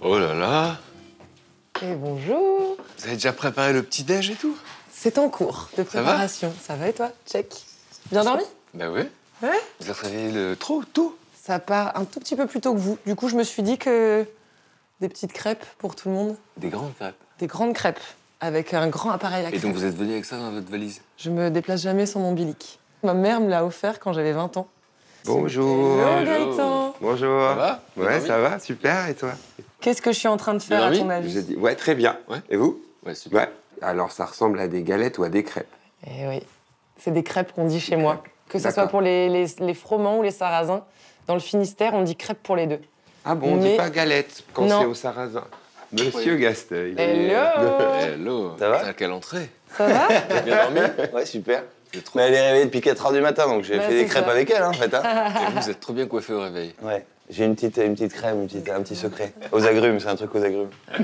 [0.01, 0.79] Oh là là
[1.83, 2.77] Et bonjour.
[2.99, 4.57] Vous avez déjà préparé le petit-déj et tout?
[4.93, 6.03] C'est en cours de Ça va?
[6.03, 6.53] préparation.
[6.63, 7.11] Ça va, et toi?
[7.27, 7.53] Check.
[8.11, 8.45] Bien dormi?
[8.75, 9.03] Bah oui.
[9.43, 9.51] Ouais.
[9.81, 10.57] Vous êtes réveillé le...
[10.57, 11.17] trop tôt?
[11.43, 12.97] Ça part un tout petit peu plus tôt que vous.
[13.07, 14.27] Du coup, je me suis dit que
[15.01, 16.37] des petites crêpes pour tout le monde.
[16.57, 17.17] Des grandes crêpes.
[17.39, 18.01] Des grandes crêpes
[18.41, 19.63] avec un grand appareil à Et crêpes.
[19.63, 21.01] donc vous êtes venu avec ça dans votre valise?
[21.19, 22.79] Je me déplace jamais sans mon bilic.
[23.05, 24.67] Ma mère me l'a offert quand j'avais 20 ans.
[25.27, 26.01] Bonjour.
[26.01, 27.43] Hello Gaëtan Bonjour.
[27.49, 27.81] Ça va?
[27.99, 29.09] Ouais, ça va, super.
[29.09, 29.33] Et toi?
[29.83, 31.31] Qu'est-ce que je suis en train de faire à ton avis?
[31.31, 32.17] J'ai dit, ouais, très bien.
[32.31, 32.39] Ouais.
[32.49, 32.81] Et vous?
[33.05, 33.43] Ouais, super.
[33.43, 33.49] Ouais.
[33.83, 35.67] Alors, ça ressemble à des galettes ou à des crêpes?
[36.07, 36.43] Eh oui,
[36.99, 38.23] c'est des crêpes qu'on dit chez moi.
[38.49, 40.83] Que ce soit pour les, les, les fromands ou les sarrasins.
[41.27, 42.81] Dans le Finistère, on dit crêpes pour les deux.
[43.27, 45.45] Ah bon, on Mais- dit pas galette quand c'est au sarrasin.
[45.93, 47.69] Monsieur Gast, il Hello
[48.01, 50.09] Hello Ça va Putain, quelle entrée Ça va?
[50.29, 50.81] T'as bien dormi?
[51.13, 51.65] Ouais, super.
[52.01, 52.19] Trop...
[52.19, 54.31] Mais elle est réveillée depuis 4h du matin, donc j'ai Bah, fait des crêpes ça.
[54.31, 54.93] avec elle, hein, en fait.
[54.95, 55.03] hein.
[55.49, 56.75] Et vous, vous êtes trop bien coiffé au réveil.
[56.83, 57.05] Ouais.
[57.31, 59.33] J'ai une petite, une petite crème, une petite, un petit secret.
[59.53, 60.69] Aux agrumes, c'est un truc aux agrumes.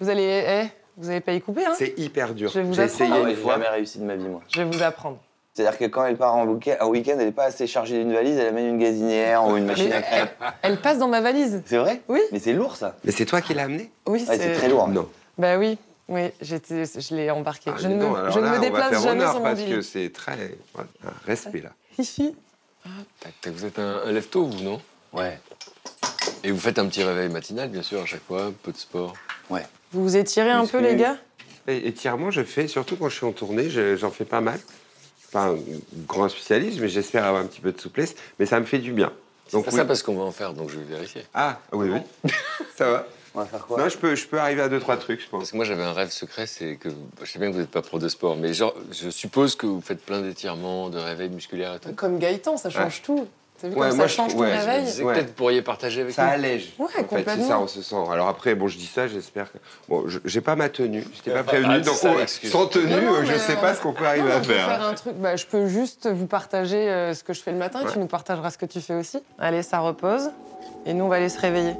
[0.00, 1.72] Vous allez, eh, vous allez pas y couper, hein?
[1.76, 2.50] C'est hyper dur.
[2.52, 3.02] Je vais vous J'ai apprendre.
[3.04, 3.54] essayé Ah ouais, une j'ai fois.
[3.54, 4.40] jamais réussi de ma vie, moi.
[4.52, 5.18] Je vais vous apprendre.
[5.54, 8.12] C'est-à-dire que quand elle part en week- en week-end, elle n'est pas assez chargée d'une
[8.12, 10.34] valise, elle amène une gazinière ou une machine Mais- à crêpes.
[10.62, 11.62] Elle passe dans ma valise.
[11.66, 12.00] C'est vrai?
[12.08, 12.20] Oui.
[12.32, 12.96] Mais c'est lourd, ça.
[13.04, 14.88] Mais c'est toi qui l'as amené Oui, Ouais, c'est très lourd.
[14.88, 15.08] Non.
[15.38, 15.78] Bah oui,
[16.08, 17.70] oui, j'étais, je l'ai embarqué.
[17.74, 19.42] Ah, je ne, me, je ne là, me on va déplace faire jamais sans mon
[19.44, 20.36] parce que c'est très...
[20.76, 21.70] ouais, un respect, là.
[21.98, 22.34] Ici.
[23.20, 24.80] Tac, tac, vous êtes un, un lève-tôt, vous, non?
[25.12, 25.38] Ouais.
[26.42, 28.76] Et vous faites un petit réveil matinal, bien sûr, à chaque fois, un peu de
[28.76, 29.14] sport.
[29.92, 31.16] Vous vous étirez un peu, les gars?
[31.68, 34.60] étirement, je fais, surtout quand je suis en tournée, je- j'en fais pas mal.
[35.32, 35.56] Pas un
[36.06, 38.14] grand spécialiste, mais j'espère avoir un petit peu de souplesse.
[38.38, 39.12] Mais ça me fait du bien.
[39.46, 39.76] C'est Donc, pas oui.
[39.78, 41.22] ça parce qu'on va en faire, donc je vais vérifier.
[41.32, 42.30] Ah, oui, oui.
[42.76, 43.06] ça va.
[43.34, 45.28] On va faire quoi Non, je peux, je peux arriver à deux, trois trucs, je
[45.28, 45.40] pense.
[45.40, 46.88] Parce que moi, j'avais un rêve secret, c'est que...
[47.22, 49.66] Je sais bien que vous n'êtes pas pro de sport, mais genre, je suppose que
[49.66, 51.92] vous faites plein d'étirements, de réveils musculaires et tout.
[51.94, 53.26] Comme Gaëtan, ça change tout.
[53.60, 55.26] T'as vu Ouais, comme moi, ça je- change ton ouais, je Je me réveil peut-être
[55.28, 56.32] vous pourriez partager avec Ça nous.
[56.32, 56.72] allège.
[56.78, 57.48] Ouais, en fait, c'est complètement.
[57.48, 57.94] ça, on se sent.
[58.10, 59.58] Alors après, bon, je dis ça, j'espère que.
[59.88, 62.66] Bon, je- j'ai pas ma tenue, je t'ai pas Ah, prévenu, c'est donc ça, sans
[62.66, 64.66] tenue, Non, non, euh, je sais euh, pas ce qu'on peut arriver Non, à faire.
[64.68, 65.14] faire un truc.
[65.14, 67.98] Bah, je peux juste vous partager euh, ce que je fais le matin et tu
[68.00, 69.18] nous partageras ce que tu fais aussi.
[69.38, 70.30] Allez, ça repose.
[70.86, 71.74] Et nous, on va aller se réveiller.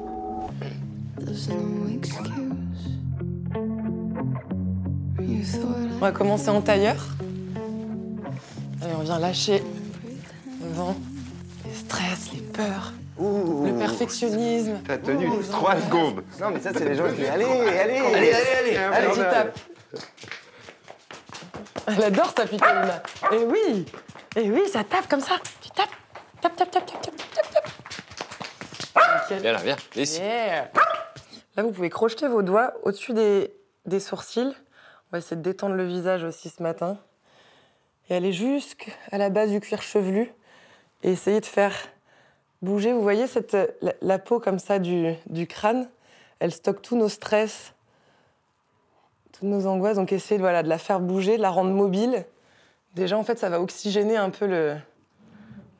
[5.95, 6.95] On va commencer en tailleur.
[8.81, 9.63] Allez, on vient lâcher
[10.61, 10.95] le vent,
[11.65, 12.93] les stress, les peurs.
[13.17, 13.65] Ouh.
[13.65, 14.81] Le perfectionnisme.
[14.85, 16.23] T'as tenu Ouh, 3 secondes.
[16.39, 17.25] Non, mais ça, c'est les gens qui.
[17.25, 19.59] Allez, allez, Allez, allez, allez, allez, tu tapes.
[21.87, 23.03] Elle adore ça, Piccolina.
[23.31, 23.85] Et oui,
[24.35, 25.35] et oui, ça tape comme ça.
[25.61, 25.89] Tu tapes,
[26.41, 27.71] tape, tape, tape, tape, tape, tape, tape.
[29.21, 29.41] Nickel.
[29.41, 29.59] Viens là.
[29.63, 30.19] Viens ici.
[30.19, 30.69] Yeah.
[31.55, 33.53] Là, vous pouvez crocheter vos doigts au-dessus des,
[33.85, 34.51] des sourcils.
[34.51, 36.97] On va essayer de détendre le visage aussi ce matin.
[38.09, 40.33] Et aller jusqu'à la base du cuir chevelu
[41.03, 41.73] et essayer de faire
[42.61, 42.91] bouger.
[42.91, 45.89] Vous voyez cette, la, la peau comme ça du, du crâne?
[46.39, 47.73] Elle stocke tous nos stress,
[49.31, 49.95] toutes nos angoisses.
[49.95, 52.25] Donc essayez de, voilà, de la faire bouger, de la rendre mobile.
[52.95, 54.75] Déjà, en fait, ça va oxygéner un peu le,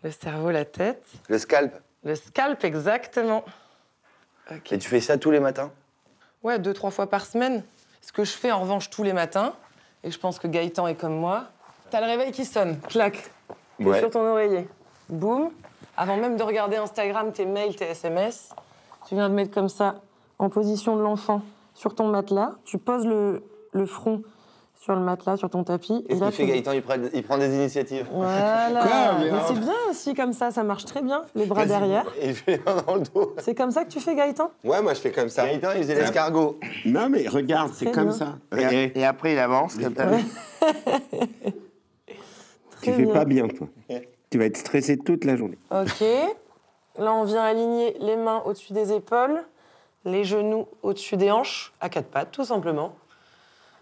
[0.04, 1.04] le cerveau, la tête.
[1.28, 1.74] Le scalp.
[2.04, 3.44] Le scalp, exactement.
[4.72, 5.72] Et tu fais ça tous les matins?
[6.44, 7.64] Ouais, deux, trois fois par semaine.
[8.02, 9.54] Ce que je fais en revanche tous les matins,
[10.04, 11.46] et je pense que Gaëtan est comme moi,
[11.90, 13.32] t'as le réveil qui sonne, clac,
[13.80, 14.00] Ouais.
[14.00, 14.68] sur ton oreiller.
[15.10, 15.50] Boum.
[15.98, 18.54] Avant même de regarder Instagram, tes mails, tes SMS,
[19.08, 19.96] tu viens de mettre comme ça,
[20.40, 21.42] en position de l'enfant,
[21.74, 22.54] sur ton matelas.
[22.66, 23.44] Tu poses le,
[23.74, 24.22] le front
[24.86, 26.06] sur le matelas, sur ton tapis.
[26.08, 28.06] Qu'est-ce là, qu'il fait, tu- Gaëtan il prend, il prend des initiatives.
[28.12, 28.82] Voilà.
[28.84, 32.06] Quoi, mais c'est bien aussi comme ça, ça marche très bien, les bras derrière.
[32.22, 33.34] Et il fait les mains dans le dos.
[33.40, 34.52] C'est comme ça que tu fais, Gaëtan?
[34.64, 35.48] Ouais, moi je fais comme ça.
[35.48, 36.60] Gaëtan, il faisait l'escargot.
[36.86, 38.12] Non, mais regarde, c'est comme bien.
[38.12, 38.36] ça.
[38.56, 40.06] Et, et après, il avance comme ça.
[42.82, 43.14] Tu fais bien.
[43.14, 43.68] pas bien, toi.
[44.30, 45.58] Tu vas être stressé toute la journée.
[45.72, 46.02] Ok.
[47.00, 49.42] Là, on vient aligner les mains au-dessus des épaules,
[50.06, 52.94] les genoux au-dessus des hanches, à quatre pattes, tout simplement.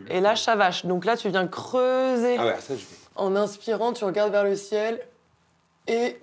[0.10, 0.86] Et là, chavache.
[0.86, 2.38] Donc là, tu viens creuser.
[2.38, 2.96] Ah ouais, ça je fais.
[3.16, 5.06] En inspirant, tu regardes vers le ciel.
[5.88, 6.20] Et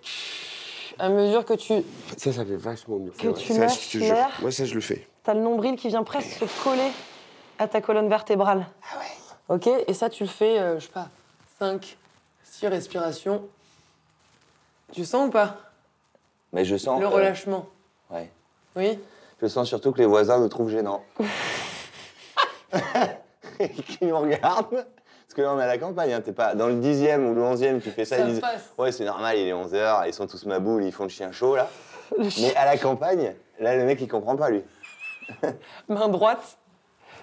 [0.99, 1.83] à mesure que tu
[2.17, 3.11] Ça, ça fait vachement mieux.
[3.11, 4.17] Que tu ça, je te jure.
[4.41, 5.07] Moi, ça, je le fais.
[5.27, 6.91] as le nombril qui vient presque se coller
[7.59, 8.67] à ta colonne vertébrale.
[8.93, 9.57] Ah ouais.
[9.57, 9.69] Ok.
[9.87, 11.09] Et ça, tu le fais, euh, je sais pas,
[11.59, 11.97] 5,
[12.45, 13.43] 6 respirations.
[14.93, 15.59] Tu sens ou pas?
[16.53, 17.01] Mais je sens.
[17.01, 17.67] le euh, relâchement
[18.11, 18.31] Ouais.
[18.77, 18.99] Oui?
[19.41, 21.05] Je sens surtout que les voisins me trouvent gênant.
[23.87, 24.71] Qui nous regardent.
[24.71, 27.35] Parce que là, on est à la campagne, hein, t'es pas dans le dixième ou
[27.35, 28.73] le onzième, tu fais ça, Ça ils disent passe.
[28.79, 31.31] Ouais, c'est normal, il est 11h, ils sont tous ma boule, ils font le chien
[31.31, 31.69] chaud là.
[32.19, 34.65] Mais à la campagne, là, le mec, il comprend pas lui.
[35.89, 36.59] Main droite,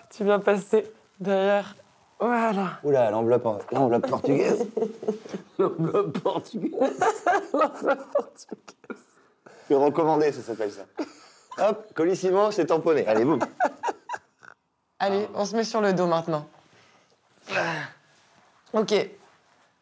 [0.10, 1.76] tu viens passer derrière.
[2.20, 2.80] Voilà.
[2.84, 4.66] Oula, l'enveloppe, en- l'enveloppe portugaise.
[5.60, 6.72] l'enveloppe portugaise.
[7.54, 9.04] L'enveloppe portugaise.
[9.70, 10.84] Le recommandé, ça s'appelle ça.
[11.68, 13.06] Hop, colissimo, c'est tamponné.
[13.06, 13.40] Allez, boum.
[15.00, 16.48] Allez, on se met sur le dos maintenant.
[18.74, 18.92] Ok.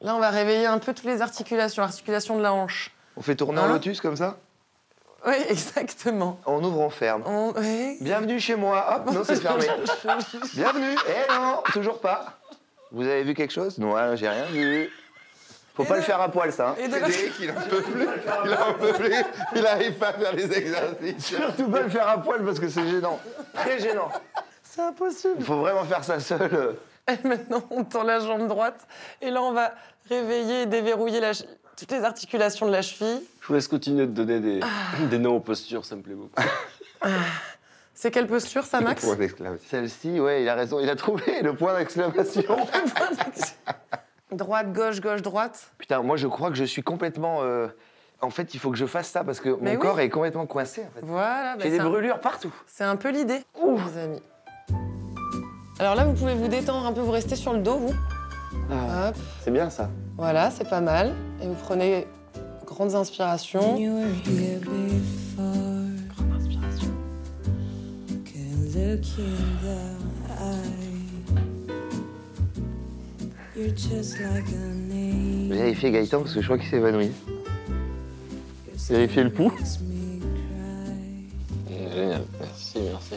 [0.01, 1.83] Là, on va réveiller un peu toutes les articulations.
[1.83, 2.91] Articulation de la hanche.
[3.17, 4.37] On fait tourner Hein en lotus comme ça?
[5.25, 6.39] Oui, exactement.
[6.45, 7.23] On ouvre, on ferme.
[7.25, 7.97] On- oui.
[8.01, 8.85] Bienvenue chez moi.
[9.07, 9.65] Hop, non, c'est fermé.
[10.53, 10.95] Bienvenue.
[11.07, 12.37] Eh non, toujours pas.
[12.91, 13.77] Vous avez vu quelque chose?
[13.77, 14.89] Non, hein, j'ai rien vu.
[15.75, 16.69] Faut pas le faire à poil, ça.
[16.69, 16.75] hein.
[16.77, 17.09] Et de l'autre-
[17.41, 18.07] il en peut plus.
[18.45, 19.13] Il en peut plus.
[19.55, 21.25] Il arrive pas à faire les exercices.
[21.25, 23.19] Surtout pas le faire à poil parce que c'est gênant.
[23.53, 24.09] Très gênant.
[24.75, 25.35] C'est impossible.
[25.39, 26.49] Il faut vraiment faire ça seul.
[26.53, 26.73] euh.
[27.07, 28.85] Et maintenant, on tend la jambe droite.
[29.21, 29.73] Et là, on va
[30.09, 31.45] réveiller et déverrouiller la che-
[31.77, 33.21] toutes les articulations de la cheville.
[33.41, 35.05] Je vous laisse continuer de donner des, Ah.
[35.09, 36.41] des noms aux postures, ça me plaît beaucoup.
[37.93, 39.05] C'est quelle posture, ça, Max?
[39.05, 39.65] Point d'exclamation.
[39.69, 40.79] Celle-ci, ouais, il a raison.
[40.81, 42.43] Il a trouvé le point d'exclamation.
[44.31, 45.71] Droite, gauche, gauche, droite.
[45.77, 47.43] Putain, moi, je crois que je suis complètement.
[47.43, 47.67] euh,
[48.21, 49.77] En fait, il faut que je fasse ça parce que Mais mon oui.
[49.79, 50.81] corps est complètement coincé.
[50.81, 51.05] En fait.
[51.05, 51.55] Voilà.
[51.55, 52.53] bah, J'ai des c'est un- brûlures partout.
[52.67, 54.21] C'est un peu l'idée, les amis.
[55.77, 57.93] Alors là, vous pouvez vous détendre un peu, vous restez sur le dos, vous.
[58.71, 59.09] Ah.
[59.09, 59.15] Hop.
[59.43, 59.89] C'est bien ça.
[60.17, 61.13] Voilà, c'est pas mal.
[61.41, 62.07] Et vous prenez
[62.65, 63.77] grandes inspirations.
[63.77, 65.43] You were here before.
[66.15, 66.87] Grande inspiration.
[75.49, 77.11] Vérifier Gaëtan parce que je crois qu'il s'est évanoui.
[78.89, 79.51] Vérifier le pouls.
[81.67, 83.15] Génial, merci, merci.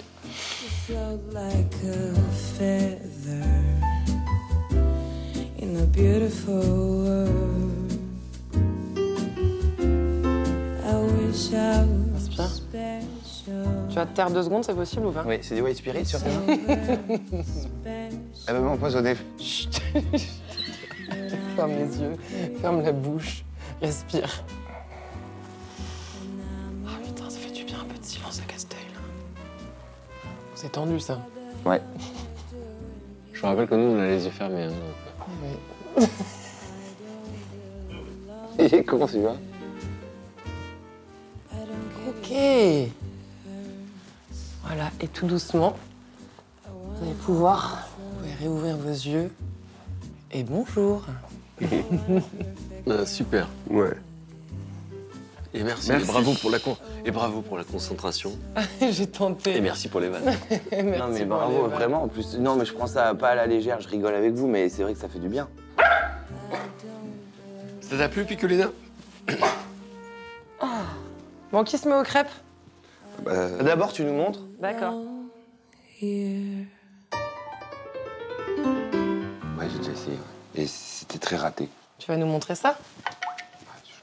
[0.88, 2.14] Float like a
[2.56, 3.44] feather
[5.58, 6.62] in a beautiful
[7.04, 7.92] world.
[10.82, 12.48] I wish I was Inspire.
[12.48, 13.86] special.
[13.90, 16.06] Tu vas te taire deux secondes, c'est possible ou pas Oui, c'est du white spirit
[16.06, 16.30] sur tes.
[17.84, 19.14] Elle va m'empoisonner.
[19.38, 19.82] Chut.
[21.54, 22.16] Ferme les yeux,
[22.62, 23.44] ferme la bouche,
[23.82, 24.42] respire.
[26.86, 28.44] Ah putain, ça fait du bien un peu de silence à.
[30.60, 31.20] C'est tendu ça.
[31.64, 31.80] Ouais.
[33.32, 34.64] Je vous rappelle que nous, on a les yeux fermés.
[34.64, 35.28] hein, donc,
[35.96, 36.06] Oui.
[38.72, 39.36] Et comment tu vas?
[42.08, 42.32] Ok.
[44.64, 45.76] Voilà, et tout doucement,
[46.66, 49.30] vous allez pouvoir vous pouvez réouvrir vos yeux.
[50.32, 51.04] Et bonjour.
[52.88, 53.48] euh, super.
[53.70, 53.96] Ouais.
[55.58, 56.04] Et merci, Merci.
[56.04, 58.38] Et bravo pour la con- et bravo pour la concentration.
[58.90, 59.56] J'ai tenté.
[59.56, 60.22] Et merci pour les vannes.
[60.70, 62.04] Merci Non mais bravo, vraiment.
[62.04, 63.80] En plus, non mais je prends ça pas à la légère.
[63.80, 65.48] Je rigole avec vous, mais c'est vrai que ça fait du bien.
[67.80, 68.66] Ça t'a plu, Piccolina
[71.52, 72.30] Bon, qui se met aux crêpes
[73.24, 74.40] Bah, D'abord, tu nous montres.
[74.60, 74.94] D'accord.
[76.02, 76.66] ouais,
[79.72, 80.12] j'ai déjà essayé.
[80.16, 80.62] ouais.
[80.62, 81.68] Et c'était très raté.
[81.98, 82.78] Tu vas nous montrer ça?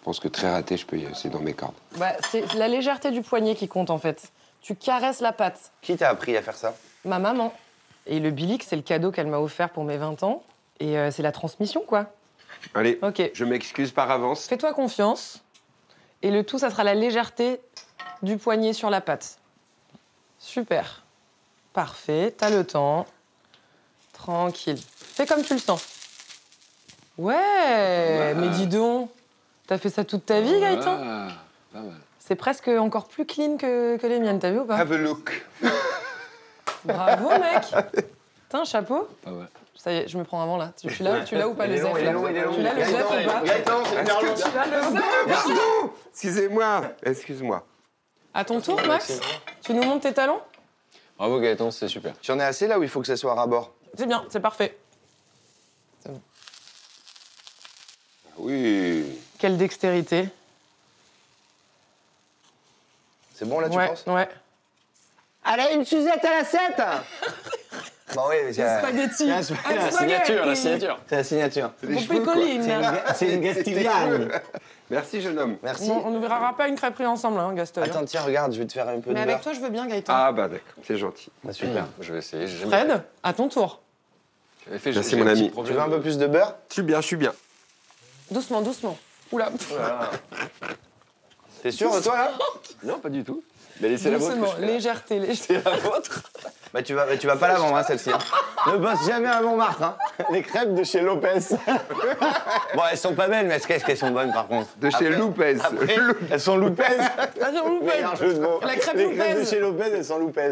[0.06, 1.74] Pense que très raté, je peux y c'est dans mes cordes.
[1.98, 4.32] bah, C'est la légèreté du poignet qui compte en fait.
[4.62, 5.72] Tu caresses la pâte.
[5.82, 6.76] Qui t'a appris à faire ça?
[7.04, 7.54] Ma maman.
[8.06, 10.44] Et le Bilic, c'est le cadeau qu'elle m'a offert pour mes 20 ans.
[10.80, 12.06] Et euh, c'est la transmission, quoi.
[12.76, 13.32] Allez, Ok.
[13.34, 14.46] je m'excuse par avance.
[14.48, 15.42] Fais-toi confiance.
[16.22, 17.60] Et le tout, ça sera la légèreté
[18.22, 19.40] du poignet sur la pâte.
[20.40, 21.04] Super.
[21.74, 23.06] Parfait, t'as le temps.
[24.14, 24.80] Tranquille.
[24.98, 25.84] Fais comme tu le sens.
[27.18, 29.10] Ouais, mais dis donc,
[29.68, 31.28] t'as fait ça toute ta vie, Gaëtan Ah,
[31.74, 31.94] pas mal.
[32.20, 34.98] C'est presque encore plus clean que, que les miennes, t'as vu ou pas Have a
[34.98, 35.46] look.
[36.84, 37.64] Bravo, mec
[38.44, 39.48] Putain, chapeau Pas mal.
[39.76, 40.72] Ça y est, je me prends avant là.
[40.82, 42.36] Tu tu l'as tu l'as ou pas Il le zef il est là long, il
[42.36, 42.54] est long.
[42.56, 44.36] Tu l'as le zef ou pas Gaëtan, c'est long.
[44.36, 46.82] Tu l'as le zef Pardon Excusez-moi.
[47.04, 47.66] Excuse-moi.
[48.34, 49.20] À ton tour, Max
[49.62, 50.40] Tu nous montres tes talons
[51.18, 52.14] Bravo Gaëtan, c'est super.
[52.22, 53.74] J'en ai assez là où il faut que ça soit à ras-bord.
[53.98, 54.78] C'est bien, c'est parfait.
[58.38, 59.06] Oui.
[59.40, 60.30] Quelle dextérité.
[63.34, 64.04] C'est bon là, tu ouais, penses?
[64.08, 64.30] ouais.
[65.44, 66.60] Allez, une Suzette à la 7
[68.16, 69.14] Bah oui, mais c'est Spaghetti.
[69.18, 71.00] C'est La signature, la signature.
[71.08, 71.72] c'est la signature.
[71.82, 72.24] C'est des cheveux.
[73.16, 74.32] C'est une Gastigliane.
[74.90, 75.58] Merci, jeune homme.
[75.62, 75.90] Merci.
[75.92, 77.82] On on ne verra pas une crêperie ensemble, hein, Gaston.
[77.82, 79.42] Attends, tiens, regarde, je vais te faire un peu Mais de avec beurre.
[79.42, 80.14] toi, je veux bien, Gaëtan.
[80.16, 81.30] Ah, bah d'accord, c'est gentil.
[81.44, 81.86] Bah, super.
[82.00, 82.48] Je vais essayer.
[82.48, 83.82] Fred, à ton tour.
[84.78, 84.92] fait.
[84.92, 85.52] Merci, mon ami.
[85.52, 86.56] Tu veux un peu plus de beurre?
[86.70, 87.34] Je suis bien, je suis bien.
[88.32, 88.98] Doucement, doucement.
[89.32, 89.50] Oula.
[91.62, 92.32] T'es sûr de toi là?
[92.84, 93.44] Non, pas du tout.
[93.82, 94.36] Mais laissez la vôtre.
[94.36, 95.60] Doucement, légèreté, légèreté.
[95.62, 96.22] C'est la vôtre.
[96.74, 98.12] Bah tu vas, tu vas pas la vendre hein, celle-ci.
[98.12, 98.18] hein.
[98.68, 99.84] Ne bosse jamais à Montmartre.
[99.84, 99.98] Hein.
[100.32, 101.40] Les crêpes de chez Lopez.
[102.76, 104.70] bon, elles sont pas belles, mais est-ce qu'elles sont bonnes par contre?
[104.78, 105.58] De chez Après- Lopez.
[105.64, 105.96] après,
[106.32, 106.84] elles sont Lopez.
[108.20, 108.60] Jeu de mots.
[108.62, 109.46] La crêpe Les crêpes de Lopez.
[109.50, 110.52] chez Lopez, elles sont Lopez.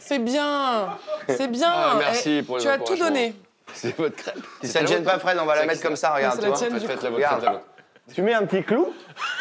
[0.00, 0.88] C'est bien.
[1.28, 1.70] C'est bien.
[1.72, 3.34] Ah, merci Eh, pour les Tu as tout donné.
[3.78, 4.38] C'est votre crêpe.
[4.62, 6.34] Si ça ne gêne pas Fred, on va la mettre comme ça, regarde.
[6.34, 6.58] C'est tu la vois.
[6.58, 6.72] tienne.
[6.72, 7.04] Faites, du faites coup.
[7.04, 7.64] la vôtre, faites la vôtre.
[8.12, 8.92] Tu mets un petit clou,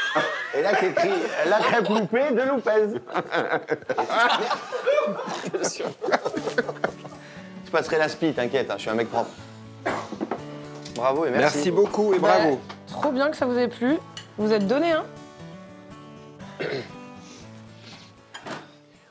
[0.53, 1.13] et là c'est écrit
[1.47, 2.99] la crêpe loupée de Lopez.
[7.65, 9.31] Je passerai la spie, t'inquiète, hein, je suis un mec propre.
[10.95, 11.57] Bravo et merci.
[11.57, 12.59] Merci beaucoup et bravo.
[12.87, 13.97] Trop bien que ça vous ait plu.
[14.37, 15.05] Vous êtes donné, hein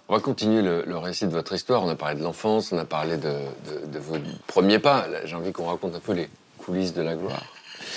[0.09, 1.83] On va continuer le, le récit de votre histoire.
[1.85, 4.17] On a parlé de l'enfance, on a parlé de, de- de vos
[4.47, 5.07] premiers pas.
[5.25, 6.29] J'ai envie qu'on raconte un peu les
[6.59, 7.43] coulisses de la gloire.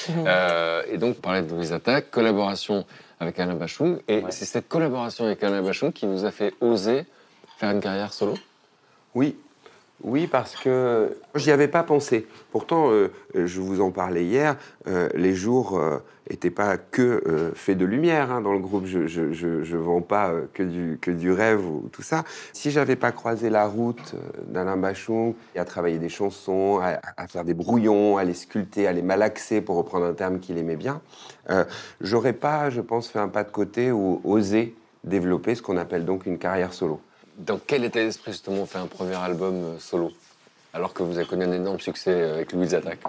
[0.10, 2.86] Euh, et donc, parler de Louise Attaque, collaboration
[3.20, 4.00] avec Alain Bachung.
[4.08, 7.06] Et c'est cette collaboration avec Alain Bachung qui vous a fait oser
[7.58, 8.36] faire une carrière solo?
[9.14, 9.38] Oui,
[10.04, 12.28] oui, parce que j'y avais pas pensé.
[12.52, 14.56] Pourtant, euh, je vous en parlais hier,
[14.88, 15.80] euh, les jours
[16.30, 18.86] n'étaient pas que euh, faits de lumière hein, dans le groupe.
[18.86, 22.24] Je je vends pas euh, que, du, rêve ou tout ça.
[22.54, 27.28] Si j'avais pas croisé la route euh, d'Alain Bachung, à travailler des chansons, à, à
[27.28, 30.76] faire des brouillons, à les sculpter, à les malaxer, pour reprendre un terme qu'il aimait
[30.76, 31.02] bien,
[31.50, 31.66] euh,
[32.02, 36.06] j'aurais pas, je pense, fait un pas de côté ou osé développer ce qu'on appelle
[36.06, 37.00] donc une carrière solo.
[37.40, 40.12] Dans quel état d'esprit, justement, on fait un premier album euh, solo
[40.74, 43.00] Alors que vous avez connu un énorme succès euh, avec Louise Attaque.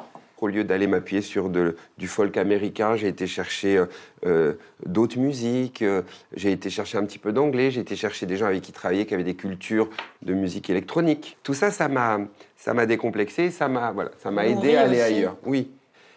[0.41, 3.85] Au lieu d'aller m'appuyer sur de- du folk américain, j'ai été chercher
[4.25, 4.55] euh,
[4.87, 6.01] d'autres musiques, euh,
[6.35, 9.05] j'ai été chercher un petit peu d'anglais, j'ai été chercher des gens avec qui travailler
[9.05, 9.91] qui avaient des cultures
[10.23, 11.37] de musique électronique.
[11.43, 12.21] Tout ça, ça m'a,
[12.57, 15.03] ça m'a décomplexé, ça m'a, voilà, ça m'a aidé à aller aussi.
[15.03, 15.37] ailleurs.
[15.45, 15.71] Oui.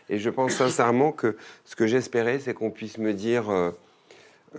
[0.09, 1.35] Et je pense sincèrement que
[1.65, 3.71] ce que j'espérais, c'est qu'on puisse me dire, euh,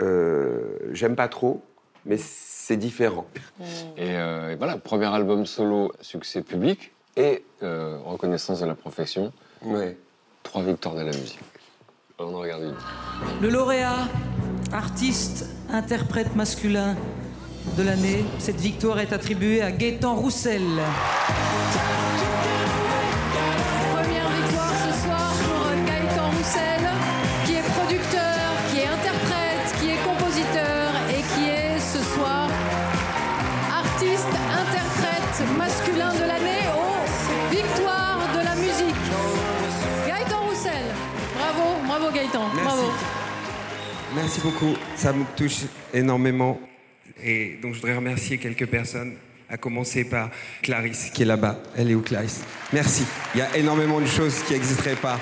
[0.01, 0.61] euh,
[0.93, 1.63] j'aime pas trop,
[2.05, 2.19] mais
[2.67, 3.27] c'est différent.
[3.99, 9.33] Et, euh, et voilà, premier album solo, succès public et euh, reconnaissance de la profession.
[9.63, 9.99] Ouais.
[10.43, 11.41] Trois victoires de la musique.
[12.19, 13.43] On en regarde une.
[13.43, 14.09] Le lauréat,
[14.73, 16.97] artiste, interprète masculin
[17.77, 20.63] de l'année, cette victoire est attribuée à Gaëtan Roussel.
[42.25, 42.65] Gaëtan, Merci.
[42.65, 42.93] bravo.
[44.15, 46.59] Merci beaucoup, ça me touche énormément.
[47.23, 49.15] Et donc je voudrais remercier quelques personnes,
[49.49, 50.31] à commencer par
[50.63, 51.59] Clarisse qui est là-bas.
[51.77, 52.43] Elle est où Clarisse?
[52.73, 53.05] Merci.
[53.35, 55.19] Il y a énormément de choses qui n'existeraient pas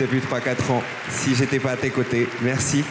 [0.00, 2.28] depuis 3-4 ans si j'étais pas à tes côtés.
[2.42, 2.84] Merci.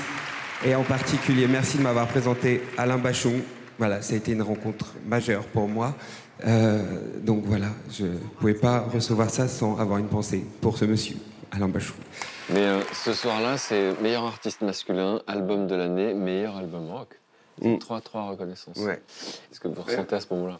[0.65, 3.33] Et en particulier, merci de m'avoir présenté Alain Bachon.
[3.77, 5.95] Voilà, ça a été une rencontre majeure pour moi.
[6.45, 6.81] Euh,
[7.21, 11.15] donc voilà, je ne pouvais pas recevoir ça sans avoir une pensée pour ce monsieur,
[11.51, 11.93] Alain Bachon.
[12.49, 17.19] Mais euh, ce soir-là, c'est meilleur artiste masculin, album de l'année, meilleur album rock.
[17.61, 18.77] C'est Trois, trois reconnaissances.
[18.77, 19.01] Ouais.
[19.49, 20.59] Qu'est-ce que vous ressentez à ce moment-là?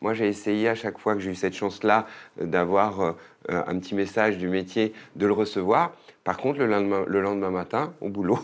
[0.00, 2.06] Moi, j'ai essayé à chaque fois que j'ai eu cette chance-là
[2.40, 3.12] euh, d'avoir euh,
[3.48, 5.92] un petit message du métier, de le recevoir.
[6.24, 8.38] Par contre, le lendemain, le lendemain matin, au boulot,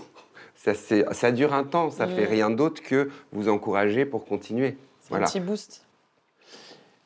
[0.54, 1.90] ça, dure un temps.
[1.90, 2.10] Ça Mm.
[2.14, 4.76] fait rien d'autre que vous encourager pour continuer.
[5.00, 5.26] C'est Voilà.
[5.26, 5.84] un petit boost.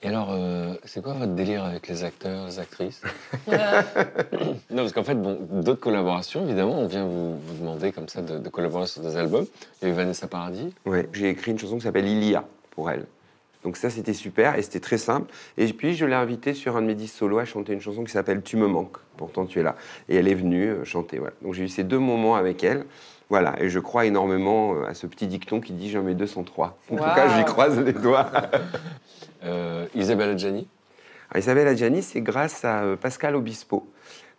[0.04, 3.00] Et alors, euh, c'est quoi votre délire avec les acteurs, les actrices
[3.48, 8.20] Non, parce qu'en fait, bon, d'autres collaborations, évidemment, on vient vous, vous demander comme ça
[8.20, 9.46] de, de collaborer sur des albums.
[9.80, 10.74] Il y a eu Vanessa Paradis.
[10.84, 13.06] Ouais, j'ai écrit une chanson qui s'appelle Ilia pour elle.
[13.62, 15.32] Donc ça, c'était super et c'était très simple.
[15.56, 18.04] Et puis, je l'ai invitée sur un de mes disques solo à chanter une chanson
[18.04, 19.74] qui s'appelle Tu me manques, pourtant tu es là.
[20.10, 21.18] Et elle est venue euh, chanter.
[21.18, 21.34] Voilà.
[21.40, 22.84] Donc j'ai eu ces deux moments avec elle.
[23.30, 26.76] Voilà, et je crois énormément euh, à ce petit dicton qui dit j'en mets 203.
[26.92, 28.30] En tout cas, j'y croise les doigts.
[29.44, 30.66] Euh, Isabelle Adjani
[31.32, 33.86] Ah, Isabelle Adjani, c'est grâce à euh, Pascal Obispo.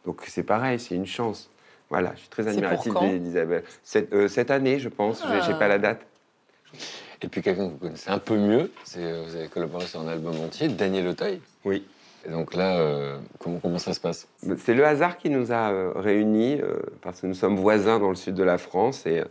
[0.05, 1.49] Donc c'est pareil, c'est une chance.
[1.89, 3.63] Voilà, je suis très admiratif d'Isabelle.
[3.83, 5.59] Cette, euh, cette année, je pense, j'ai- j'ai Ah.
[5.59, 6.01] pas la date.
[7.21, 10.35] Et puis quelqu'un que vous connaissez un peu mieux, vous avez collaboré sur un album
[10.39, 11.41] entier, Daniel Auteuil.
[11.63, 11.85] Oui.
[12.27, 14.27] Et donc là, euh, comment, comment ça se passe?
[14.57, 18.09] C'est le hasard qui nous a euh, réunis, euh, parce que nous sommes voisins dans
[18.09, 19.23] le sud de la France et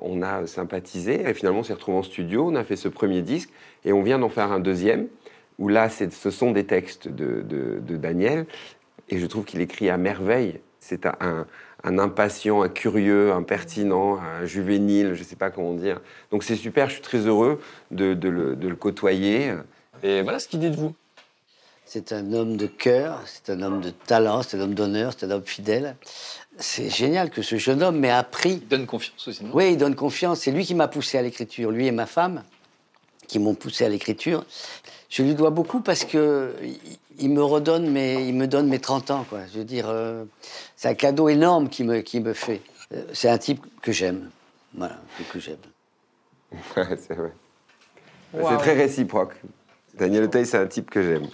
[0.00, 1.26] on a sympathisé.
[1.28, 3.50] Et finalement, on s'est retrouvés en studio, on a fait ce premier disque
[3.84, 5.08] et on vient d'en faire un deuxième,
[5.58, 8.46] où là, c'est- ce sont des textes de, de- de Daniel
[9.08, 10.60] et je trouve qu'il écrit à merveille.
[10.80, 11.46] C'est un, un-
[11.84, 16.00] un impatient, un curieux, un pertinent, un juvénile, je ne sais pas comment dire.
[16.30, 19.52] Donc c'est super, je suis très heureux de, de le, de le côtoyer.
[20.02, 20.94] Et voilà ce qu'il dit de vous.
[21.86, 25.26] C'est un homme de cœur, c'est un homme de talent, c'est un homme d'honneur, c'est
[25.26, 25.96] un homme fidèle.
[26.56, 28.60] C'est génial que ce jeune homme m'ait appris.
[28.62, 29.50] Il donne confiance aussi, non?
[29.52, 30.40] Oui, il donne confiance.
[30.40, 32.42] C'est lui qui m'a poussé à l'écriture, lui et ma femme,
[33.34, 34.44] qui m'ont poussé à l'écriture.
[35.10, 36.54] Je lui dois beaucoup parce que
[37.18, 39.40] il- me redonne mes, il me donne mes 30 ans, quoi.
[39.52, 40.22] Je veux dire, euh,
[40.76, 42.60] c'est un cadeau énorme qu'il me, qu'il me fait.
[42.92, 44.30] Euh, C'est un type que j'aime.
[44.76, 44.98] Voilà,
[45.32, 45.56] que j'aime.
[46.76, 47.32] c'est vrai.
[48.32, 49.34] C'est très réciproque.
[49.98, 51.26] Daniel Auteuil, c'est un type que j'aime.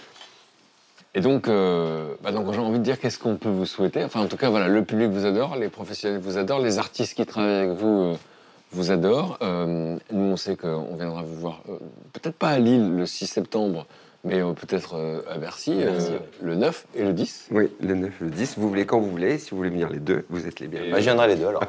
[1.13, 4.03] Et donc, euh, bah donc j'ai envie de dire qu'est-ce qu'on peut vous souhaiter?
[4.03, 7.13] Enfin, en tout cas, voilà, le public vous adore, les professionnels vous adorent, les artistes
[7.13, 8.15] qui travaillent avec vous euh,
[8.71, 9.37] vous adorent.
[9.41, 11.77] Euh, nous, on sait qu'on viendra vous voir, euh,
[12.13, 13.85] peut-être pas à Lille le 6 septembre,
[14.23, 16.19] mais euh, peut-être euh, à Bercy, euh, Bercy, ouais.
[16.41, 17.47] le 9 et le 10.
[17.51, 18.57] Oui, le 9, le 10.
[18.57, 19.37] Vous voulez quand vous voulez.
[19.37, 20.93] Si vous voulez venir les deux, vous êtes les bienvenus.
[20.93, 21.63] Bah, je viendrai les deux alors.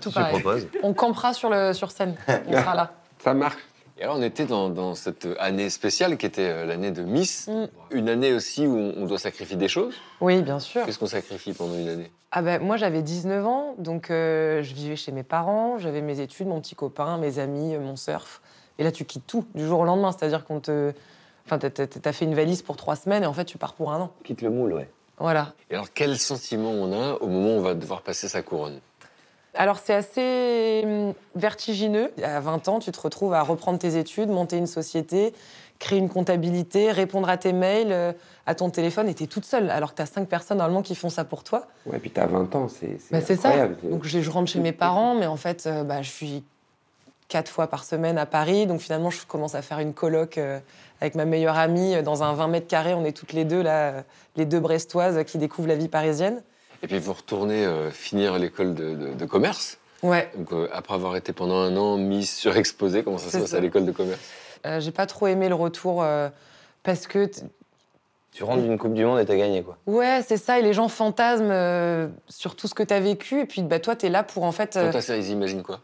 [0.00, 0.40] Tout Je pareil.
[0.40, 0.66] propose.
[0.82, 2.16] On campera sur, le, sur scène.
[2.46, 2.92] On sera là.
[3.18, 3.56] Ça marche.
[3.96, 7.48] Et alors, on était dans, dans cette année spéciale qui était euh, l'année de Miss.
[7.48, 7.68] Mm.
[7.92, 9.94] Une année aussi où on, doit sacrifier des choses.
[10.20, 10.84] Oui, bien sûr.
[10.84, 12.10] Qu'est-ce qu'on sacrifie pendant une année?
[12.32, 16.18] Ah ben, moi, j'avais 19 ans, donc euh, je vivais chez mes parents, j'avais mes
[16.18, 18.42] études, mon petit copain, mes amis, euh, mon surf.
[18.80, 20.10] Et là, tu quittes tout du jour au lendemain.
[20.10, 20.92] C'est-à-dire qu'on te.
[21.46, 24.00] Enfin, t'as fait une valise pour trois semaines et en fait, tu pars pour un
[24.00, 24.12] an.
[24.24, 24.88] Quitte le moule, ouais.
[25.18, 25.52] Voilà.
[25.70, 28.80] Et alors, quel sentiment on a au moment où on va devoir passer sa couronne?
[29.56, 32.10] Alors, c'est assez hum, vertigineux.
[32.22, 35.32] À 20 ans, tu te retrouves à reprendre tes études, monter une société,
[35.78, 38.12] créer une comptabilité, répondre à tes mails, euh,
[38.46, 41.08] à ton téléphone, et t'es toute seule, alors que t'as cinq personnes normalement qui font
[41.10, 41.66] ça pour toi.
[41.86, 43.48] Ouais, puis t'as 20 ans, c'est Bah, c'est ça.
[43.48, 43.76] incroyable.
[43.84, 46.42] Donc je, je rentre chez mes parents, mais en fait, euh, bah, je suis
[47.28, 48.66] quatre fois par semaine à Paris.
[48.66, 50.58] Donc finalement, je commence à faire une coloc euh,
[51.00, 52.94] avec ma meilleure amie dans un 20 mètres carrés.
[52.94, 54.04] On est toutes les deux là,
[54.36, 56.42] les deux brestoises qui découvrent la vie parisienne.
[56.84, 59.78] Et puis, vous retournez euh, finir l'école de, de- de commerce.
[60.02, 60.30] Ouais.
[60.36, 63.50] Donc, euh, après avoir été pendant un an mise surexposée, comment ça se C'est passe
[63.52, 63.56] ça.
[63.56, 64.20] à l'école de commerce?
[64.66, 66.28] Euh, J'ai pas trop aimé le retour euh,
[66.82, 67.30] parce que
[68.32, 69.78] Tu rentres d'une Coupe du Monde et t'as gagné, quoi.
[69.86, 70.58] ouais, c'est ça.
[70.58, 73.40] Et les gens fantasment euh, sur tout ce que t'as vécu.
[73.40, 74.76] Et puis bah toi, t'es là pour en fait.
[74.76, 75.80] euh, Fantasme, ils imaginent quoi?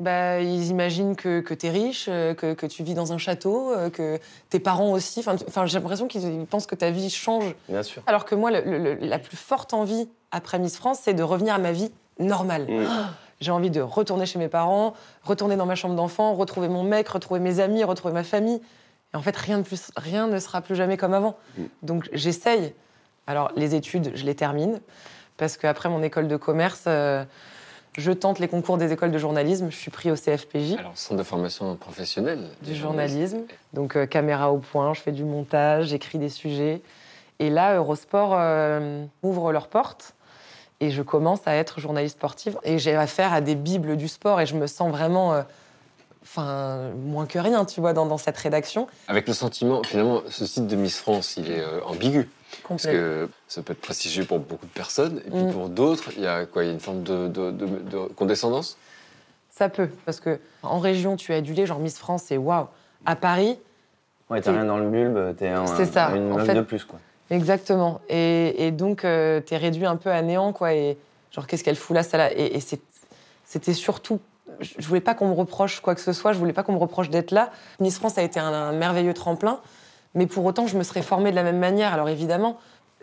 [0.00, 3.18] Bah, ils imaginent que, que tu es riche, euh, que, que tu vis dans un
[3.18, 5.24] château, euh, que tes parents aussi.
[5.26, 7.52] Enfin, j'ai l'impression qu'ils pensent que ta vie change.
[7.68, 8.02] Bien sûr.
[8.06, 11.54] Alors que moi, le- le- la plus forte envie après Miss France, c'est de revenir
[11.54, 12.68] à ma vie normale.
[12.88, 13.10] Ah,
[13.40, 14.94] J'ai envie de retourner chez mes parents,
[15.24, 18.60] retourner dans ma chambre d'enfant, retrouver mon mec, retrouver mes amis, retrouver ma famille.
[19.14, 21.36] Et en fait, rien, de plus, rien ne sera plus jamais comme avant.
[21.82, 22.72] Donc j'essaye.
[23.26, 24.80] Alors les études, je les termine.
[25.38, 27.24] Parce qu'après mon école de commerce, euh,
[27.98, 29.70] je tente les concours des écoles de journalisme.
[29.70, 32.48] Je suis pris au CFPJ Alors, centre de formation professionnelle.
[32.62, 33.40] du journalisme.
[33.74, 36.80] Donc euh, caméra au point, je fais du montage, j'écris des sujets.
[37.40, 40.14] Et là, Eurosport euh, ouvre leurs portes
[40.80, 42.56] et je commence à être journaliste sportive.
[42.62, 45.42] Et j'ai affaire à des bibles du sport et je me sens vraiment, euh,
[46.30, 48.86] enfin, moins que rien, tu vois, dans, dans cette rédaction.
[49.08, 52.28] Avec le sentiment, finalement, ce site de Miss France, il est euh, ambigu.
[52.68, 55.52] Parce que ça peut être prestigieux pour beaucoup de personnes, et puis Mm.
[55.52, 56.64] pour d'autres, il y a quoi?
[56.64, 58.76] Il y a une forme de, de- de- de condescendance?
[59.50, 62.66] Ça peut, parce que en région, tu es adulée, genre Miss France, c'est waouh.
[63.06, 63.58] À Paris,
[64.30, 66.54] Ouais, t'as rien dans le bulbe, t'es un- ça, une en meuf fait.
[66.54, 66.98] de plus, quoi.
[67.30, 68.00] Exactement.
[68.10, 70.74] Et, et donc, euh, t'es réduit un peu à néant, quoi.
[70.74, 70.98] Et
[71.32, 72.30] genre, qu'est-ce qu'elle fout là, ça là?
[72.34, 72.80] Et, et c'est-
[73.44, 74.20] c'était surtout.
[74.60, 76.78] Je voulais pas qu'on me reproche quoi que ce soit, je voulais pas qu'on me
[76.78, 77.50] reproche d'être là.
[77.80, 79.60] Miss France a été un, un merveilleux tremplin,
[80.14, 81.92] mais pour autant, je me serais formée de la même manière.
[81.92, 82.58] Alors évidemment,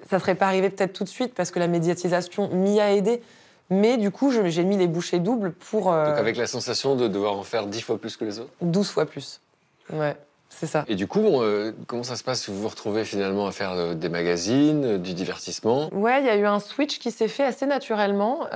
[0.09, 3.22] ça serait pas arrivé peut-être tout de suite parce que la médiatisation m'y a aidé.
[3.69, 7.07] Mais du coup, j'ai mis les bouchées doubles pour euh, Donc avec la sensation de
[7.07, 8.51] devoir en faire dix fois plus que les autres?
[8.61, 9.41] 12 fois plus.
[9.91, 10.15] Ouais,
[10.57, 10.86] c'est ça.
[10.88, 12.48] Et du coup, euh, comment ça se passe?
[12.48, 15.94] Vous vous retrouvez finalement à faire euh, des magazines, euh, du divertissement?
[15.94, 18.48] Ouais, il y a eu un switch qui s'est fait assez naturellement.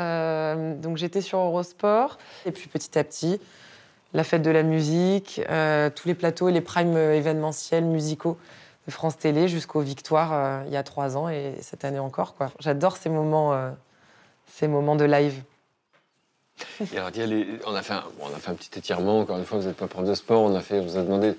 [0.82, 3.42] Donc j'étais sur Eurosport et puis petit à petit,
[4.14, 5.42] la fête de la musique,
[5.96, 8.38] tous les plateaux et les primes événementiels musicaux
[8.88, 12.36] de France Télé jusqu'aux victoires il y a trois ans et cette année encore.
[12.60, 13.72] J'adore ces moments,
[14.48, 15.42] ces moments de live.
[16.94, 18.78] Et alors, il y a les- on, a fait un, on a fait un petit
[18.78, 20.98] étirement, encore une fois, vous n'êtes pas prof de sport, on, a fait, on vous
[20.98, 21.36] a demandé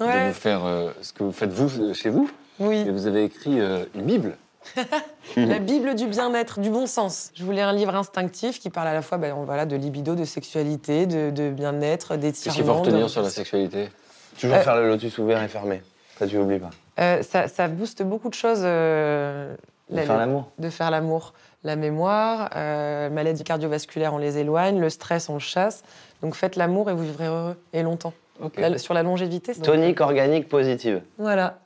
[0.00, 2.28] de vous faire euh, ce que vous faites vous chez vous.
[2.58, 2.78] Oui.
[2.86, 4.36] Et vous avez écrit euh, une Bible.
[5.36, 7.30] La Bible du bien-être, du bon sens.
[7.34, 10.24] Je voulais un livre instinctif qui parle à la fois ben, voilà, de libido, de
[10.24, 12.54] sexualité, de, de bien-être, d'étirement.
[12.54, 13.88] Qu'est-ce qu'il faut retenir de- sur la sexualité?
[14.38, 15.82] Toujours Euh, faire le lotus ouvert et fermé.
[16.18, 16.70] Ça, tu oublies pas.
[17.00, 18.60] Euh, ça, ça booste beaucoup de choses.
[18.62, 19.54] euh,
[19.90, 20.50] De la- faire l'amour.
[20.58, 21.32] De faire l'amour.
[21.64, 25.82] La mémoire, euh, maladies cardiovasculaires, on les éloigne, le stress, on le chasse.
[26.20, 28.12] Donc faites l'amour et vous vivrez heureux et longtemps.
[28.56, 29.54] La- sur la longévité.
[29.54, 31.02] c'est- Tonique organique positive.
[31.18, 31.58] Voilà.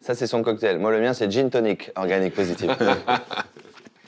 [0.00, 0.78] Ça, c'est son cocktail.
[0.78, 2.74] Moi, le mien, c'est gin tonic organique positive.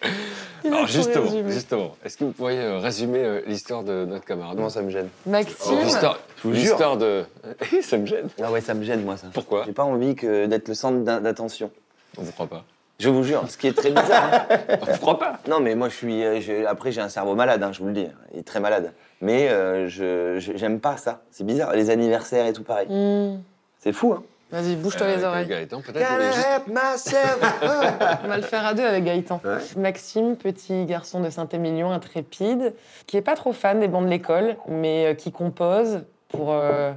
[0.64, 4.68] Alors justement, justement, est-ce que vous pourriez euh, résumer euh, l'histoire de notre camarade Comment
[4.68, 5.76] ça me gêne Maxime.
[5.80, 6.62] Oh, L'histoire Je vous jure.
[6.62, 7.24] l'histoire de...
[7.82, 8.28] ça me gêne.
[8.42, 9.28] Ah ouais, ça me gêne, moi, ça.
[9.32, 11.70] Pourquoi J'ai pas envie que d'être le centre d'attention.
[12.18, 12.64] On vous croit pas.
[13.00, 14.30] Je vous jure, ce qui est très bizarre.
[14.50, 14.56] hein.
[14.82, 15.38] On vous croit pas?
[15.48, 16.22] Non, mais moi, je suis.
[16.24, 18.06] euh, je- Après, j'ai un cerveau malade, hein, je vous le dis.
[18.34, 18.92] Il est très malade.
[19.22, 21.20] Mais euh, je j'aime pas ça.
[21.30, 21.72] C'est bizarre.
[21.74, 22.86] Les anniversaires et tout pareil.
[22.88, 23.40] Hmm.
[23.78, 24.22] C'est fou, hein.
[24.52, 25.46] Vas-y, bouge-toi Euh, les oreilles.
[25.46, 26.48] Gaëtan, peut-être juste-?
[28.24, 29.40] On va le faire à deux avec Gaëtan.
[29.76, 32.74] Maxime, petit garçon de Saint-Émilion, intrépide,
[33.06, 36.92] qui est pas trop fan des bancs de l'école, mais euh, qui compose pour euh,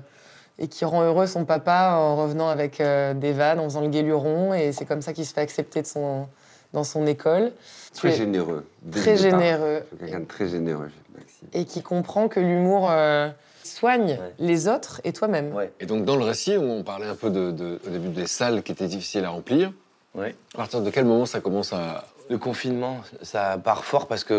[0.59, 3.87] et qui rend heureux son papa en revenant avec euh, des vannes, en faisant le
[3.89, 6.27] guéluron, et c'est comme ça qu'il se fait accepter de son,
[6.73, 7.51] dans son école.
[7.93, 8.65] Très généreux.
[8.91, 9.83] Très généreux.
[9.99, 11.47] Quelqu'un de très généreux, Maxime.
[11.53, 13.29] Et qui comprend que l'humour euh,
[13.63, 15.53] soigne les autres et toi-même.
[15.79, 18.61] Et donc dans le récit, on parlait un peu de, de- au début des salles
[18.63, 19.71] qui étaient difficiles à remplir.
[20.15, 20.35] Ouais.
[20.53, 22.05] À partir de quel moment ça commence à...
[22.29, 24.37] Le confinement, ça part fort parce qu'il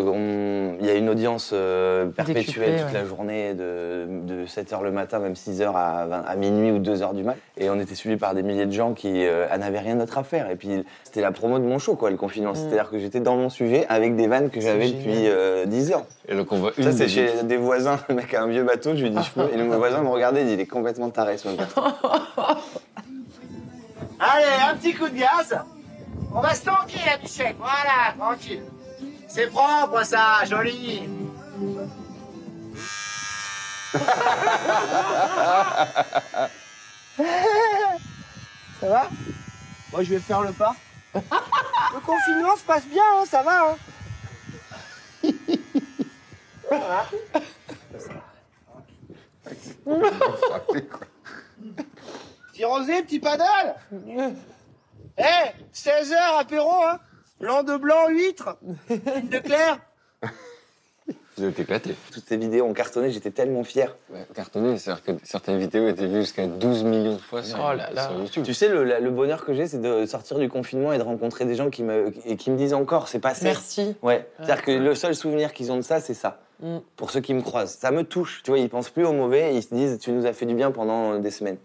[0.81, 2.93] y a une audience euh, perpétuelle toute ouais.
[2.93, 7.15] la journée, de, de 7h le matin, même 6h à, 20 à minuit ou 2h
[7.15, 7.36] du mat.
[7.59, 10.24] Et on était suivis par des milliers de gens qui euh, n'avaient rien d'autre à
[10.24, 10.51] faire.
[10.51, 12.52] Et puis c'était la promo de mon show, quoi, le confinement.
[12.52, 12.56] Mm.
[12.56, 16.06] C'est-à-dire que j'étais dans mon sujet avec des vannes que j'avais depuis euh, 10 ans.
[16.28, 18.01] Et donc on voit Ça, c'est chez des voisins.
[18.09, 19.52] Le mec a un vieux bateau, je lui dis je peux.
[19.52, 21.61] Et le voisin me regardait, il dit il est complètement taré ce mec.
[24.20, 25.55] Allez, un petit coup de gaz.
[26.36, 27.56] On va se tanker la bichette.
[27.59, 28.65] Voilà, tranquille.
[29.28, 31.09] C'est propre ça, joli.
[38.81, 39.09] ça va?
[39.93, 40.74] Moi, je vais faire le pas.
[41.15, 43.70] le confinement se passe bien, hein, ça va.
[43.70, 43.77] Hein
[46.69, 47.06] Voilà.
[52.52, 53.77] Petit rosé, petit paddle
[55.19, 55.23] Eh,
[55.73, 56.99] 16h apéro, hein
[57.41, 58.57] Blanc de blanc, huître
[58.89, 59.78] Ligne de clair
[61.36, 61.95] Vous êtes éclaté.
[62.12, 63.97] Toutes ces vidéos ont cartonné, j'étais tellement fier.
[64.11, 67.77] Ouais, cartonné, c'est-à-dire que certaines vidéos étaient vues jusqu'à 12 millions de fois sur, Oh
[67.77, 68.09] là là.
[68.09, 68.45] sur YouTube.
[68.45, 71.55] Tu sais, le, bonheur que j'ai, c'est de sortir du confinement et de rencontrer des
[71.55, 73.45] gens qui me, et qui me disent encore, c'est passé.
[73.45, 73.95] Merci.
[74.03, 74.28] Ouais.
[74.39, 76.41] C'est-à-dire que le seul souvenir qu'ils ont de ça, c'est ça.
[76.61, 76.78] Mm.
[76.97, 77.78] Pour ceux qui me croisent.
[77.78, 78.43] Ça me touche.
[78.43, 80.47] Tu vois, ils pensent plus au mauvais et ils se disent, tu nous as fait
[80.47, 81.59] du bien pendant des semaines.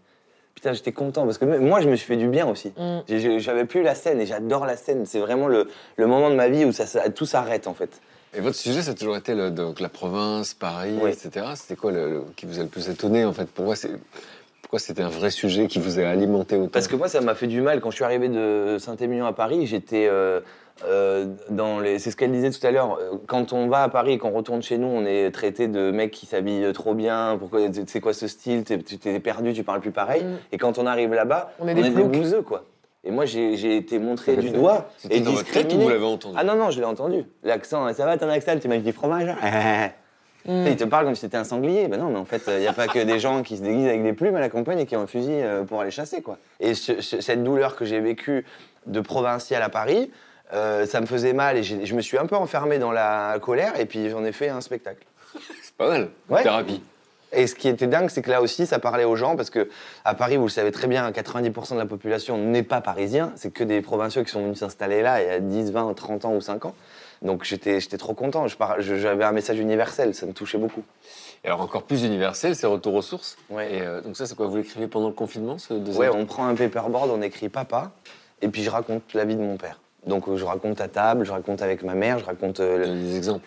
[0.59, 2.73] Putain, j'étais content parce que même- moi, je me suis fait du bien aussi.
[2.77, 3.37] Mm.
[3.39, 5.05] J'avais plus la scène et j'adore la scène.
[5.05, 8.01] C'est vraiment le, le moment de ma vie où ça, ça- tout s'arrête en fait.
[8.35, 11.11] Et votre sujet, ça a toujours été le- donc, la province, Paris, Oui.
[11.11, 11.45] etc.
[11.55, 13.45] C'était quoi le, le- qui vous a le plus étonné en fait?
[13.45, 13.91] Pourquoi c'est
[14.61, 16.67] pourquoi c'était un vrai sujet qui vous a alimenté autant?
[16.71, 17.79] Parce que moi, ça m'a fait du mal.
[17.79, 20.41] Quand je suis arrivé de Saint-Émilion à Paris, j'étais euh,
[20.87, 21.99] euh, dans les.
[21.99, 22.97] C'est ce qu'elle disait tout à l'heure.
[22.99, 25.91] euh, Quand on va à Paris et qu'on retourne chez nous, on est traité de
[25.91, 27.35] mecs qui s'habillent trop bien.
[27.39, 30.23] Pourquoi C'est quoi ce style T'es- Tu t'es perdu, tu parles plus pareil.
[30.23, 30.37] Mm.
[30.51, 32.11] Et quand on arrive là-bas, On est des ploucs.
[32.11, 32.65] bouseux, quoi.
[33.03, 35.89] Et moi, j'ai j'ai été montré du doigt C'était et dans votre tête ou vous
[35.89, 37.23] l'avez entendu Ah non, non, je l'ai entendu.
[37.43, 39.89] L'accent, ça va, ton accent, tu manges du fromage hein
[40.45, 40.67] Mm.
[40.67, 41.89] Il te parle comme si c'était un sanglier.
[41.89, 43.87] Ben non, mais en fait, il n'y a pas que des gens qui se déguisent
[43.87, 46.21] avec des plumes à la campagne et qui ont un fusil euh, pour aller chasser,
[46.21, 46.37] quoi.
[46.61, 48.45] Et ce- ce- cette douleur que j'ai vécue
[48.87, 50.09] de provincial à Paris,
[50.53, 53.79] euh, ça me faisait mal et je me suis un peu enfermé dans la colère
[53.79, 55.05] et puis j'en ai fait un spectacle.
[55.77, 56.09] Pas mal.
[56.29, 56.43] Ouais.
[56.43, 56.81] Thérapie.
[57.31, 59.69] Et ce qui était dingue, c'est que là aussi, ça parlait aux gens, parce que
[60.03, 63.53] à Paris, vous le savez très bien, 90% de la population n'est pas parisien, c'est
[63.53, 66.33] que des provinciaux qui sont venus s'installer là il y a 10, 20, 30 ans
[66.33, 66.75] ou 5 ans.
[67.21, 68.45] Donc j'étais trop content,
[68.79, 70.83] j'avais un message universel, ça me touchait beaucoup.
[71.43, 73.37] Et alors encore plus universel, c'est Retour aux sources.
[73.51, 76.25] Et euh, donc ça, c'est quoi Vous l'écrivez pendant le confinement, ce deuxième Ouais, on
[76.25, 77.91] prend un paperboard, on écrit papa,
[78.41, 79.79] et puis je raconte la vie de mon père.
[80.09, 82.59] Donc euh, je raconte à table, je raconte avec ma mère, je raconte...
[82.61, 83.45] des exemples.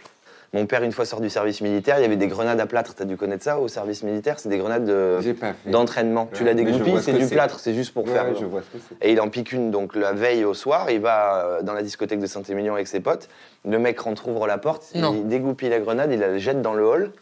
[0.55, 2.95] Mon père, une fois sort du service militaire, il y avait des grenades à plâtre.
[2.95, 5.19] T'as dû connaître ça au service militaire C'est des grenades de-
[5.65, 6.29] d'entraînement.
[6.35, 8.27] Tu l'as dégoupillé, ce c'est du plâtre, c'est juste pour Ouais, faire.
[8.39, 9.07] je vois ce que c'est.
[9.07, 11.83] Et il en pique une, donc la veille au soir, il va euh, dans la
[11.83, 13.31] discothèque de Saint-Émilion avec ses potes.
[13.67, 15.15] Le mec rentre, ouvre la porte, Non.
[15.15, 17.13] il dégoupille la grenade, il la jette dans le hall.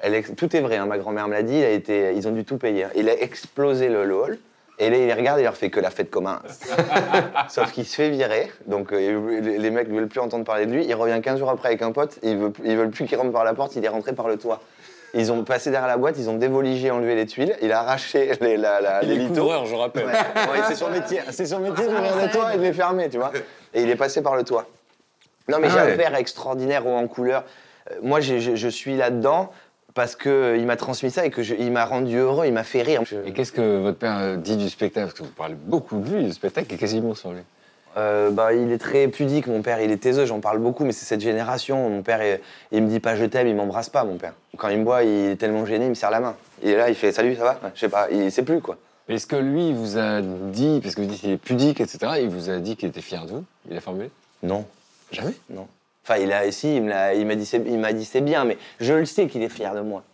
[0.00, 2.12] Elle Tout est vrai, hein, ma grand-mère me l'a dit, il a été...
[2.14, 2.84] ils ont dû tout payer.
[2.84, 2.90] hein.
[2.94, 4.38] Il a explosé le, le hall.
[4.80, 6.40] Et là, il les regarde et il leur fait que la fête commun.
[7.48, 10.72] Sauf qu'il se fait virer, donc euh, les mecs ne veulent plus entendre parler de
[10.72, 10.84] lui.
[10.84, 13.32] Il revient 15 jours après avec un pote, ils veulent, ils veulent plus qu'il rentre
[13.32, 14.60] par la porte, il est rentré par le toit.
[15.14, 18.30] Ils ont passé derrière la boîte, ils ont dévoligé, enlevé les tuiles, il a arraché
[18.40, 19.40] les, la, la- Il les est lithos.
[19.42, 20.06] couvreur, je rappelle.
[20.06, 23.08] Ouais, ouais, c'est son métier, c'est son métier d'ouvrir les toits et de les fermer,
[23.08, 23.32] tu vois.
[23.74, 24.66] Et il est passé par le toit.
[25.48, 25.92] Non, mais Ah j'ai ouais.
[25.94, 27.44] un père extraordinaire haut en couleur.
[27.90, 29.50] Euh, Moi, je suis là-dedans
[29.98, 33.02] parce qu'il m'a transmis ça et qu'il m'a rendu heureux, il m'a fait rire.
[33.26, 35.08] Et qu'est-ce que votre père euh, dit du spectacle?
[35.08, 37.40] Parce que vous parlez beaucoup de lui, le spectacle est quasiment sur lui.
[37.96, 39.80] Euh, bah, il est très pudique, mon père.
[39.80, 41.90] Il est taiseux, j'en parle beaucoup, mais c'est cette génération.
[41.90, 42.38] Mon père, il,
[42.70, 44.34] il me dit pas je t'aime, il m'embrasse pas, mon père.
[44.56, 46.36] Quand il me voit, il est tellement gêné, il me serre la main.
[46.62, 47.60] Il est là, il fait salut, ça va?
[47.74, 48.78] Je sais pas, il sait plus quoi.
[49.08, 51.98] Est-ce que lui il vous a dit, parce que vous dites qu'il est pudique, etc.,
[52.20, 53.44] il vous a dit qu'il était fier de vous?
[53.68, 54.12] Il a formulé?
[54.44, 54.64] Non.
[55.10, 55.34] Jamais?
[55.50, 55.66] Non.
[56.08, 58.94] Enfin, il a, si, il m'a dit, c'est- il m'a dit c'est bien, mais je
[58.94, 60.04] le sais qu'il est fier de moi.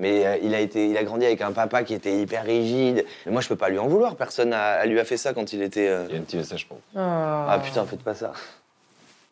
[0.00, 3.04] Mais euh, il a été, il a grandi avec un papa qui était hyper rigide.
[3.24, 4.16] Mais moi, je peux pas lui en vouloir.
[4.16, 5.86] Personne a, a lui a fait ça quand il était.
[5.88, 6.98] euh, Il y a un petit message pour vous.
[6.98, 8.32] Ah putain, faites pas ça.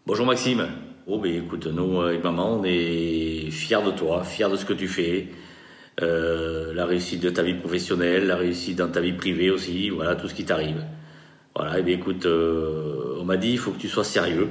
[0.07, 0.69] Bonjour Maxime.
[1.09, 4.65] Oh ben écoute, nous euh, et maman, on est fiers de toi, fiers de ce
[4.65, 5.27] que tu fais.
[6.03, 10.15] Euh, la réussite de ta vie professionnelle, la réussite dans ta vie privée aussi, voilà
[10.15, 10.85] tout ce qui t'arrive.
[11.57, 14.49] Voilà, et bien écoute, euh, on m'a dit il faut que tu sois sérieux.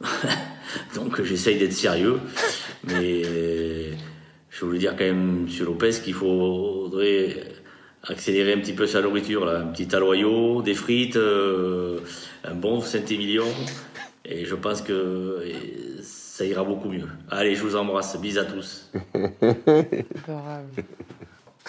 [0.94, 2.20] Donc j'essaye d'être sérieux,
[2.84, 3.92] mais euh,
[4.50, 7.36] je voulais dire quand même, Monsieur Lopez, qu'il faudrait
[8.04, 9.60] accélérer un petit peu sa nourriture, là.
[9.60, 12.00] un petit aloyau, des frites, euh,
[12.44, 13.46] un bon Saint-Émilion,
[14.24, 17.08] et je pense que euh, ça ira beaucoup mieux.
[17.30, 18.90] Allez, je vous embrasse, bis à tous.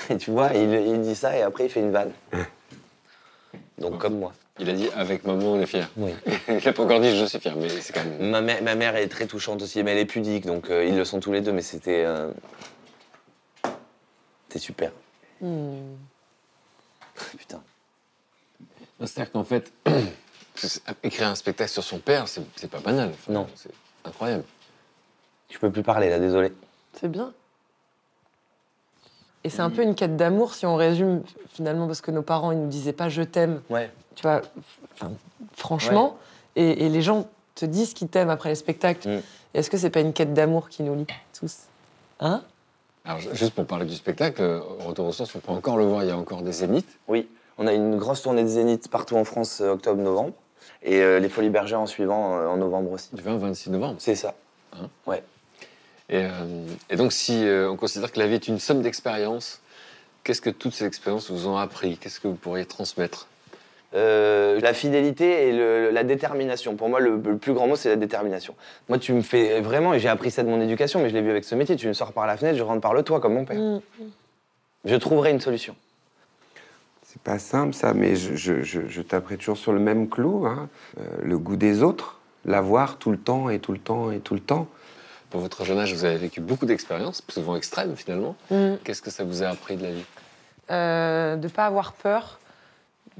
[0.09, 2.11] Et tu vois, il, il dit ça et après il fait une vanne.
[3.79, 4.33] Donc comme moi.
[4.59, 5.89] Il a dit avec maman on est fier.
[5.97, 6.13] Oui.
[6.49, 8.29] il a pas encore dit je suis fier, mais c'est quand même.
[8.29, 10.95] Ma mère, ma mère est très touchante aussi, mais elle est pudique, donc euh, ils
[10.97, 12.03] le sont tous les deux, mais c'était.
[12.05, 12.31] euh,
[14.47, 14.91] C'était super.
[17.37, 17.61] Putain.
[18.99, 19.71] Non, C'est-à-dire qu'en fait,
[21.03, 23.09] écrire un spectacle sur son père, c'est c'est pas banal.
[23.13, 23.47] Enfin, Non.
[23.55, 23.71] C'est
[24.03, 24.43] incroyable.
[25.49, 26.51] Je peux plus parler là, désolé.
[26.93, 27.33] C'est bien.
[29.45, 31.23] Et c'est un peu une quête d'amour si on résume
[31.53, 33.61] finalement parce que nos parents ils nous disaient pas je t'aime.
[33.69, 33.89] Ouais.
[34.19, 34.41] Tu vois,
[34.95, 35.13] enfin,
[35.55, 36.17] franchement,
[36.57, 39.07] et, et les gens te disent qu'ils t'aiment après les spectacles.
[39.07, 39.21] Mm.
[39.53, 41.07] Est-ce que c'est pas une quête d'amour qui nous lie
[41.39, 41.55] tous?
[42.19, 42.43] Hein?
[43.05, 45.85] Alors, ju- juste pour parler du spectacle, euh, Retour aux sources, on peut encore le
[45.85, 46.97] voir, il y a encore des zéniths.
[47.07, 50.33] Oui, on a une grosse tournée de Zénith partout en France, euh, octobre-novembre.
[50.83, 53.07] Et euh, les Folies Bergères en suivant euh, en novembre aussi.
[53.15, 53.95] Du 20 au 26 novembre.
[53.99, 54.35] C'est ça.
[54.73, 54.89] Hein?
[55.07, 55.23] Ouais.
[56.09, 56.29] Et, euh,
[56.89, 59.61] et donc, si euh, on considère que la vie est une somme d'expériences,
[60.25, 61.97] qu'est-ce que toutes ces expériences vous ont appris?
[61.97, 63.28] Qu'est-ce que vous pourriez transmettre?
[63.95, 66.75] Euh, la fidélité et le- la détermination.
[66.75, 68.53] Pour moi, le, le plus grand mot, c'est la détermination.
[68.87, 71.21] Moi, tu me fais vraiment, et j'ai appris ça de mon éducation, mais je l'ai
[71.23, 73.19] vu avec ce métier, tu me sors par la fenêtre, je rentre par le toit,
[73.19, 73.57] comme mon père.
[73.59, 73.81] Mm.
[74.85, 75.75] Je trouverai une solution.
[77.03, 80.45] C'est pas simple ça, mais je, je, je, je taperai toujours sur le même clou.
[80.45, 80.69] hein.
[80.99, 84.35] Euh, le goût des autres, l'avoir tout le temps et tout le temps et tout
[84.35, 84.67] le temps.
[85.31, 88.35] Pour votre jeune âge, vous avez vécu beaucoup d'expériences, souvent extrêmes finalement.
[88.51, 88.75] Mm.
[88.83, 90.05] Qu'est-ce que ça vous a appris de la vie?
[90.69, 92.38] Euh, de pas avoir peur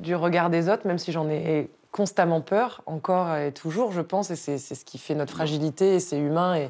[0.02, 4.30] du regard des autres, même si j'en ai constamment peur, encore et toujours, je pense,
[4.32, 6.70] et c'est ce qui fait notre fragilité, et c'est humain, et,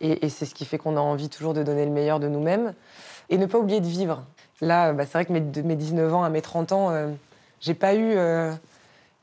[0.00, 2.28] et- et c'est ce qui fait qu'on a envie toujours de donner le meilleur de
[2.28, 2.74] nous-mêmes,
[3.28, 4.24] et ne pas oublier de vivre.
[4.60, 7.08] Là, bah, c'est vrai que mes, de mes 19 ans à mes 30 ans, euh,
[7.60, 8.52] j'ai pas eu euh,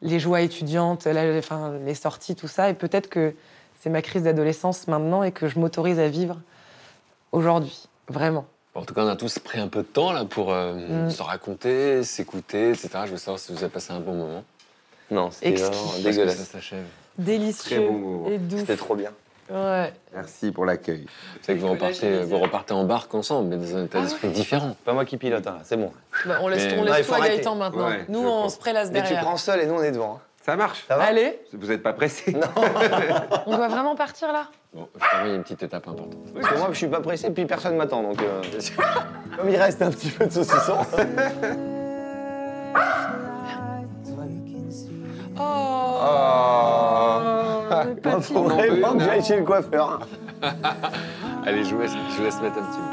[0.01, 3.33] les joies étudiantes, la- enfin, les sorties, tout ça, et peut-être que
[3.79, 6.37] c'est ma crise d'adolescence maintenant, et que je m'autorise à vivre
[7.31, 8.45] aujourd'hui, vraiment.
[8.79, 11.09] En tout cas, on a tous pris un peu de temps là pour euh, Mm.
[11.09, 12.89] se raconter, s'écouter, etc.
[13.05, 14.43] Je veux savoir si vous avez passé un bon moment.
[15.11, 16.37] Non, c'était que dégueulasse.
[16.37, 16.85] ça s'achève.
[17.17, 18.29] Délicieux Très bon moment.
[18.29, 18.59] et doux.
[18.59, 19.11] C'était trop bien.
[19.51, 19.91] Ouais.
[20.13, 21.07] Merci pour l'accueil.
[21.41, 24.75] C'est que vous repartez, vous repartez en barque ensemble, mais dans un état d'esprit différent.
[24.85, 25.91] Pas moi qui pilote, hein, c'est bon.
[26.27, 27.19] Bah, on laisse, Mais- on Non, laisse toi.
[27.19, 27.87] Gaëtan maintenant.
[27.89, 28.53] Ouais, Nous, on pense.
[28.53, 29.23] se prélasse Mais tu derrière.
[29.23, 30.17] prends seul et nous on est devant.
[30.17, 30.21] hein.
[30.45, 30.85] Ça marche.
[30.87, 32.35] Ça va Allez, Vous n'êtes pas pressé
[33.47, 36.15] on doit vraiment partir là Bon, je t'envoie une petite étape importante.
[36.33, 38.21] Parce que moi, je suis pas pressé, puis personne m'attend, donc...
[38.21, 38.41] euh,
[39.37, 40.77] Comme il reste un petit peu de saucisson...
[46.51, 48.33] Oh, Il petit.
[48.33, 50.07] faut vraiment que j'aille chez le coiffeur.
[51.45, 52.85] Allez, je vous laisse, je vous laisse mettre un petit mot.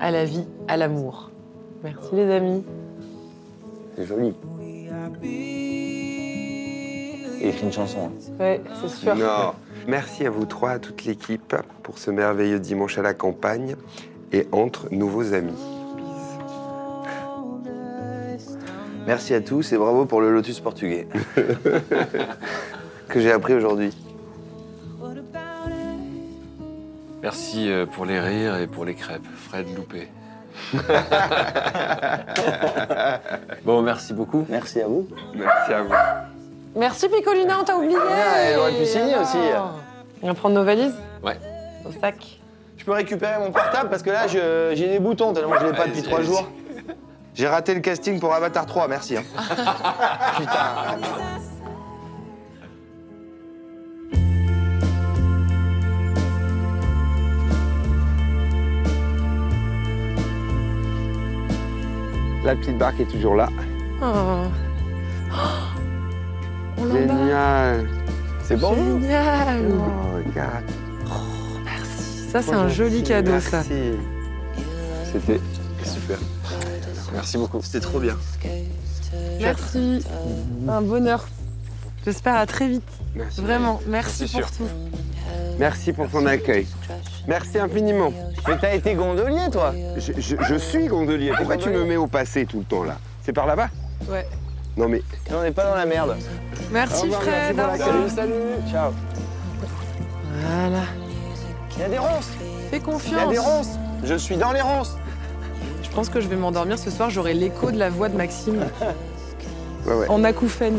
[0.00, 1.30] À la vie, à l'amour.
[1.82, 2.64] Merci les amis.
[3.96, 4.34] C'est joli.
[7.40, 8.10] Il écrit une chanson.
[8.10, 8.32] hein.
[8.40, 9.14] Ouais, c'est sûr.
[9.14, 9.52] Non.
[9.86, 13.76] Merci à vous trois, à toute l'équipe, pour ce merveilleux dimanche à la campagne
[14.32, 15.52] et entre nouveaux amis.
[19.06, 21.06] Merci à tous et bravo pour le lotus portugais.
[23.08, 23.96] que j'ai appris aujourd'hui.
[27.22, 29.26] Merci euh, pour les rires et pour les crêpes.
[29.48, 30.08] Fred Loupé.
[33.64, 34.44] bon, merci beaucoup.
[34.48, 35.08] Merci à vous.
[35.34, 36.35] Merci à vous.
[36.76, 37.96] Merci Picolina, on t'a oublié.
[37.98, 39.22] Ah, elle aurait pu signer Alors.
[39.22, 39.38] aussi.
[40.22, 41.38] On va prendre nos valises Ouais.
[41.86, 42.16] Au sac.
[42.76, 45.72] Je peux récupérer mon portable parce que là, je- j'ai des boutons tellement je l'ai
[45.72, 46.46] pas depuis trois jours.
[47.34, 49.16] J'ai raté le casting pour Avatar 3, merci.
[49.16, 49.22] hein.
[50.38, 51.40] Putain.
[62.44, 63.48] La petite barque est toujours là.
[64.02, 64.46] Oh.
[66.78, 66.92] On.
[66.92, 67.88] Génial.
[68.44, 69.62] C'est vous Génial.
[69.78, 70.64] Oh, regarde.
[72.30, 73.62] Ça, c'est un joli cadeau, ça.
[73.68, 73.92] Merci.
[75.12, 75.40] C'était
[75.84, 76.18] super.
[77.12, 77.60] Merci beaucoup.
[77.62, 78.16] C'était trop bien.
[79.40, 80.04] Merci.
[80.68, 81.26] Un bonheur.
[82.04, 82.88] J'espère à très vite.
[83.14, 83.40] Merci.
[83.40, 84.56] Vraiment, merci C'est pour sûr.
[84.58, 84.68] tout.
[85.58, 86.66] Merci pour ton accueil.
[87.26, 88.12] Merci infiniment.
[88.46, 91.32] Mais t'as été gondolier, toi Je, je- je suis gondolier.
[91.36, 92.98] Pourquoi tu me mets au passé tout le temps là?
[93.22, 93.68] C'est par là-bas?
[94.08, 94.26] Ouais.
[94.76, 96.16] Non mais On n'est pas dans la merde.
[96.70, 97.56] Merci revoir, Fred.
[97.56, 98.10] merci pour.
[98.10, 98.32] Salut.
[98.70, 98.92] Ciao.
[100.40, 100.82] Voilà.
[101.76, 102.28] Il y a des ronces.
[102.70, 103.30] Fais Il y a confiance.
[103.32, 103.70] des ronces.
[104.04, 104.96] Je suis dans les ronces.
[105.82, 107.08] Je pense que je vais m'endormir ce soir.
[107.10, 108.58] J'aurai l'écho de la voix de Maxime
[109.86, 110.08] ouais ouais.
[110.08, 110.78] en acouphène.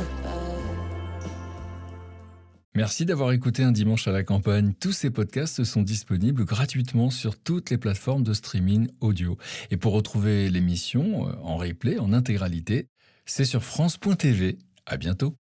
[2.76, 4.74] Merci d'avoir écouté Un dimanche à la campagne.
[4.80, 9.38] Tous ces podcasts sont disponibles gratuitement sur toutes les plateformes de streaming audio.
[9.72, 12.88] Et pour retrouver l'émission euh, en replay, en intégralité,
[13.28, 14.58] c'est sur France.tv.
[14.86, 15.36] À bientôt.